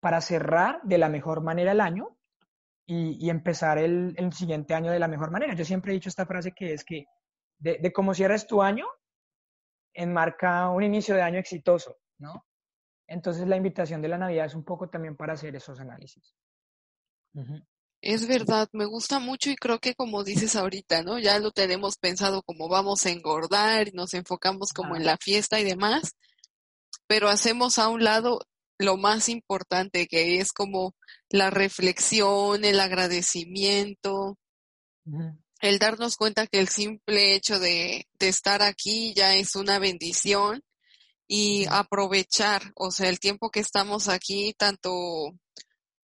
para 0.03 0.19
cerrar 0.19 0.81
de 0.83 0.97
la 0.97 1.07
mejor 1.07 1.41
manera 1.41 1.71
el 1.71 1.79
año 1.79 2.17
y, 2.85 3.25
y 3.25 3.29
empezar 3.29 3.77
el, 3.77 4.13
el, 4.17 4.33
siguiente 4.33 4.73
año 4.73 4.91
de 4.91 4.99
la 4.99 5.07
mejor 5.07 5.31
manera. 5.31 5.55
Yo 5.55 5.63
siempre 5.63 5.91
he 5.91 5.95
dicho 5.95 6.09
esta 6.09 6.25
frase 6.25 6.51
que 6.51 6.73
es 6.73 6.83
que 6.83 7.05
de, 7.57 7.77
de 7.81 7.93
cómo 7.93 8.13
cierres 8.13 8.45
tu 8.45 8.61
año, 8.61 8.85
enmarca 9.93 10.69
un 10.71 10.83
inicio 10.83 11.15
de 11.15 11.21
año 11.21 11.39
exitoso, 11.39 11.95
¿no? 12.17 12.45
Entonces 13.07 13.47
la 13.47 13.55
invitación 13.55 14.01
de 14.01 14.09
la 14.09 14.17
Navidad 14.17 14.47
es 14.47 14.55
un 14.55 14.65
poco 14.65 14.89
también 14.89 15.15
para 15.15 15.33
hacer 15.33 15.55
esos 15.55 15.79
análisis. 15.79 16.35
Uh 17.33 17.41
-huh. 17.43 17.65
Es 18.01 18.27
verdad, 18.27 18.67
me 18.73 18.83
gusta 18.83 19.19
mucho 19.19 19.49
y 19.49 19.55
creo 19.55 19.79
que 19.79 19.95
como 19.95 20.25
dices 20.25 20.57
ahorita, 20.57 21.03
¿no? 21.03 21.19
Ya 21.19 21.39
lo 21.39 21.51
tenemos 21.51 21.95
pensado 21.95 22.43
como 22.43 22.67
vamos 22.67 23.05
a 23.05 23.11
engordar 23.11 23.87
y 23.87 23.91
nos 23.91 24.13
enfocamos 24.13 24.73
como 24.73 24.97
en 24.97 25.05
la 25.05 25.15
fiesta 25.15 25.61
y 25.61 25.63
demás, 25.63 26.17
pero 27.07 27.29
hacemos 27.29 27.79
a 27.79 27.87
un 27.87 28.03
lado 28.03 28.41
lo 28.77 28.97
más 28.97 29.29
importante 29.29 30.07
que 30.07 30.39
es 30.39 30.51
como 30.51 30.95
la 31.29 31.49
reflexión, 31.49 32.65
el 32.65 32.79
agradecimiento, 32.79 34.37
el 35.61 35.79
darnos 35.79 36.17
cuenta 36.17 36.47
que 36.47 36.59
el 36.59 36.67
simple 36.67 37.35
hecho 37.35 37.59
de, 37.59 38.07
de, 38.19 38.27
estar 38.27 38.61
aquí 38.61 39.13
ya 39.15 39.35
es 39.35 39.55
una 39.55 39.79
bendición 39.79 40.61
y 41.27 41.65
aprovechar, 41.69 42.73
o 42.75 42.91
sea, 42.91 43.09
el 43.09 43.19
tiempo 43.19 43.49
que 43.49 43.61
estamos 43.61 44.09
aquí, 44.09 44.53
tanto 44.57 44.91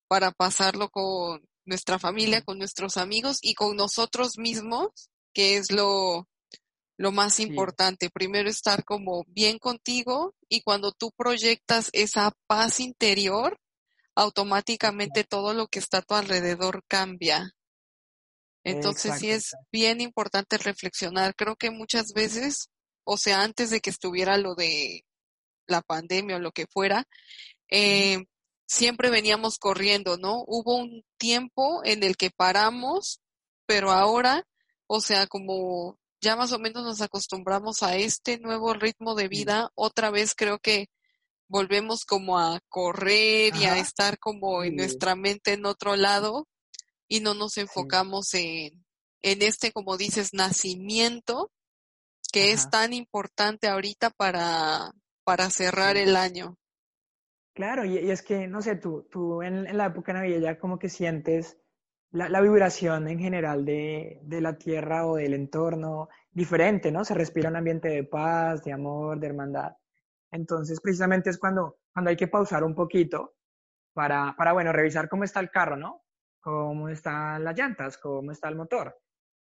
para 0.08 0.32
pasarlo 0.32 0.90
con 0.90 1.42
nuestra 1.66 2.00
familia, 2.00 2.42
con 2.42 2.58
nuestros 2.58 2.98
amigos 2.98 3.40
y 3.42 3.54
con 3.54 3.76
nosotros 3.76 4.38
mismos, 4.38 5.10
que 5.34 5.58
es 5.58 5.72
lo, 5.72 6.29
lo 7.00 7.14
más 7.14 7.40
importante. 7.40 8.10
Primero 8.10 8.50
estar 8.50 8.84
como 8.84 9.24
bien 9.30 9.58
contigo 9.58 10.36
y 10.50 10.62
cuando 10.62 10.92
tú 10.92 11.14
proyectas 11.16 11.90
esa 11.94 12.34
paz 12.46 12.82
interior, 12.82 13.58
automáticamente 14.16 15.24
todo 15.24 15.54
lo 15.54 15.68
que 15.68 15.80
está 15.80 16.00
a 16.00 16.02
tu 16.02 16.16
alrededor 16.16 16.84
cambia. 16.90 17.52
Entonces 18.66 19.18
sí 19.18 19.32
es 19.32 19.56
bien 19.72 20.02
importante 20.02 20.58
reflexionar. 20.58 21.36
Creo 21.36 21.56
que 21.56 21.72
muchas 21.72 22.12
veces, 22.12 22.70
o 23.06 23.16
sea, 23.16 23.44
antes 23.44 23.70
de 23.70 23.80
que 23.80 23.92
estuviera 23.92 24.38
lo 24.38 24.56
de 24.56 25.06
la 25.68 25.82
pandemia 25.82 26.36
o 26.36 26.40
lo 26.40 26.52
que 26.52 26.68
fuera, 26.68 27.06
eh, 27.70 28.26
siempre 28.68 29.10
veníamos 29.10 29.58
corriendo, 29.58 30.18
¿no? 30.18 30.44
Hubo 30.46 30.76
un 30.76 31.06
tiempo 31.18 31.82
en 31.86 32.04
el 32.04 32.18
que 32.18 32.30
paramos, 32.30 33.22
pero 33.66 33.92
ahora, 33.92 34.46
o 34.86 35.00
sea, 35.00 35.28
como 35.28 35.99
ya 36.22 36.36
más 36.36 36.52
o 36.52 36.60
menos 36.60 36.84
nos 36.84 37.02
acostumbramos 37.02 37.84
a 37.84 37.96
este 37.96 38.40
nuevo 38.40 38.74
ritmo 38.74 39.16
de 39.16 39.28
vida, 39.28 39.72
otra 39.76 40.12
vez 40.12 40.34
creo 40.36 40.60
que 40.60 40.88
volvemos 41.48 42.06
como 42.06 42.38
a 42.40 42.60
correr 42.70 43.56
y 43.56 43.66
a 43.66 43.80
estar 43.80 44.20
como 44.20 44.64
en 44.64 44.76
nuestra 44.76 45.16
mente 45.16 45.54
en 45.54 45.66
otro 45.66 45.96
lado 45.96 46.48
y 47.08 47.22
no 47.22 47.34
nos 47.34 47.58
enfocamos 47.58 48.34
en, 48.34 48.86
en 49.22 49.42
este, 49.42 49.72
como 49.72 49.98
dices, 49.98 50.34
nacimiento 50.34 51.52
que 52.32 52.52
es 52.52 52.70
tan 52.70 52.94
importante 52.94 53.68
ahorita 53.68 54.12
para, 54.12 54.92
para 55.24 55.50
cerrar 55.50 55.98
el 55.98 56.16
año. 56.16 56.58
Claro, 57.54 57.84
y, 57.84 57.98
es 57.98 58.22
que, 58.22 58.48
no 58.48 58.62
sé, 58.62 58.76
tú, 58.76 59.08
tú 59.10 59.42
en, 59.42 59.76
la 59.76 59.88
época 59.88 60.14
navideña 60.14 60.60
como 60.60 60.78
que 60.78 60.90
sientes 60.90 61.58
la, 62.12 62.42
vibración 62.42 63.08
en 63.08 63.20
general 63.20 63.66
de, 63.66 64.20
de, 64.24 64.42
la 64.42 64.58
tierra 64.58 65.06
o 65.06 65.16
del 65.16 65.34
entorno 65.34 66.10
diferente, 66.32 66.92
¿no? 66.92 67.06
Se 67.06 67.14
respira 67.14 67.50
un 67.50 67.56
ambiente 67.56 67.90
de 67.90 68.04
paz, 68.04 68.64
de 68.64 68.74
amor, 68.74 69.20
de 69.20 69.28
hermandad. 69.28 69.74
Entonces, 70.32 70.80
precisamente 70.82 71.30
es 71.30 71.38
cuando, 71.38 71.78
cuando 71.94 72.10
hay 72.10 72.18
que 72.18 72.28
pausar 72.28 72.64
un 72.64 72.76
poquito 72.76 73.36
para, 73.94 74.36
para, 74.38 74.54
bueno, 74.54 74.72
revisar 74.72 75.10
cómo 75.10 75.24
está 75.24 75.40
el 75.40 75.50
carro, 75.50 75.78
¿no? 75.78 76.04
Cómo 76.40 76.90
están 76.90 77.44
las 77.44 77.58
llantas, 77.58 77.98
cómo 77.98 78.32
está 78.32 78.50
el 78.50 78.56
motor. 78.56 78.98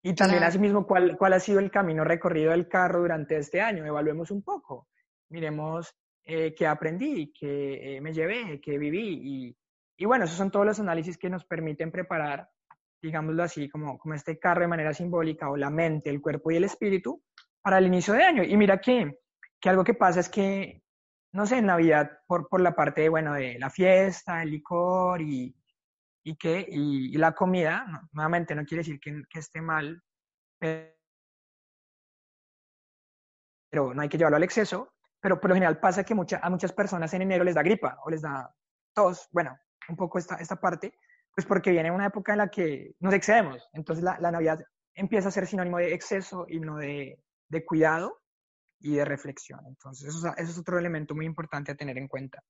Y 0.03 0.15
también, 0.15 0.45
asimismo, 0.45 0.87
cuál, 0.87 1.17
cuál 1.17 1.33
ha 1.33 1.41
sido 1.41 1.59
el 1.59 1.71
camino 1.71 2.05
recorrido 2.05 2.53
del 2.53 2.69
carro 2.69 3.01
durante 3.01 3.37
este 3.37 3.61
año. 3.61 3.85
Evaluemos 3.85 4.31
un 4.31 4.43
poco. 4.43 4.89
Miremos 5.29 5.93
eh, 6.25 6.55
que 6.55 6.67
aprendí, 6.67 7.33
que 7.33 7.97
eh, 7.97 8.01
me 8.01 8.13
llevé, 8.13 8.61
que 8.61 8.79
viví. 8.79 9.21
Y, 9.23 9.57
y, 9.99 10.05
bueno, 10.07 10.25
esos 10.25 10.37
son 10.37 10.53
todos 10.53 10.65
los 10.65 10.79
análisis 10.79 11.19
que 11.19 11.29
nos 11.29 11.45
permiten 11.45 11.91
preparar, 11.91 12.49
digámoslo 13.03 13.43
así, 13.43 13.69
como, 13.69 13.99
como 13.99 14.15
este 14.15 14.39
carro 14.39 14.61
de 14.61 14.69
manera 14.69 14.95
simbólica, 14.95 15.51
o 15.51 15.57
la 15.57 15.71
mente, 15.71 16.09
el 16.09 16.23
cuerpo 16.23 16.53
y 16.53 16.57
el 16.57 16.65
espíritu, 16.65 17.21
para 17.61 17.79
el 17.79 17.87
inicio 17.87 18.15
de 18.15 18.23
año. 18.23 18.45
Y 18.45 18.57
mira 18.57 18.81
que, 18.81 19.19
que 19.61 19.69
algo 19.69 19.83
que 19.83 19.95
pasa 19.95 20.21
es 20.21 20.29
que, 20.29 20.85
no 21.33 21.47
sé, 21.47 21.59
en 21.59 21.67
Navidad, 21.67 22.21
por, 22.29 22.49
por 22.49 22.61
la 22.61 22.77
parte, 22.77 23.03
de, 23.03 23.09
bueno, 23.09 23.35
de 23.35 23.59
la 23.59 23.71
fiesta, 23.71 24.41
el 24.43 24.53
licor 24.53 25.21
y, 25.21 25.53
y, 26.23 26.37
que, 26.37 26.65
y, 26.69 27.19
la 27.19 27.33
comida, 27.33 27.85
nuevamente 28.13 28.55
no 28.55 28.65
quiere 28.65 28.83
decir 28.83 29.01
que, 29.01 29.25
que 29.29 29.41
esté 29.41 29.61
mal, 29.61 30.01
pero 30.61 30.95
no 33.95 34.01
hay 34.01 34.09
que 34.09 34.17
llevarlo 34.17 34.37
al 34.37 34.45
exceso, 34.45 34.95
pero 35.21 35.41
por 35.41 35.51
lo 35.51 35.55
general 35.55 35.81
pasa 35.81 36.05
que 36.05 36.15
mucha, 36.15 36.39
a 36.41 36.51
muchas 36.51 36.73
personas 36.73 37.13
en 37.15 37.23
enero 37.23 37.43
les 37.43 37.57
da 37.57 37.63
gripa 37.65 37.99
o 38.05 38.11
les 38.11 38.23
da 38.23 38.55
tos, 38.95 39.29
bueno, 39.33 39.59
un 39.89 39.97
poco 39.97 40.19
esta, 40.19 40.37
esta 40.37 40.57
parte, 40.57 40.95
pues 41.35 41.47
porque 41.47 41.71
viene 41.71 41.91
una 41.91 42.07
época 42.07 42.33
en 42.33 42.39
la 42.39 42.49
que 42.49 42.95
nos 43.01 43.15
excedemos. 43.15 43.69
Entonces 43.73 44.05
la, 44.05 44.19
la 44.21 44.31
Navidad 44.31 44.61
empieza 44.95 45.29
a 45.29 45.33
ser 45.33 45.47
sinónimo 45.47 45.79
de 45.79 45.95
exceso 45.95 46.47
y 46.49 46.61
no 46.61 46.77
de, 46.77 47.23
de 47.49 47.65
cuidado 47.65 48.21
y 48.81 48.97
de 48.97 49.05
reflexión. 49.05 49.61
Entonces 49.67 50.09
eso, 50.09 50.29
eso, 50.37 50.51
es 50.51 50.59
otro 50.59 50.79
elemento 50.79 51.15
muy 51.15 51.27
importante 51.27 51.73
a 51.73 51.77
tener 51.77 51.99
en 51.99 52.09
cuenta. 52.09 52.43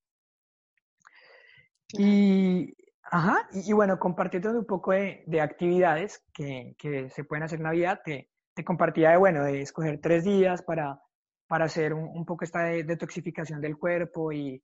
Y, 1.91 2.75
ajá, 3.03 3.49
y, 3.51 3.73
bueno, 3.73 3.97
compartiendo 3.97 4.51
un 4.51 4.65
poco 4.65 4.91
de, 4.91 5.23
de 5.25 5.41
actividades 5.41 6.23
que, 6.33 6.75
que, 6.77 7.09
se 7.09 7.23
pueden 7.23 7.43
hacer 7.43 7.57
en 7.57 7.63
Navidad, 7.63 8.01
te, 8.05 8.29
te 8.53 8.63
compartía 8.63 9.09
de, 9.11 9.17
bueno, 9.17 9.43
de 9.43 9.61
escoger 9.61 9.99
tres 9.99 10.23
días 10.23 10.61
para 10.61 11.01
para 11.49 11.65
hacer 11.65 11.95
un, 11.95 12.25
poco 12.25 12.43
esta 12.43 12.61
detoxificación 12.61 13.59
del 13.59 13.75
cuerpo 13.75 14.31
y, 14.31 14.63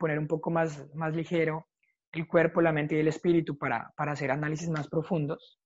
poner 0.00 0.18
un 0.18 0.26
poco 0.26 0.50
más, 0.50 0.82
más 0.94 1.14
ligero 1.14 1.68
el 2.12 2.26
cuerpo, 2.26 2.60
la 2.60 2.72
mente 2.72 2.94
y 2.94 3.00
el 3.00 3.08
espíritu 3.08 3.56
para, 3.56 3.92
para 3.96 4.12
hacer 4.12 4.30
análisis 4.30 4.68
más 4.68 4.88
profundos. 4.88 5.58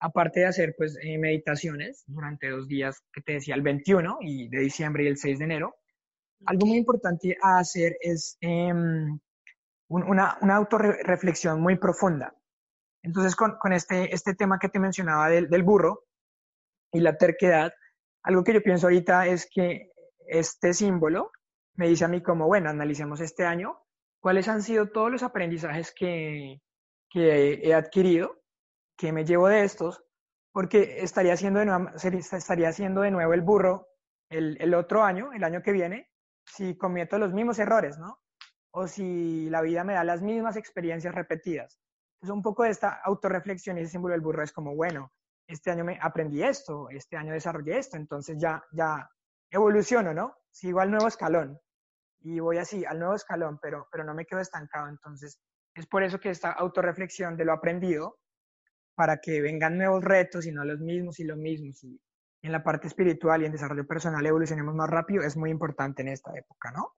Aparte 0.00 0.40
de 0.40 0.46
hacer 0.46 0.74
pues 0.78 0.96
eh, 1.02 1.18
meditaciones 1.18 2.04
durante 2.06 2.48
dos 2.50 2.68
días 2.68 3.02
que 3.12 3.20
te 3.20 3.32
decía 3.34 3.56
el 3.56 3.62
21 3.62 4.18
y 4.20 4.48
de 4.48 4.60
diciembre 4.60 5.04
y 5.04 5.08
el 5.08 5.16
6 5.16 5.38
de 5.38 5.44
enero, 5.44 5.76
algo 6.46 6.66
muy 6.66 6.78
importante 6.78 7.36
a 7.42 7.58
hacer 7.58 7.96
es 8.00 8.38
em, 8.40 9.18
una, 9.88 10.38
una 10.40 10.56
autorreflexión 10.56 11.60
muy 11.60 11.76
profunda. 11.76 12.32
Entonces, 13.02 13.34
con, 13.34 13.56
con, 13.58 13.72
este, 13.72 14.14
este 14.14 14.34
tema 14.34 14.58
que 14.58 14.68
te 14.68 14.78
mencionaba 14.78 15.28
del, 15.28 15.48
del 15.48 15.62
burro 15.62 16.04
y 16.92 17.00
la 17.00 17.16
terquedad, 17.16 17.72
algo 18.22 18.44
que 18.44 18.54
yo 18.54 18.62
pienso 18.62 18.86
ahorita 18.86 19.26
es 19.26 19.48
que 19.52 19.90
este 20.28 20.74
símbolo 20.74 21.32
me 21.74 21.88
dice 21.88 22.04
a 22.04 22.08
mí 22.08 22.22
como, 22.22 22.46
bueno, 22.46 22.70
analicemos 22.70 23.20
este 23.20 23.44
año, 23.44 23.78
cuáles 24.28 24.48
han 24.48 24.62
sido 24.62 24.90
todos 24.90 25.10
los 25.10 25.22
aprendizajes 25.22 25.90
que, 25.90 26.60
he 27.14 27.74
adquirido, 27.74 28.42
que 28.94 29.10
me 29.10 29.24
llevo 29.24 29.48
de 29.48 29.64
estos, 29.64 30.04
porque 30.52 31.02
estaría 31.02 31.32
haciendo 31.32 31.60
de 31.60 31.64
nuevo, 31.64 31.88
estaría 31.96 32.68
haciendo 32.68 33.00
de 33.00 33.10
nuevo 33.10 33.32
el 33.32 33.40
burro 33.40 33.88
el, 34.28 34.58
el 34.60 34.74
otro 34.74 35.02
año, 35.02 35.32
el 35.32 35.44
año 35.44 35.62
que 35.62 35.72
viene, 35.72 36.10
si 36.44 36.76
cometo 36.76 37.18
los 37.18 37.32
mismos 37.32 37.58
errores, 37.58 37.96
¿no? 37.96 38.20
O 38.74 38.86
si 38.86 39.48
la 39.48 39.62
vida 39.62 39.82
me 39.82 39.94
da 39.94 40.04
las 40.04 40.20
mismas 40.20 40.56
experiencias 40.56 41.14
repetidas. 41.14 41.80
Entonces, 42.16 42.36
un 42.36 42.42
poco 42.42 42.64
de 42.64 42.68
esta 42.68 43.00
autorreflexión 43.02 43.78
y 43.78 43.80
ese 43.80 43.92
símbolo 43.92 44.12
del 44.12 44.20
burro 44.20 44.42
es 44.42 44.52
como, 44.52 44.76
bueno, 44.76 45.10
este 45.46 45.70
año 45.70 45.86
me 45.86 45.98
aprendí 46.02 46.42
esto, 46.42 46.90
este 46.90 47.16
año 47.16 47.32
desarrollé 47.32 47.78
esto, 47.78 47.96
entonces 47.96 48.36
ya, 48.38 48.62
ya 48.72 49.10
evoluciono, 49.50 50.12
¿no? 50.12 50.36
Sigo 50.50 50.80
al 50.80 50.90
nuevo 50.90 51.08
escalón 51.08 51.58
y 52.20 52.40
voy 52.40 52.58
así, 52.58 52.84
al 52.84 52.98
nuevo 52.98 53.14
escalón, 53.14 53.58
pero, 53.60 53.88
pero 53.90 54.04
no 54.04 54.14
me 54.14 54.26
quedo 54.26 54.40
estancado. 54.40 54.88
Entonces, 54.88 55.38
es 55.74 55.86
por 55.86 56.02
eso 56.02 56.18
que 56.18 56.30
esta 56.30 56.52
autorreflexión 56.52 57.36
de 57.36 57.44
lo 57.44 57.52
aprendido, 57.52 58.18
para 58.94 59.18
que 59.18 59.40
vengan 59.40 59.78
nuevos 59.78 60.02
retos 60.02 60.46
y 60.46 60.52
no 60.52 60.64
los 60.64 60.80
mismos 60.80 61.20
y 61.20 61.24
los 61.24 61.38
mismos. 61.38 61.82
Y 61.84 62.00
en 62.42 62.52
la 62.52 62.64
parte 62.64 62.88
espiritual 62.88 63.42
y 63.42 63.46
en 63.46 63.52
desarrollo 63.52 63.86
personal 63.86 64.24
evolucionemos 64.26 64.74
más 64.74 64.90
rápido, 64.90 65.22
es 65.22 65.36
muy 65.36 65.50
importante 65.50 66.02
en 66.02 66.08
esta 66.08 66.32
época, 66.36 66.72
¿no? 66.72 66.94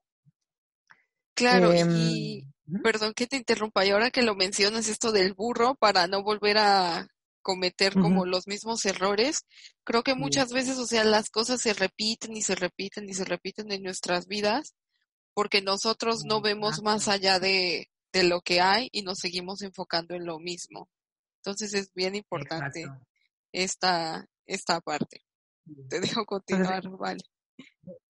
Claro, 1.35 1.73
y 1.73 2.43
em, 2.67 2.81
perdón 2.81 3.13
que 3.13 3.27
te 3.27 3.37
interrumpa, 3.37 3.85
y 3.85 3.91
ahora 3.91 4.11
que 4.11 4.23
lo 4.23 4.35
mencionas 4.35 4.87
esto 4.87 5.11
del 5.11 5.33
burro, 5.33 5.75
para 5.75 6.07
no 6.07 6.23
volver 6.23 6.57
a 6.57 7.07
cometer 7.41 7.93
como 7.93 8.25
los 8.25 8.47
mismos 8.47 8.85
errores. 8.85 9.45
Creo 9.83 10.03
que 10.03 10.13
muchas 10.13 10.53
veces, 10.53 10.77
o 10.77 10.85
sea, 10.85 11.03
las 11.03 11.29
cosas 11.31 11.59
se 11.59 11.73
repiten 11.73 12.35
y 12.37 12.43
se 12.43 12.53
repiten 12.53 13.09
y 13.09 13.13
se 13.15 13.25
repiten 13.25 13.71
en 13.71 13.81
nuestras 13.81 14.27
vidas 14.27 14.75
porque 15.33 15.61
nosotros 15.61 16.23
no 16.25 16.41
vemos 16.41 16.81
más 16.83 17.07
allá 17.07 17.39
de, 17.39 17.89
de 18.11 18.23
lo 18.23 18.41
que 18.41 18.61
hay 18.61 18.89
y 18.91 19.03
nos 19.03 19.19
seguimos 19.19 19.61
enfocando 19.61 20.15
en 20.15 20.25
lo 20.25 20.39
mismo. 20.39 20.89
Entonces 21.37 21.73
es 21.73 21.91
bien 21.93 22.15
importante 22.15 22.85
esta, 23.51 24.25
esta 24.45 24.81
parte. 24.81 25.23
Te 25.89 25.99
dejo 25.99 26.25
continuar, 26.25 26.87
vale. 26.89 27.21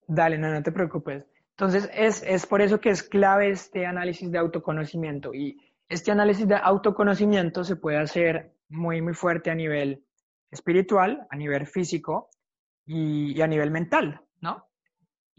Dale, 0.07 0.37
no, 0.37 0.51
no 0.51 0.63
te 0.63 0.71
preocupes. 0.71 1.23
Entonces 1.51 1.89
es, 1.93 2.23
es 2.23 2.45
por 2.45 2.61
eso 2.61 2.79
que 2.79 2.89
es 2.89 3.03
clave 3.03 3.51
este 3.51 3.85
análisis 3.85 4.31
de 4.31 4.39
autoconocimiento 4.39 5.33
y 5.33 5.57
este 5.87 6.11
análisis 6.11 6.47
de 6.47 6.55
autoconocimiento 6.55 7.63
se 7.63 7.75
puede 7.75 7.97
hacer 7.97 8.53
muy, 8.69 9.01
muy 9.01 9.13
fuerte 9.13 9.51
a 9.51 9.55
nivel 9.55 10.03
espiritual, 10.49 11.27
a 11.29 11.35
nivel 11.35 11.67
físico 11.67 12.29
y, 12.85 13.39
a 13.41 13.47
nivel 13.47 13.71
mental, 13.71 14.21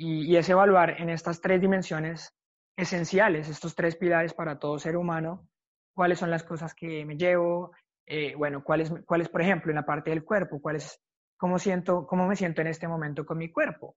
Y, 0.04 0.36
es 0.36 0.48
evaluar 0.48 1.00
en 1.00 1.10
estas 1.10 1.40
tres 1.40 1.60
dimensiones 1.60 2.34
esenciales, 2.76 3.48
estos 3.48 3.76
tres 3.76 3.94
pilares 3.94 4.34
para 4.34 4.58
todo 4.58 4.76
ser 4.80 4.96
humano, 4.96 5.48
cuáles 5.94 6.18
son 6.18 6.28
las 6.28 6.42
cosas 6.42 6.74
que 6.74 7.04
me 7.04 7.16
llevo, 7.16 7.70
eh, 8.04 8.34
bueno, 8.34 8.64
¿cuál 8.64 8.80
es, 8.80 8.92
¿cuál 9.06 9.20
es, 9.20 9.28
por 9.28 9.42
ejemplo, 9.42 9.70
en 9.70 9.76
la 9.76 9.86
parte 9.86 10.10
del 10.10 10.24
cuerpo? 10.24 10.60
¿Cuál 10.60 10.76
es, 10.76 11.00
cómo, 11.36 11.56
siento, 11.56 12.04
¿Cómo 12.04 12.26
me 12.26 12.34
siento 12.34 12.62
en 12.62 12.66
este 12.66 12.88
momento 12.88 13.24
con 13.24 13.38
mi 13.38 13.52
cuerpo? 13.52 13.94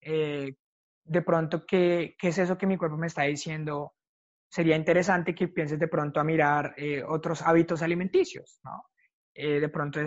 Eh, 0.00 0.54
de 1.02 1.22
pronto, 1.22 1.66
¿qué, 1.66 2.14
¿qué 2.16 2.28
es 2.28 2.38
eso 2.38 2.56
que 2.56 2.66
mi 2.66 2.76
cuerpo 2.76 2.96
me 2.96 3.08
está 3.08 3.22
diciendo? 3.22 3.94
Sería 4.48 4.76
interesante 4.76 5.34
que 5.34 5.48
pienses 5.48 5.80
de 5.80 5.88
pronto 5.88 6.20
a 6.20 6.24
mirar 6.24 6.72
eh, 6.76 7.02
otros 7.02 7.42
hábitos 7.42 7.82
alimenticios, 7.82 8.60
¿no? 8.62 8.84
de 9.34 9.68
pronto 9.68 10.00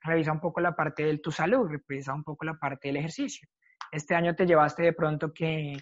revisa 0.00 0.32
un 0.32 0.40
poco 0.40 0.58
la 0.60 0.74
parte 0.74 1.04
de 1.04 1.18
tu 1.18 1.30
salud, 1.30 1.68
revisa 1.68 2.14
un 2.14 2.24
poco 2.24 2.46
la 2.46 2.54
parte 2.54 2.88
del 2.88 2.96
ejercicio. 2.96 3.46
Este 3.92 4.14
año 4.14 4.34
te 4.34 4.46
llevaste 4.46 4.82
de 4.82 4.92
pronto 4.92 5.32
que, 5.32 5.76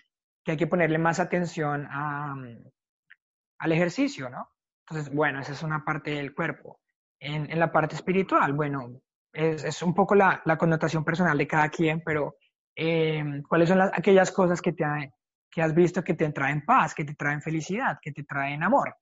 que 0.45 0.53
hay 0.53 0.57
que 0.57 0.67
ponerle 0.67 0.99
más 0.99 1.21
atención 1.21 1.87
a, 1.91 2.35
al 3.59 3.73
ejercicio, 3.73 4.31
¿no? 4.31 4.51
Entonces, 4.89 5.15
bueno, 5.15 5.41
esa 5.41 5.53
es 5.53 5.63
una 5.63 5.85
parte 5.85 6.13
del 6.13 6.35
cuerpo. 6.35 6.81
En, 7.21 7.51
en 7.51 7.59
la 7.59 7.71
parte 7.71 7.97
espiritual, 7.97 8.53
bueno, 8.53 9.01
es, 9.33 9.65
es 9.65 9.83
un 9.83 9.95
poco 9.95 10.15
la, 10.15 10.41
la, 10.45 10.57
connotación 10.57 11.05
personal 11.05 11.37
de 11.37 11.47
cada 11.47 11.69
quien, 11.69 12.03
pero 12.03 12.37
eh, 12.75 13.43
¿cuáles 13.49 13.69
son 13.69 13.79
las, 13.79 13.91
aquellas 13.93 14.31
cosas 14.31 14.63
que, 14.63 14.73
te 14.73 14.85
que 15.51 15.63
has 15.63 15.75
visto 15.75 16.03
que 16.03 16.15
te 16.15 16.31
traen 16.33 16.65
paz, 16.65 16.95
que 16.95 17.05
te 17.05 17.15
traen 17.15 17.43
felicidad, 17.43 17.99
que 18.01 18.13
te 18.13 18.25
traen 18.25 18.63
amor? 18.63 18.97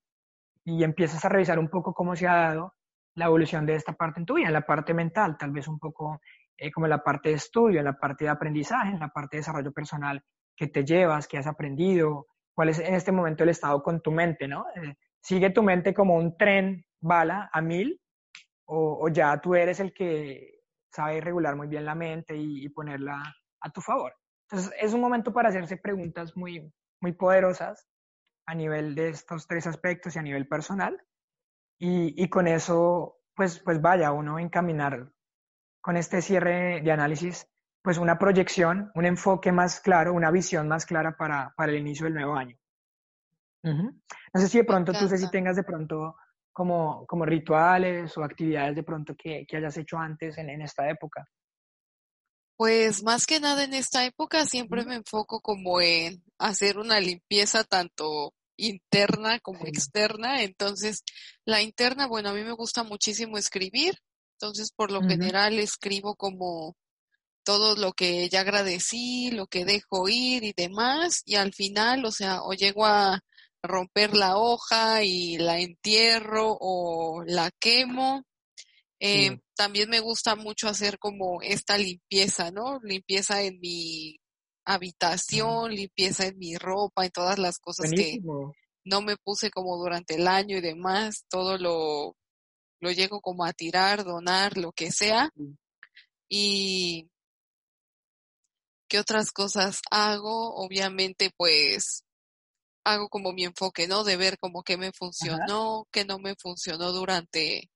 Y 0.65 0.83
empiezas 0.83 1.25
a 1.25 1.29
revisar 1.29 1.59
un 1.59 1.69
poco 1.69 1.95
cómo 1.95 2.17
se 2.17 2.27
ha 2.27 2.35
dado 2.35 2.75
la 3.15 3.27
evolución 3.27 3.67
de 3.67 3.77
esta 3.77 3.93
parte 3.93 4.21
en 4.21 4.27
tu 4.27 4.35
vida, 4.35 4.49
en 4.49 4.53
la 4.53 4.67
parte 4.67 4.93
mental, 4.93 5.37
tal 5.39 5.53
vez 5.53 5.69
un 5.69 5.79
poco 5.79 6.21
eh, 6.59 6.71
como 6.71 6.87
la 6.87 7.03
parte 7.03 7.31
de 7.31 7.37
estudio, 7.37 7.81
en 7.81 7.85
la 7.85 7.99
parte 7.99 8.25
de 8.25 8.31
aprendizaje, 8.31 8.91
en 8.91 9.01
la 9.01 9.09
parte 9.09 9.37
de 9.37 9.41
desarrollo 9.41 9.73
personal 9.73 10.23
que 10.57 10.69
te 10.69 10.85
llevas, 10.85 11.29
que 11.29 11.39
has 11.39 11.47
aprendido, 11.47 12.27
cuál 12.55 12.71
es 12.71 12.79
en 12.79 12.95
este 12.95 13.13
momento 13.13 13.45
el 13.45 13.51
estado 13.51 13.83
con 13.83 14.01
tu 14.01 14.11
mente, 14.11 14.49
¿no? 14.49 14.67
Eh, 14.75 14.97
sigue 15.21 15.51
tu 15.51 15.63
mente 15.63 15.93
como 15.93 16.17
un 16.17 16.37
tren 16.37 16.85
bala 17.01 17.51
a 17.53 17.61
mil 17.61 18.01
o, 18.69 19.09
ya 19.09 19.41
tú 19.41 19.55
eres 19.55 19.79
el 19.81 19.93
que 19.93 20.61
sabe 20.91 21.21
regular 21.21 21.55
muy 21.55 21.69
bien 21.69 21.85
la 21.85 21.95
mente 21.95 22.37
y, 22.37 22.69
ponerla 22.71 23.23
a 23.61 23.71
tu 23.71 23.81
favor. 23.81 24.13
Entonces 24.49 24.73
es 24.81 24.93
un 24.93 25.01
momento 25.01 25.33
para 25.33 25.51
hacerse 25.51 25.77
preguntas 25.77 26.37
muy, 26.37 26.73
muy 27.01 27.13
poderosas 27.13 27.87
a 28.47 28.55
nivel 28.55 28.95
de 28.95 29.11
estos 29.11 29.47
tres 29.47 29.67
aspectos 29.67 30.17
y 30.17 30.19
a 30.19 30.23
nivel 30.23 30.49
personal. 30.49 31.01
Y, 31.79 32.29
con 32.31 32.49
eso, 32.49 33.19
pues, 33.35 33.61
pues 33.61 33.83
vaya, 33.83 34.11
uno 34.13 34.39
encaminar 34.39 35.13
con 35.87 35.97
este 35.97 36.21
cierre 36.21 36.81
de 36.83 36.91
análisis 36.91 37.47
pues 37.81 37.97
una 37.97 38.19
proyección, 38.19 38.91
un 38.97 39.05
enfoque 39.07 39.53
más 39.53 39.79
claro, 39.79 40.15
una 40.15 40.33
visión 40.33 40.67
más 40.67 40.85
clara 40.85 41.17
para, 41.17 41.55
para 41.57 41.71
el 41.71 41.79
inicio 41.79 42.07
del 42.07 42.15
nuevo 42.15 42.35
año. 42.35 42.57
No 43.63 44.41
sé 44.41 44.49
si 44.49 44.59
de 44.59 44.65
pronto 44.65 44.93
tú 44.93 45.07
sé 45.07 45.17
si 45.17 45.31
tengas 45.31 45.55
de 45.55 45.63
pronto 45.63 46.17
como, 46.53 47.07
como 47.07 47.25
rituales 47.25 48.19
o 48.19 48.25
actividades 48.25 48.75
de 48.75 48.83
pronto 48.83 49.15
que, 49.17 49.47
que 49.47 49.59
hayas 49.59 49.77
hecho 49.77 49.97
antes 49.97 50.37
en, 50.39 50.51
en, 50.51 50.63
esta 50.63 50.91
época. 50.91 51.25
Pues 52.57 53.05
más 53.05 53.25
que 53.25 53.39
nada 53.39 53.63
en 53.63 53.75
esta 53.75 54.05
época 54.05 54.45
siempre 54.45 54.85
me 54.85 54.97
enfoco 54.97 55.41
como 55.41 55.81
en 55.81 56.21
hacer 56.37 56.79
una 56.79 56.99
limpieza 56.99 57.63
tanto 57.63 58.35
interna 58.57 59.39
como 59.39 59.67
externa. 59.67 60.43
Entonces, 60.43 61.05
la 61.45 61.63
interna, 61.63 62.09
bueno, 62.09 62.31
a 62.31 62.35
mí 62.35 62.43
me 62.43 62.55
gusta 62.55 62.83
muchísimo 62.83 63.39
escribir. 63.39 63.95
Entonces, 64.39 64.71
por 64.71 64.91
lo 64.91 65.01
general, 65.03 65.59
escribo 65.59 66.15
como 66.15 66.77
todo 67.43 67.77
lo 67.77 67.93
que 67.93 68.29
ya 68.29 68.41
agradecí, 68.41 69.31
lo 69.31 69.47
que 69.47 69.65
dejo 69.65 70.09
ir 70.09 70.45
y 70.45 70.53
demás, 70.55 71.23
y 71.25 71.37
al 71.37 71.55
final, 71.55 72.05
o 72.05 72.11
sea, 72.11 72.43
o 72.43 72.53
llego 72.53 72.85
a 72.85 73.21
romper 73.63 74.15
la 74.15 74.37
hoja 74.37 75.05
y 75.05 75.39
la 75.39 75.59
entierro 75.61 76.57
o 76.61 77.23
la 77.25 77.51
quemo. 77.59 78.25
Eh, 79.01 79.39
también 79.55 79.89
me 79.89 80.01
gusta 80.01 80.37
mucho 80.37 80.69
hacer 80.69 80.99
como 80.99 81.41
esta 81.41 81.79
limpieza, 81.79 82.51
¿no? 82.51 82.79
Limpieza 82.83 83.43
en 83.43 83.59
mi 83.61 84.19
habitación, 84.65 85.71
limpieza 85.71 86.27
en 86.27 86.39
mi 86.39 86.57
ropa, 86.57 87.05
en 87.05 87.11
todas 87.11 87.39
las 87.39 87.59
cosas 87.59 87.91
que 87.93 88.19
no 88.85 89.03
me 89.03 89.17
puse 89.17 89.51
como 89.51 89.77
durante 89.77 90.17
el 90.17 90.29
año 90.29 90.59
y 90.59 90.61
demás, 90.61 91.25
todo 91.29 91.59
lo, 91.59 92.17
lo 92.87 92.93
llego 92.93 93.21
como 93.21 93.45
a 93.45 93.53
tirar, 93.53 94.05
donar, 94.05 94.57
lo 94.57 94.73
que 94.73 94.93
sea. 94.93 95.31
Y 96.29 97.11
¿Qué 98.89 99.01
otras 99.01 99.33
cosas 99.33 99.81
hago? 99.91 100.55
Obviamente, 100.55 101.31
pues 101.37 102.05
hago 102.85 103.09
como 103.09 103.33
mi 103.33 103.45
enfoque, 103.45 103.89
¿no? 103.89 104.05
De 104.05 104.17
ver 104.17 104.39
como 104.39 104.63
qué 104.63 104.77
me 104.77 104.93
funcionó, 104.93 105.89
qué 105.91 106.05
no 106.05 106.21
me 106.21 106.37
funcionó 106.37 106.93
durante, 106.93 107.69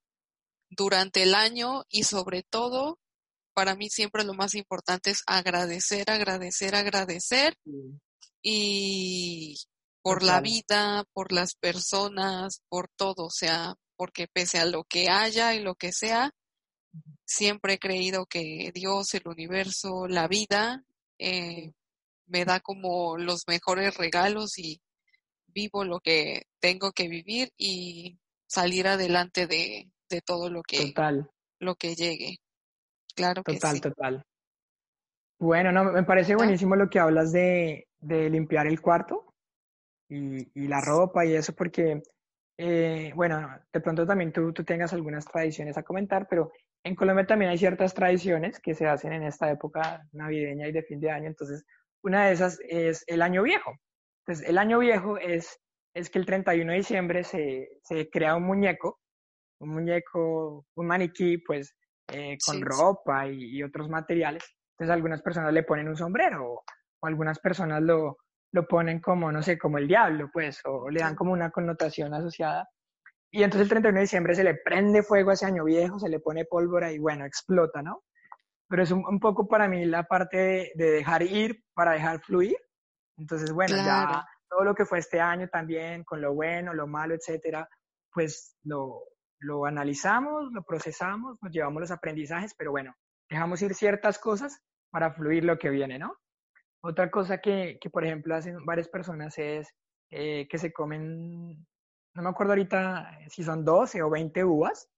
durante 0.69 1.25
el 1.25 1.35
año 1.35 1.85
y 1.89 2.05
sobre 2.05 2.45
todo, 2.45 2.99
para 3.55 3.75
mí 3.75 3.91
siempre 3.91 4.23
lo 4.23 4.35
más 4.35 4.55
importante 4.55 5.11
es 5.11 5.23
agradecer, 5.27 6.09
agradecer, 6.11 6.77
agradecer 6.77 7.57
y 8.41 9.57
por 10.03 10.23
la 10.23 10.41
vida, 10.41 11.05
por 11.13 11.33
las 11.33 11.57
personas, 11.57 12.63
por 12.69 12.89
todo, 12.97 13.25
o 13.27 13.31
sea, 13.31 13.75
porque 14.01 14.29
pese 14.33 14.59
a 14.59 14.65
lo 14.65 14.85
que 14.85 15.11
haya 15.11 15.55
y 15.55 15.61
lo 15.61 15.75
que 15.75 15.93
sea, 15.93 16.31
siempre 17.27 17.75
he 17.75 17.79
creído 17.79 18.25
que 18.25 18.71
Dios, 18.73 19.13
el 19.13 19.29
universo, 19.29 20.09
la 20.09 20.27
vida 20.27 20.83
eh, 21.19 21.73
me 22.27 22.47
da 22.47 22.61
como 22.61 23.19
los 23.19 23.43
mejores 23.47 23.99
regalos 23.99 24.59
y 24.59 24.81
vivo 25.49 25.85
lo 25.85 26.01
que 26.01 26.45
tengo 26.61 26.93
que 26.93 27.09
vivir 27.09 27.51
y 27.59 28.19
salir 28.47 28.89
adelante 28.89 29.47
de, 29.47 29.91
de 30.09 30.23
todo 30.23 30.49
lo 30.49 30.63
que, 30.63 30.87
total. 30.87 31.31
lo 31.59 31.75
que 31.75 31.95
llegue. 31.95 32.39
Claro 33.15 33.43
que 33.43 33.53
total, 33.53 33.75
sí. 33.75 33.81
Total, 33.83 34.25
Bueno, 35.39 35.73
no, 35.73 35.93
me 35.93 36.05
parece 36.05 36.35
buenísimo 36.37 36.75
lo 36.75 36.89
que 36.89 37.01
hablas 37.01 37.33
de, 37.33 37.87
de 37.99 38.31
limpiar 38.31 38.67
el 38.67 38.81
cuarto 38.81 39.35
y, 40.09 40.59
y, 40.59 40.69
la 40.69 40.81
ropa 40.81 41.27
y 41.27 41.35
eso, 41.35 41.55
porque, 41.55 42.01
eh, 42.63 43.13
bueno, 43.15 43.49
de 43.73 43.81
pronto 43.81 44.07
también 44.07 44.35
tú, 44.35 44.53
tú 44.53 44.65
tengas 44.65 44.93
algunas 44.93 45.25
tradiciones 45.25 45.79
a 45.79 45.83
comentar, 45.83 46.27
pero 46.29 46.53
en 46.85 46.95
Colombia 46.95 47.27
también 47.27 47.51
hay 47.51 47.57
ciertas 47.57 47.95
tradiciones 47.95 48.61
que 48.61 48.75
se 48.75 48.87
hacen 48.87 49.15
en 49.15 49.23
esta 49.23 49.51
época 49.51 50.07
navideña 50.13 50.69
y 50.69 50.73
de 50.73 50.83
fin 50.83 51.01
de 51.01 51.11
año. 51.11 51.27
Entonces, 51.27 51.65
una 52.03 52.27
de 52.27 52.33
esas 52.33 52.59
es 52.69 53.03
el 53.07 53.23
año 53.23 53.45
viejo. 53.45 53.73
Entonces, 54.27 54.47
el 54.47 54.59
año 54.59 54.79
viejo 54.79 55.17
es, 55.17 55.59
es 55.95 56.11
que 56.11 56.19
el 56.19 56.27
31 56.27 56.71
de 56.71 56.77
diciembre 56.77 57.25
se, 57.25 57.71
se 57.83 58.11
crea 58.11 58.37
un 58.37 58.43
muñeco, 58.43 59.01
un 59.61 59.71
muñeco, 59.71 60.67
un 60.75 60.87
maniquí, 60.87 61.39
pues, 61.39 61.75
eh, 62.13 62.37
con 62.45 62.61
ropa 62.61 63.27
y, 63.27 63.57
y, 63.57 63.63
otros 63.63 63.89
materiales. 63.89 64.45
Entonces, 64.75 64.93
algunas 64.93 65.23
personas 65.23 65.55
le 65.55 65.63
ponen 65.63 65.89
un 65.89 65.97
sombrero 65.97 66.45
o, 66.45 66.65
o, 67.01 67.07
algunas 67.07 67.39
personas 67.39 67.81
lo, 67.81 68.19
lo 68.53 68.67
ponen 68.67 69.01
como, 69.01 69.31
no 69.31 69.43
sé, 69.43 69.59
como 69.59 69.79
el 69.79 69.89
diablo, 69.89 70.31
pues, 70.33 70.61
o 70.65 70.91
le 70.91 71.01
dan 71.01 71.15
como 71.15 71.33
una 71.33 71.51
connotación 71.51 72.15
asociada 72.15 72.69
y 73.33 73.45
entonces 73.45 73.63
el 73.63 73.69
31 73.69 73.97
de 73.97 74.03
diciembre 74.03 74.35
se 74.35 74.45
le 74.45 74.55
prende 74.55 75.03
fuego 75.03 75.31
a 75.31 75.35
ese 75.35 75.47
año 75.47 75.65
viejo, 75.65 75.99
se 76.01 76.09
le 76.09 76.19
pone 76.19 76.45
pólvora 76.45 76.91
y 76.93 76.99
bueno, 76.99 77.25
explota, 77.25 77.81
¿no? 77.81 78.03
Pero 78.69 78.83
es 78.83 78.91
un, 78.91 79.21
poco 79.21 79.47
para 79.47 79.69
mí 79.69 79.85
la 79.85 80.05
parte 80.05 80.73
de, 80.75 80.91
dejar 80.91 81.23
ir 81.23 81.63
para 81.75 81.93
dejar 81.93 82.21
fluir. 82.21 82.57
Entonces, 83.17 83.53
bueno, 83.53 83.77
ya 83.77 84.27
todo 84.49 84.65
lo 84.65 84.75
que 84.75 84.85
fue 84.85 84.99
este 84.99 85.21
año 85.21 85.49
también, 85.49 86.03
con 86.05 86.21
lo 86.21 86.35
bueno, 86.35 86.75
lo 86.75 86.87
malo, 86.87 87.15
etcétera, 87.15 87.69
pues 88.13 88.57
lo, 88.65 89.03
lo 89.39 89.65
analizamos, 89.65 90.53
lo 90.53 90.63
procesamos, 90.63 91.37
nos 91.41 91.53
llevamos 91.53 91.81
los 91.81 91.91
aprendizajes, 91.91 92.55
pero 92.57 92.71
bueno, 92.73 92.95
dejamos 93.29 93.63
ir 93.63 93.75
ciertas 93.75 94.19
cosas 94.19 94.61
para 94.91 95.13
fluir 95.13 95.45
lo 95.45 95.59
que 95.59 95.71
viene, 95.71 95.99
¿no? 95.99 96.17
Otra 96.83 97.11
cosa 97.11 97.39
que, 97.39 97.79
que 97.81 97.91
por 97.91 98.05
ejemplo, 98.05 98.35
hacen 98.35 98.65
varias 98.65 98.89
personas 98.89 99.37
es 99.39 99.69
eh, 100.11 100.49
que 100.49 100.59
se 100.59 100.73
comen 100.73 101.67
no 102.15 102.23
me 102.23 102.29
acuerdo 102.29 102.53
ahorita 102.53 103.19
si 103.29 103.43
son 103.43 103.65
12 103.65 104.03
o 104.03 104.11
20 104.11 104.45
uvas, 104.45 104.89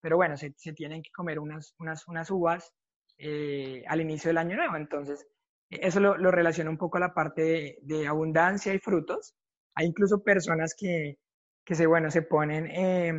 pero 0.00 0.16
bueno, 0.16 0.36
se, 0.36 0.54
se 0.56 0.72
tienen 0.72 1.02
que 1.02 1.10
comer 1.10 1.38
unas, 1.38 1.74
unas, 1.78 2.06
unas 2.08 2.30
uvas 2.30 2.72
eh, 3.18 3.84
al 3.88 4.00
inicio 4.00 4.28
del 4.28 4.38
año 4.38 4.56
nuevo. 4.56 4.76
Entonces, 4.76 5.26
eso 5.68 6.00
lo, 6.00 6.16
lo 6.16 6.30
relaciona 6.30 6.70
un 6.70 6.78
poco 6.78 6.98
a 6.98 7.00
la 7.00 7.14
parte 7.14 7.42
de, 7.42 7.78
de, 7.82 8.06
abundancia 8.06 8.74
y 8.74 8.78
frutos. 8.78 9.34
Hay 9.74 9.86
incluso 9.86 10.22
personas 10.22 10.74
que, 10.78 11.18
que 11.64 11.74
se, 11.74 11.86
bueno, 11.86 12.10
se 12.10 12.22
ponen, 12.22 12.66
eh, 12.66 13.12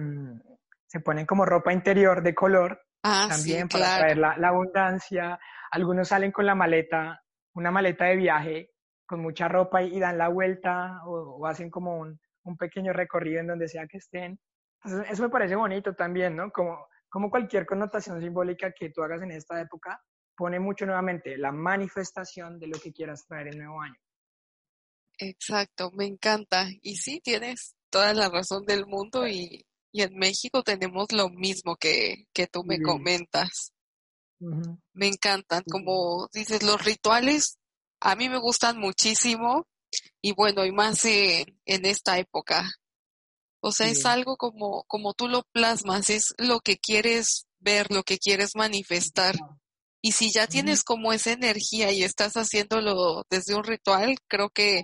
se 0.88 1.00
ponen 1.00 1.26
como 1.26 1.46
ropa 1.46 1.74
interior 1.74 2.22
de 2.22 2.36
color 2.36 2.80
ah, 3.04 3.28
también 3.30 3.64
sí, 3.64 3.78
para 3.78 3.86
claro. 3.86 4.02
traer 4.02 4.18
la, 4.18 4.38
la 4.38 4.48
abundancia. 4.50 5.40
Algunos 5.72 6.10
salen 6.10 6.32
con 6.32 6.46
la 6.46 6.56
maleta, 6.56 7.23
una 7.54 7.72
maleta 7.72 8.06
de 8.06 8.16
viaje 8.16 8.72
con 9.06 9.22
mucha 9.22 9.48
ropa 9.48 9.84
y, 9.84 9.96
y 9.96 10.00
dan 10.00 10.18
la 10.18 10.30
vuelta 10.30 11.02
o, 11.06 11.38
o 11.40 11.46
hacen 11.46 11.70
como 11.70 11.98
un, 12.00 12.20
un 12.44 12.58
pequeño 12.58 12.94
recorrido 12.94 13.40
en 13.40 13.48
donde 13.48 13.68
sea 13.68 13.88
que 13.88 13.98
estén. 13.98 14.40
Entonces, 14.84 15.12
eso 15.12 15.24
me 15.24 15.30
parece 15.30 15.56
bonito 15.56 15.94
también, 15.94 16.36
¿no? 16.36 16.52
Como, 16.52 16.88
como 17.10 17.30
cualquier 17.30 17.66
connotación 17.66 18.22
simbólica 18.22 18.72
que 18.72 18.90
tú 18.90 19.02
hagas 19.04 19.22
en 19.22 19.32
esta 19.32 19.60
época, 19.62 20.02
pone 20.36 20.60
mucho 20.60 20.86
nuevamente 20.86 21.38
la 21.38 21.52
manifestación 21.52 22.60
de 22.60 22.68
lo 22.68 22.80
que 22.80 22.92
quieras 22.92 23.26
traer 23.28 23.48
el 23.48 23.58
nuevo 23.58 23.82
año. 23.82 23.96
Exacto, 25.20 25.92
me 25.92 26.06
encanta. 26.06 26.66
Y 26.82 26.96
sí, 26.96 27.22
tienes 27.22 27.76
toda 27.90 28.14
la 28.14 28.30
razón 28.30 28.66
del 28.66 28.88
mundo 28.88 29.28
y 29.28 29.66
y 29.94 30.02
en 30.02 30.18
México 30.18 30.64
tenemos 30.64 31.12
lo 31.12 31.30
mismo 31.30 31.76
que, 31.76 32.26
que 32.34 32.48
tú 32.48 32.64
me 32.64 32.82
comentas. 32.82 33.73
Me 34.94 35.08
encantan, 35.08 35.64
como 35.70 36.28
dices, 36.34 36.64
los 36.64 36.84
rituales 36.84 37.58
a 38.00 38.16
mí 38.16 38.28
me 38.28 38.38
gustan 38.38 38.78
muchísimo 38.78 39.66
y 40.22 40.34
bueno, 40.34 40.66
y 40.66 40.72
más 40.72 41.06
en 41.06 41.56
esta 41.66 42.20
época. 42.20 42.70
O 43.62 43.72
sea, 43.72 43.88
es 43.88 44.06
algo 44.06 44.36
como, 44.36 44.84
como 44.88 45.14
tú 45.14 45.30
lo 45.30 45.44
plasmas, 45.54 46.10
es 46.10 46.34
lo 46.38 46.60
que 46.60 46.78
quieres 46.78 47.46
ver, 47.60 47.92
lo 47.92 48.04
que 48.04 48.18
quieres 48.18 48.56
manifestar. 48.56 49.36
Y 50.02 50.12
si 50.12 50.34
ya 50.34 50.48
tienes 50.48 50.84
como 50.84 51.14
esa 51.14 51.32
energía 51.32 51.90
y 51.94 52.04
estás 52.04 52.34
haciéndolo 52.34 53.24
desde 53.30 53.56
un 53.56 53.64
ritual, 53.64 54.18
creo 54.28 54.50
que, 54.50 54.84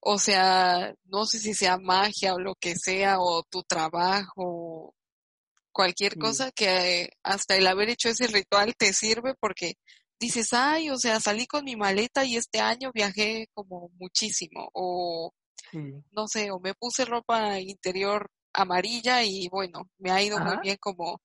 o 0.00 0.18
sea, 0.18 0.94
no 1.04 1.24
sé 1.24 1.38
si 1.38 1.54
sea 1.54 1.78
magia 1.78 2.34
o 2.34 2.38
lo 2.38 2.54
que 2.56 2.76
sea, 2.76 3.20
o 3.20 3.42
tu 3.44 3.62
trabajo, 3.62 4.94
cualquier 5.72 6.16
cosa 6.18 6.50
que 6.52 7.10
hasta 7.22 7.56
el 7.56 7.66
haber 7.66 7.90
hecho 7.90 8.08
ese 8.08 8.26
ritual 8.26 8.74
te 8.76 8.92
sirve 8.92 9.34
porque 9.40 9.74
dices, 10.20 10.52
ay, 10.52 10.90
o 10.90 10.96
sea, 10.96 11.18
salí 11.20 11.46
con 11.46 11.64
mi 11.64 11.76
maleta 11.76 12.24
y 12.24 12.36
este 12.36 12.60
año 12.60 12.92
viajé 12.94 13.48
como 13.54 13.90
muchísimo, 13.98 14.68
o 14.72 15.32
no 15.72 16.28
sé, 16.28 16.50
o 16.50 16.60
me 16.60 16.74
puse 16.74 17.04
ropa 17.04 17.58
interior 17.58 18.30
amarilla 18.52 19.24
y 19.24 19.48
bueno, 19.48 19.90
me 19.98 20.10
ha 20.10 20.22
ido 20.22 20.38
muy 20.38 20.58
bien 20.62 20.76
como 20.78 21.20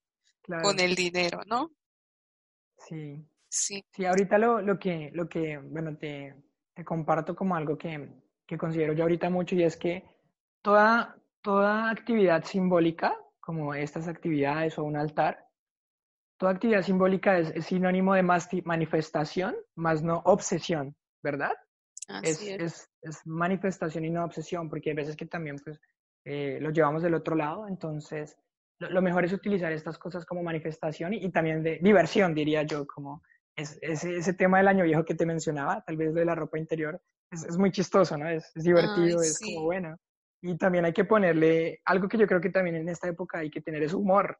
con 0.62 0.80
el 0.80 0.94
dinero, 0.94 1.40
¿no? 1.46 1.70
Sí. 2.78 3.24
Sí. 3.50 3.84
Sí, 3.92 4.04
ahorita 4.04 4.38
lo, 4.38 4.60
lo 4.60 4.78
que, 4.78 5.10
lo 5.14 5.28
que, 5.28 5.58
bueno, 5.58 5.96
te, 5.96 6.34
te 6.74 6.84
comparto 6.84 7.34
como 7.34 7.56
algo 7.56 7.78
que, 7.78 8.08
que 8.46 8.58
considero 8.58 8.92
yo 8.92 9.04
ahorita 9.04 9.30
mucho 9.30 9.54
y 9.54 9.62
es 9.62 9.76
que 9.76 10.04
toda, 10.62 11.16
toda 11.40 11.90
actividad 11.90 12.44
simbólica, 12.44 13.16
como 13.48 13.72
estas 13.72 14.08
actividades 14.08 14.78
o 14.78 14.84
un 14.84 14.94
altar, 14.94 15.42
toda 16.38 16.52
actividad 16.52 16.82
simbólica 16.82 17.38
es, 17.38 17.64
sinónimo 17.64 18.12
de 18.12 18.22
manifestación, 18.22 19.56
más 19.74 20.02
no 20.02 20.18
obsesión, 20.26 20.94
¿verdad? 21.22 21.52
es, 22.24 22.42
es. 22.42 22.90
Es, 23.00 23.26
manifestación 23.26 24.04
y 24.04 24.10
no 24.10 24.22
obsesión, 24.22 24.68
porque 24.68 24.90
hay 24.90 24.96
veces 24.96 25.16
que 25.16 25.24
también 25.24 25.56
pues, 25.64 25.80
eh, 26.26 26.58
lo 26.60 26.68
llevamos 26.68 27.02
del 27.02 27.14
otro 27.14 27.36
lado, 27.36 27.66
entonces 27.66 28.36
lo, 28.80 29.00
mejor 29.00 29.24
es 29.24 29.32
utilizar 29.32 29.72
estas 29.72 29.96
cosas 29.96 30.26
como 30.26 30.42
manifestación 30.42 31.14
y, 31.14 31.30
también 31.30 31.62
de 31.62 31.78
diversión, 31.80 32.34
diría 32.34 32.64
yo, 32.64 32.86
como 32.86 33.22
es, 33.56 33.78
ese, 33.80 34.34
tema 34.34 34.58
del 34.58 34.68
año 34.68 34.84
viejo 34.84 35.06
que 35.06 35.14
te 35.14 35.24
mencionaba, 35.24 35.82
tal 35.86 35.96
vez 35.96 36.12
de 36.12 36.26
la 36.26 36.34
ropa 36.34 36.58
interior, 36.58 37.00
es, 37.30 37.56
muy 37.56 37.72
chistoso, 37.72 38.18
¿no? 38.18 38.28
Es, 38.28 38.52
divertido, 38.52 39.22
es 39.22 39.40
como 39.40 39.62
bueno. 39.62 39.96
Y 40.40 40.56
también 40.56 40.84
hay 40.84 40.92
que 40.92 41.04
ponerle 41.04 41.80
algo 41.84 42.08
que 42.08 42.18
yo 42.18 42.26
creo 42.26 42.40
que 42.40 42.50
también 42.50 42.76
en 42.76 42.88
esta 42.88 43.08
época 43.08 43.38
hay 43.38 43.50
que 43.50 43.60
tener 43.60 43.82
es 43.82 43.92
humor, 43.92 44.38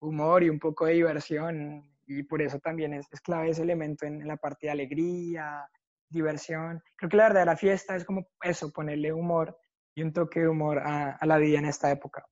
humor 0.00 0.42
y 0.42 0.50
un 0.50 0.58
poco 0.58 0.86
de 0.86 0.94
diversión. 0.94 1.90
Y 2.06 2.22
por 2.24 2.42
eso 2.42 2.58
también 2.58 2.92
es, 2.94 3.06
clave 3.22 3.50
ese 3.50 3.62
elemento 3.62 4.04
en, 4.04 4.26
la 4.26 4.36
parte 4.36 4.66
de 4.66 4.72
alegría, 4.72 5.66
diversión. 6.08 6.82
Creo 6.96 7.08
que 7.08 7.16
la 7.16 7.24
verdadera 7.24 7.56
fiesta 7.56 7.96
es 7.96 8.04
como 8.04 8.28
eso, 8.42 8.70
ponerle 8.70 9.12
humor 9.12 9.56
y 9.94 10.02
un 10.02 10.12
toque 10.12 10.40
de 10.40 10.48
humor 10.48 10.78
a, 10.78 11.18
la 11.24 11.38
vida 11.38 11.58
en 11.58 11.66
esta 11.66 11.90
época. 11.90 12.26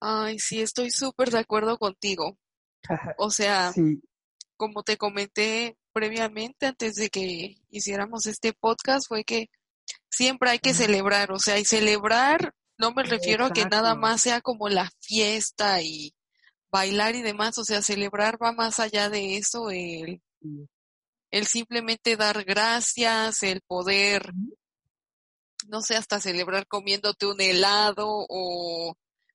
Ay, 0.00 0.38
sí, 0.38 0.60
estoy 0.60 0.90
súper 0.90 1.30
de 1.30 1.38
acuerdo 1.38 1.76
contigo. 1.78 2.38
O 3.18 3.30
sea, 3.30 3.72
como 4.56 4.82
te 4.82 4.96
comenté 4.96 5.76
previamente, 5.92 6.66
antes 6.66 6.94
de 6.94 7.08
que 7.08 7.56
hiciéramos 7.70 8.26
este 8.26 8.52
podcast, 8.52 9.06
fue 9.08 9.24
que 9.24 9.48
siempre 10.10 10.50
hay 10.50 10.58
que 10.58 10.74
celebrar, 10.74 11.32
o 11.32 11.38
sea, 11.38 11.58
y 11.58 11.64
celebrar 11.64 12.54
no 12.78 12.92
me 12.92 13.02
refiero 13.02 13.44
a 13.44 13.50
que 13.50 13.64
nada 13.64 13.96
más 13.96 14.22
sea 14.22 14.40
como 14.40 14.68
la 14.68 14.88
fiesta 15.00 15.82
y 15.82 16.14
bailar 16.70 17.16
y 17.16 17.22
demás, 17.22 17.58
o 17.58 17.64
sea, 17.64 17.82
celebrar 17.82 18.38
va 18.40 18.52
más 18.52 18.78
allá 18.78 19.08
de 19.08 19.36
eso, 19.36 19.70
el, 19.70 20.22
el 21.32 21.46
simplemente 21.46 22.16
dar 22.16 22.44
gracias, 22.44 23.42
el 23.42 23.62
poder, 23.62 24.32
no 25.66 25.80
sé, 25.82 25.96
hasta 25.96 26.20
celebrar 26.20 26.68
comiéndote 26.68 27.26
un 27.26 27.40
helado 27.40 28.06
o 28.06 28.94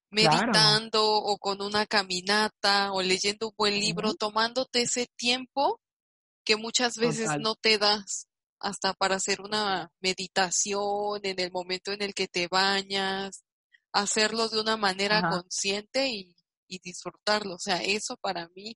meditando 0.10 1.04
o 1.04 1.38
con 1.38 1.62
una 1.62 1.86
caminata 1.86 2.94
o 2.94 3.02
leyendo 3.02 3.50
un 3.50 3.56
buen 3.58 3.74
libro, 3.74 4.14
tomándote 4.14 4.84
ese 4.84 5.08
tiempo 5.18 5.82
que 6.46 6.56
muchas 6.56 6.96
veces 6.96 7.30
no 7.40 7.56
te 7.56 7.78
das 7.78 8.28
hasta 8.64 8.94
para 8.94 9.16
hacer 9.16 9.42
una 9.42 9.92
meditación 10.02 11.20
en 11.24 11.40
el 11.40 11.52
momento 11.52 11.92
en 11.92 12.02
el 12.02 12.14
que 12.14 12.28
te 12.28 12.48
bañas, 12.48 13.44
hacerlo 13.92 14.50
de 14.50 14.62
una 14.62 14.78
manera 14.78 15.30
consciente 15.30 16.08
y 16.08 16.36
y 16.74 16.80
disfrutarlo. 16.84 17.56
O 17.56 17.60
sea, 17.60 17.82
eso 17.84 18.18
para 18.18 18.50
mí 18.56 18.76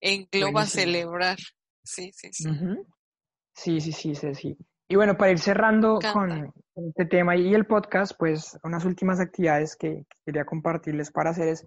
engloba 0.00 0.66
celebrar. 0.66 1.38
Sí, 1.84 2.10
sí, 2.12 2.32
sí. 2.32 2.48
Sí, 3.54 3.80
sí, 3.80 3.92
sí, 3.92 4.14
sí, 4.14 4.34
sí. 4.34 4.56
Y 4.88 4.96
bueno, 4.96 5.16
para 5.16 5.32
ir 5.32 5.38
cerrando 5.38 5.98
con, 6.12 6.52
este 6.74 7.06
tema 7.06 7.36
y 7.36 7.54
el 7.54 7.66
podcast, 7.66 8.12
pues 8.18 8.58
unas 8.62 8.84
últimas 8.84 9.20
actividades 9.20 9.76
que, 9.76 10.06
quería 10.24 10.44
compartirles 10.44 11.10
para 11.10 11.30
hacer 11.30 11.48
es, 11.48 11.66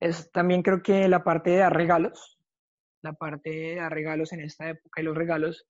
es 0.00 0.30
también 0.32 0.62
creo 0.62 0.82
que 0.82 1.08
la 1.08 1.22
parte 1.22 1.50
de 1.50 1.58
dar 1.58 1.74
regalos, 1.74 2.38
la 3.02 3.12
parte 3.12 3.50
de 3.50 3.74
dar 3.76 3.92
regalos 3.92 4.32
en 4.32 4.40
esta 4.40 4.68
época 4.68 5.00
y 5.00 5.04
los 5.04 5.16
regalos, 5.16 5.66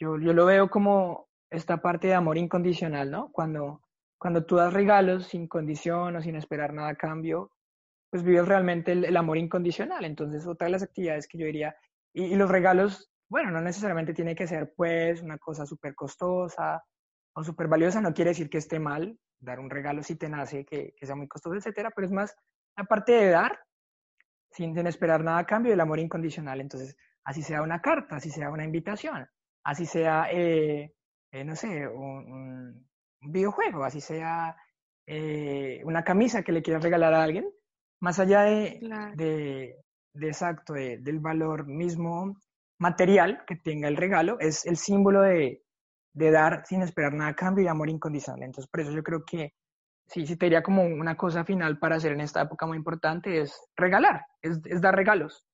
yo, 0.00 0.18
yo 0.18 0.32
lo 0.32 0.46
veo 0.46 0.70
como 0.70 1.28
esta 1.50 1.82
parte 1.82 2.08
de 2.08 2.14
amor 2.14 2.38
incondicional, 2.38 3.10
¿no? 3.10 3.30
Cuando, 3.30 3.82
cuando 4.18 4.44
tú 4.44 4.56
das 4.56 4.72
regalos 4.72 5.26
sin 5.26 5.46
condición 5.46 6.16
o 6.16 6.22
sin 6.22 6.36
esperar 6.36 6.72
nada 6.72 6.88
a 6.88 6.96
cambio, 6.96 7.52
pues 8.10 8.24
vives 8.24 8.48
realmente 8.48 8.92
el, 8.92 9.16
amor 9.16 9.38
incondicional. 9.38 10.04
Entonces, 10.04 10.46
otra 10.46 10.66
de 10.66 10.72
las 10.72 10.82
actividades 10.82 11.28
que 11.28 11.38
yo 11.38 11.46
diría, 11.46 11.76
y, 12.12 12.34
los 12.34 12.50
regalos, 12.50 13.12
bueno, 13.28 13.50
no 13.50 13.60
necesariamente 13.60 14.14
tiene 14.14 14.34
que 14.34 14.46
ser 14.46 14.72
pues 14.74 15.22
una 15.22 15.38
cosa 15.38 15.64
súper 15.66 15.94
costosa 15.94 16.82
o 17.34 17.44
súper 17.44 17.68
valiosa, 17.68 18.00
no 18.00 18.12
quiere 18.12 18.30
decir 18.30 18.50
que 18.50 18.58
esté 18.58 18.80
mal 18.80 19.16
dar 19.38 19.60
un 19.60 19.70
regalo 19.70 20.02
si 20.02 20.16
te 20.16 20.28
nace 20.28 20.64
que, 20.64 20.94
que 20.96 21.06
sea 21.06 21.14
muy 21.14 21.28
costoso, 21.28 21.56
etcétera, 21.56 21.90
pero 21.94 22.06
es 22.06 22.12
más 22.12 22.36
la 22.76 22.84
parte 22.84 23.12
de 23.12 23.30
dar 23.30 23.58
sin, 24.50 24.76
esperar 24.86 25.22
nada 25.22 25.38
a 25.38 25.46
cambio 25.46 25.70
del 25.70 25.80
amor 25.80 25.98
incondicional. 25.98 26.60
Entonces, 26.60 26.96
así 27.24 27.42
sea 27.42 27.62
una 27.62 27.80
carta, 27.80 28.16
así 28.16 28.30
sea 28.30 28.50
una 28.50 28.64
invitación, 28.64 29.28
así 29.64 29.86
sea, 29.86 30.26
eh, 30.30 30.92
eh, 31.32 31.44
no 31.44 31.56
sé, 31.56 31.88
un, 31.88 32.88
videojuego, 33.22 33.84
así 33.84 34.00
sea 34.00 34.56
eh, 35.06 35.82
una 35.84 36.02
camisa 36.02 36.42
que 36.42 36.52
le 36.52 36.62
quieras 36.62 36.82
regalar 36.82 37.12
a 37.12 37.22
alguien, 37.22 37.46
más 38.00 38.18
allá 38.18 38.42
de, 38.42 38.80
de, 39.14 39.76
exacto, 40.26 40.72
del 40.72 41.20
valor 41.20 41.66
mismo 41.66 42.36
material 42.78 43.44
que 43.46 43.56
tenga 43.56 43.88
el 43.88 43.98
regalo, 43.98 44.38
es 44.40 44.64
el 44.64 44.78
símbolo 44.78 45.20
de, 45.20 45.62
de, 46.14 46.30
dar 46.30 46.64
sin 46.64 46.80
esperar 46.80 47.12
nada 47.12 47.30
a 47.30 47.36
cambio 47.36 47.64
y 47.64 47.68
amor 47.68 47.90
incondicional. 47.90 48.42
Entonces, 48.42 48.70
por 48.70 48.80
eso 48.80 48.92
yo 48.92 49.02
creo 49.02 49.22
que 49.24 49.52
sí, 50.06 50.26
sí 50.26 50.36
te 50.36 50.46
diría 50.46 50.62
como 50.62 50.82
una 50.82 51.16
cosa 51.16 51.44
final 51.44 51.78
para 51.78 51.96
hacer 51.96 52.12
en 52.12 52.20
esta 52.20 52.42
época 52.42 52.66
muy 52.66 52.76
importante 52.78 53.40
es 53.40 53.60
regalar, 53.76 54.24
es, 54.42 54.60
es 54.64 54.80
dar 54.80 54.96
regalos. 54.96 55.46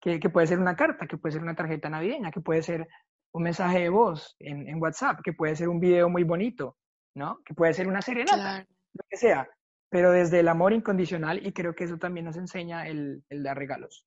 Que, 0.00 0.18
que, 0.18 0.30
puede 0.30 0.46
ser 0.46 0.58
una 0.58 0.76
carta, 0.76 1.06
que 1.06 1.18
puede 1.18 1.34
ser 1.34 1.42
una 1.42 1.54
tarjeta 1.54 1.90
navideña, 1.90 2.30
que 2.30 2.40
puede 2.40 2.62
ser 2.62 2.88
un 3.32 3.42
mensaje 3.42 3.80
de 3.80 3.88
voz 3.88 4.36
en, 4.38 4.68
en 4.68 4.80
WhatsApp, 4.80 5.20
que 5.22 5.32
puede 5.32 5.56
ser 5.56 5.68
un 5.68 5.80
video 5.80 6.08
muy 6.08 6.24
bonito, 6.24 6.76
¿no? 7.14 7.40
Que 7.44 7.54
puede 7.54 7.74
ser 7.74 7.88
una 7.88 8.02
serenata, 8.02 8.66
lo 8.92 9.04
que 9.08 9.16
sea 9.16 9.48
pero 9.90 10.12
desde 10.12 10.40
el 10.40 10.48
amor 10.48 10.72
incondicional 10.72 11.44
y 11.44 11.52
creo 11.52 11.74
que 11.74 11.84
eso 11.84 11.98
también 11.98 12.24
nos 12.24 12.36
enseña 12.36 12.86
el, 12.86 13.24
el 13.28 13.42
dar 13.42 13.58
regalos. 13.58 14.06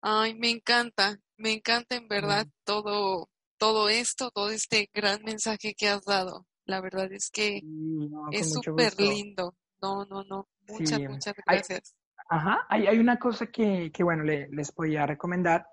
Ay, 0.00 0.34
me 0.36 0.50
encanta, 0.50 1.18
me 1.36 1.52
encanta 1.52 1.96
en 1.96 2.06
verdad 2.06 2.46
todo, 2.64 3.28
todo 3.58 3.88
esto, 3.88 4.30
todo 4.30 4.50
este 4.50 4.88
gran 4.94 5.22
mensaje 5.24 5.74
que 5.76 5.88
has 5.88 6.04
dado. 6.04 6.46
La 6.64 6.80
verdad 6.80 7.12
es 7.12 7.28
que 7.30 7.60
es 8.30 8.52
súper 8.52 8.98
lindo. 8.98 9.54
No, 9.82 10.06
no, 10.06 10.22
no. 10.24 10.48
Muchas, 10.68 11.00
muchas 11.00 11.34
gracias. 11.44 11.94
ajá, 12.28 12.66
hay, 12.68 12.86
hay, 12.86 12.98
una 12.98 13.18
cosa 13.18 13.46
que, 13.46 13.90
que 13.92 14.02
bueno, 14.02 14.24
les 14.24 14.72
podía 14.72 15.06
recomendar 15.06 15.66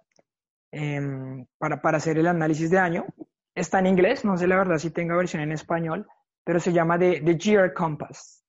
em, 0.73 1.45
para, 1.59 1.81
para 1.81 1.97
hacer 1.97 2.17
el 2.17 2.25
análisis 2.25 2.71
de 2.71 2.79
año. 2.79 3.05
Está 3.53 3.77
en 3.77 3.85
inglés, 3.85 4.25
no 4.25 4.35
sé 4.35 4.47
la 4.47 4.57
verdad 4.57 4.79
si 4.79 4.89
tenga 4.89 5.15
versión 5.15 5.43
en 5.43 5.51
español, 5.51 6.07
pero 6.43 6.59
se 6.59 6.73
llama 6.73 6.97
The, 6.97 7.21
The 7.21 7.37
Year 7.37 7.73
Compass. 7.73 8.43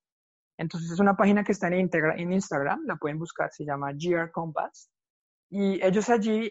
Entonces 0.57 0.91
es 0.91 1.01
una 1.01 1.16
página 1.16 1.45
que 1.45 1.53
está 1.53 1.68
en, 1.68 1.91
en 1.93 2.33
Instagram, 2.33 2.85
la 2.87 2.97
pueden 2.97 3.18
buscar, 3.18 3.53
se 3.53 3.64
llama 3.64 3.93
GR 3.93 4.31
Compass. 4.31 4.91
Y 5.51 5.85
ellos 5.85 6.09
allí 6.09 6.51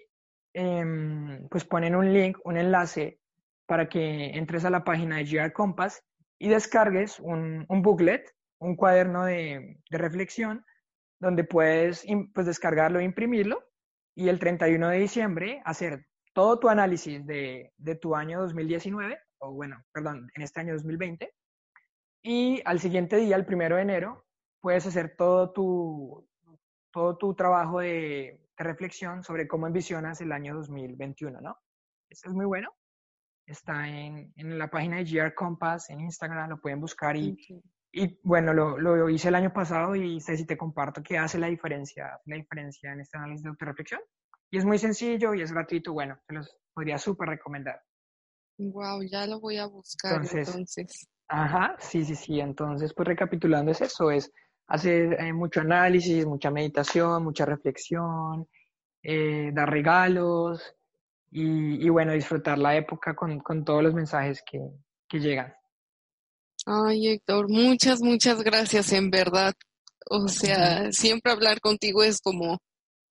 em, 0.54 1.48
pues 1.50 1.66
ponen 1.66 1.96
un 1.96 2.14
link, 2.14 2.38
un 2.44 2.58
enlace 2.58 3.20
para 3.66 3.90
que 3.90 4.38
entres 4.38 4.66
a 4.66 4.70
la 4.70 4.84
página 4.84 5.18
de 5.18 5.26
GR 5.26 5.54
Compass 5.54 6.04
y 6.38 6.50
descargues 6.50 7.20
un, 7.20 7.66
un 7.68 7.82
booklet, 7.82 8.32
un 8.60 8.76
cuaderno 8.76 9.26
de, 9.26 9.80
de, 9.90 9.98
reflexión, 9.98 10.64
donde 11.20 11.44
puedes 11.46 12.06
pues, 12.34 12.46
descargarlo 12.46 13.00
e 13.00 13.06
imprimirlo 13.06 13.64
y 14.16 14.30
el 14.30 14.40
31 14.40 14.90
de 14.90 15.00
diciembre 15.00 15.62
hacer 15.66 16.06
todo 16.34 16.60
tu 16.60 16.70
análisis 16.70 17.26
de, 17.26 17.74
de 17.78 17.96
tu 17.96 18.16
año 18.16 18.42
2019, 18.42 19.20
o 19.40 19.52
bueno, 19.52 19.84
perdón, 19.92 20.30
en 20.36 20.42
este 20.42 20.62
año 20.62 20.74
2020, 20.74 21.34
y 22.24 22.62
al 22.66 22.80
siguiente 22.80 23.18
día, 23.18 23.36
el 23.36 23.46
primero 23.46 23.76
de 23.76 23.82
enero, 23.82 24.26
puedes 24.62 24.86
hacer 24.86 25.16
todo 25.18 25.52
tu, 25.52 26.26
todo 26.92 27.18
tu 27.18 27.36
trabajo 27.36 27.80
de, 27.80 28.40
reflexión 28.56 29.24
sobre 29.24 29.48
cómo 29.48 29.66
envisionas 29.68 30.22
el 30.22 30.32
año 30.32 30.56
2021, 30.56 31.42
¿no? 31.42 31.58
Eso 32.08 32.30
es 32.30 32.34
muy 32.34 32.46
bueno. 32.46 32.72
Está 33.46 33.90
en, 33.90 34.32
en 34.38 34.58
la 34.58 34.70
página 34.70 34.98
de 34.98 35.04
GR 35.04 35.34
Compass, 35.34 35.90
en 35.90 36.00
Instagram, 36.00 36.52
lo 36.52 36.62
pueden 36.62 36.80
buscar 36.80 37.18
y, 37.18 37.36
y 37.96 38.20
bueno, 38.24 38.54
lo, 38.54 38.78
lo, 38.80 39.08
hice 39.08 39.28
el 39.28 39.36
año 39.36 39.54
pasado 39.54 39.96
y 39.96 40.20
sé 40.20 40.36
si 40.36 40.46
te 40.46 40.58
comparto 40.58 41.04
que 41.04 41.20
hace 41.20 41.38
la 41.38 41.48
diferencia, 41.48 42.20
la 42.26 42.38
diferencia 42.38 42.92
en 42.92 43.02
este 43.02 43.18
análisis 43.18 43.44
de 43.44 43.50
autorreflexión. 43.50 44.02
Y 44.50 44.58
es 44.58 44.66
muy 44.66 44.80
sencillo 44.80 45.36
y 45.36 45.44
es 45.44 45.52
gratuito, 45.52 45.94
bueno, 45.94 46.18
te 46.28 46.34
los 46.34 46.58
podría 46.74 46.98
súper 46.98 47.30
recomendar. 47.30 47.80
Wow, 48.58 49.04
ya 49.04 49.28
lo 49.28 49.40
voy 49.40 49.58
a 49.58 49.68
buscar 49.68 50.24
entonces. 50.24 51.08
Ajá, 51.28 51.76
sí, 51.80 52.04
sí, 52.04 52.16
sí. 52.16 52.40
Entonces, 52.40 52.94
pues 52.96 53.08
recapitulando 53.08 53.72
es 53.72 53.82
eso, 53.82 54.10
es 54.10 54.32
hacer 54.68 55.14
eh, 55.20 55.32
mucho 55.32 55.62
análisis, 55.62 56.26
mucha 56.26 56.50
meditación, 56.50 57.24
mucha 57.24 57.46
reflexión, 57.46 58.48
eh, 59.04 59.52
dar 59.54 59.70
regalos 59.70 60.76
y, 61.30 61.90
bueno, 61.90 62.14
disfrutar 62.14 62.58
la 62.58 62.76
época 62.76 63.16
con, 63.16 63.66
todos 63.66 63.84
los 63.84 63.94
mensajes 63.94 64.44
que, 64.44 64.60
que 65.08 65.20
llegan. 65.20 65.54
Ay, 66.66 67.08
Héctor, 67.08 67.50
muchas, 67.50 68.02
muchas 68.02 68.42
gracias, 68.42 68.92
en 68.94 69.10
verdad. 69.10 69.54
O 70.10 70.28
sea, 70.28 70.92
siempre 70.92 71.32
hablar 71.32 71.60
contigo 71.60 72.04
es 72.04 72.20
como 72.22 72.60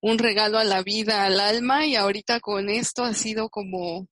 un 0.01 0.17
regalo 0.17 0.57
a 0.57 0.63
la 0.63 0.83
vida, 0.83 1.25
al 1.25 1.39
alma, 1.39 1.85
y 1.85 1.95
ahorita 1.95 2.39
con 2.39 2.69
esto 2.69 3.03
ha 3.03 3.13
sido 3.13 3.49
como 3.49 4.07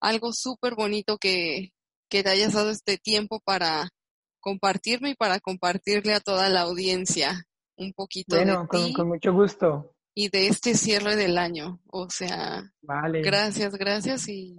algo 0.00 0.32
súper 0.32 0.74
bonito 0.74 1.18
que, 1.18 1.70
que 2.08 2.22
te 2.22 2.30
hayas 2.30 2.54
dado 2.54 2.70
este 2.70 2.98
tiempo 2.98 3.40
para 3.44 3.88
compartirme 4.40 5.10
y 5.10 5.14
para 5.14 5.40
compartirle 5.40 6.14
a 6.14 6.20
toda 6.20 6.48
la 6.48 6.62
audiencia 6.62 7.46
un 7.76 7.92
poquito 7.92 8.36
bueno, 8.36 8.62
de 8.62 8.68
con, 8.68 8.92
con 8.92 9.08
mucho 9.08 9.32
gusto. 9.32 9.94
Y 10.14 10.28
de 10.28 10.46
este 10.46 10.74
cierre 10.74 11.16
del 11.16 11.38
año. 11.38 11.80
O 11.86 12.08
sea, 12.08 12.70
vale. 12.82 13.22
gracias, 13.22 13.74
gracias 13.74 14.28
y 14.28 14.54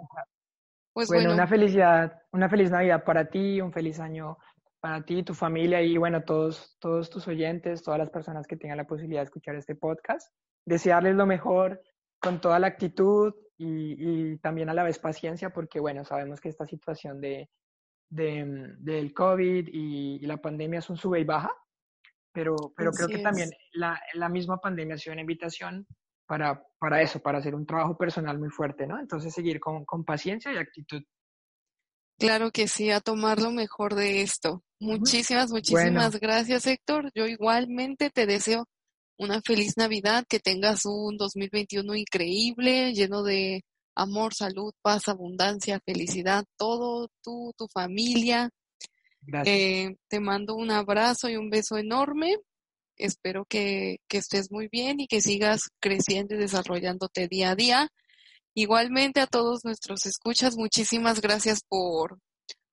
pues 0.95 1.09
bueno, 1.09 1.23
bueno, 1.23 1.33
una 1.33 1.45
felicidad, 1.47 2.21
una 2.31 2.49
feliz 2.49 2.71
Navidad 2.71 3.03
para 3.03 3.29
ti, 3.29 3.61
un 3.61 3.71
feliz 3.71 3.99
año 3.99 4.37
para 4.79 5.03
ti, 5.03 5.23
tu 5.23 5.33
familia 5.33 5.81
y 5.81 5.97
bueno, 5.97 6.23
todos, 6.23 6.77
todos 6.79 7.09
tus 7.09 7.27
oyentes, 7.27 7.83
todas 7.83 7.99
las 7.99 8.09
personas 8.09 8.47
que 8.47 8.55
tengan 8.55 8.77
la 8.77 8.87
posibilidad 8.87 9.19
de 9.19 9.25
escuchar 9.25 9.55
este 9.55 9.75
podcast. 9.75 10.33
Desearles 10.65 11.15
lo 11.15 11.25
mejor 11.25 11.81
con 12.19 12.39
toda 12.39 12.59
la 12.59 12.67
actitud, 12.67 13.33
y, 13.57 14.37
también 14.37 14.69
a 14.69 14.73
la 14.73 14.83
vez 14.83 14.99
paciencia 14.99 15.49
porque, 15.49 15.79
bueno, 15.79 16.03
sabemos 16.03 16.39
que 16.41 16.49
esta 16.49 16.65
situación 16.65 17.21
de, 17.21 17.49
de 18.09 18.75
del 18.79 19.13
COVID 19.13 19.67
y, 19.71 20.19
la 20.25 20.37
pandemia 20.37 20.79
es 20.79 20.89
un 20.89 20.97
sube 20.97 21.19
y 21.19 21.23
baja, 21.23 21.51
pero, 22.31 22.55
pero 22.75 22.91
creo 22.91 23.07
que 23.07 23.19
también 23.19 23.49
la, 23.73 24.01
la, 24.13 24.29
misma 24.29 24.57
pandemia 24.57 24.95
ha 24.95 24.97
sido 24.97 25.13
una 25.13 25.21
invitación 25.21 25.85
para, 26.25 26.63
para 26.79 27.01
eso, 27.01 27.19
para 27.19 27.39
hacer 27.39 27.55
un 27.55 27.65
trabajo 27.65 27.97
personal 27.97 28.39
muy 28.39 28.49
fuerte, 28.49 28.87
¿no? 28.87 28.99
Entonces 28.99 29.33
seguir 29.33 29.59
con, 29.59 29.85
con 29.85 30.03
paciencia 30.03 30.51
y 30.51 30.57
actitud. 30.57 31.03
Claro 32.17 32.51
que 32.51 32.67
sí, 32.67 32.91
a 32.91 33.01
tomar 33.01 33.41
lo 33.41 33.51
mejor 33.51 33.95
de 33.95 34.21
esto. 34.21 34.63
Muchísimas, 34.79 35.51
muchísimas 35.51 36.19
gracias, 36.19 36.65
Héctor. 36.65 37.11
Yo 37.13 37.27
igualmente 37.27 38.09
te 38.09 38.25
deseo 38.25 38.67
una 39.17 39.41
feliz 39.41 39.77
Navidad, 39.77 40.25
que 40.27 40.39
tengas 40.39 40.85
un 40.85 41.17
2021 41.17 41.95
increíble, 41.95 42.93
lleno 42.93 43.23
de 43.23 43.63
amor, 43.95 44.33
salud, 44.33 44.73
paz, 44.81 45.07
abundancia, 45.07 45.79
felicidad, 45.85 46.45
todo 46.57 47.09
tú, 47.21 47.53
tu 47.57 47.67
familia. 47.67 48.49
Eh, 49.45 49.95
te 50.07 50.19
mando 50.19 50.55
un 50.55 50.71
abrazo 50.71 51.29
y 51.29 51.37
un 51.37 51.49
beso 51.49 51.77
enorme. 51.77 52.37
Espero 52.97 53.45
que, 53.45 53.97
estés 54.09 54.51
muy 54.51 54.67
bien 54.69 54.99
y 54.99 55.07
que 55.07 55.21
sigas 55.21 55.69
creciendo 55.79 56.35
y 56.35 56.37
desarrollándote 56.37 57.27
día 57.27 57.51
a 57.51 57.55
día. 57.55 57.89
Igualmente 58.53 59.19
a 59.19 59.27
todos 59.27 59.65
nuestros 59.65 60.05
escuchas, 60.05 60.55
muchísimas 60.55 61.19
gracias 61.21 61.61
por, 61.67 62.19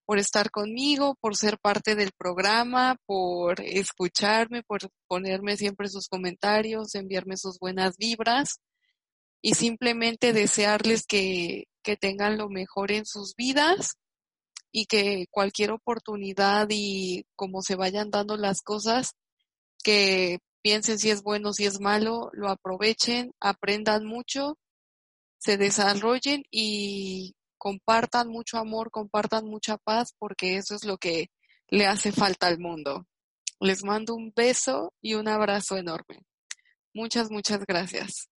por 0.07 0.19
estar 0.19 0.51
conmigo, 0.51 1.17
por 1.21 1.37
ser 1.37 1.59
parte 1.59 1.97
del 1.97 2.13
programa, 2.17 2.97
por 3.07 3.61
escucharme, 3.61 4.63
por 4.63 4.81
ponerme 5.09 5.57
siempre 5.57 5.89
sus 5.89 6.07
comentarios, 6.09 6.95
enviarme 6.95 7.37
sus 7.37 7.59
buenas 7.59 7.97
vibras 7.97 8.61
y 9.41 9.55
simplemente 9.55 10.33
desearles 10.33 11.05
que, 11.05 11.65
que 11.83 11.97
tengan 11.97 12.39
lo 12.39 12.49
mejor 12.49 12.93
en 12.93 13.05
sus 13.05 13.35
vidas 13.35 13.97
y 14.71 14.87
que 14.87 15.27
cualquier 15.31 15.73
oportunidad 15.73 16.69
y 16.71 17.27
como 17.37 17.61
se 17.63 17.75
vayan 17.75 18.11
dando 18.11 18.37
las 18.37 18.63
cosas, 18.63 19.15
que 19.83 20.39
piensen 20.63 20.99
si 20.99 21.11
es 21.11 21.23
bueno, 21.23 21.53
si 21.53 21.67
es 21.67 21.81
malo, 21.81 22.31
lo 22.33 22.49
aprovechen, 22.49 23.33
aprendan 23.41 24.05
mucho, 24.05 24.59
se 25.39 25.57
desarrollen 25.57 26.45
y 26.51 27.35
compartan 27.59 28.29
mucho 28.29 28.59
amor, 28.59 28.91
compartan 28.91 29.45
mucha 29.45 29.77
paz, 29.77 30.15
porque 30.19 30.57
eso 30.57 30.75
es 30.75 30.85
lo 30.85 30.99
que 30.99 31.29
le 31.69 31.87
hace 31.87 32.13
falta 32.13 32.47
al 32.47 32.59
mundo. 32.59 33.07
Les 33.61 33.85
mando 33.85 34.15
un 34.15 34.33
beso 34.35 34.93
y 35.01 35.15
un 35.15 35.29
abrazo 35.29 35.77
enorme. 35.77 36.23
Muchas, 36.95 37.31
muchas 37.31 37.65
gracias. 37.67 38.29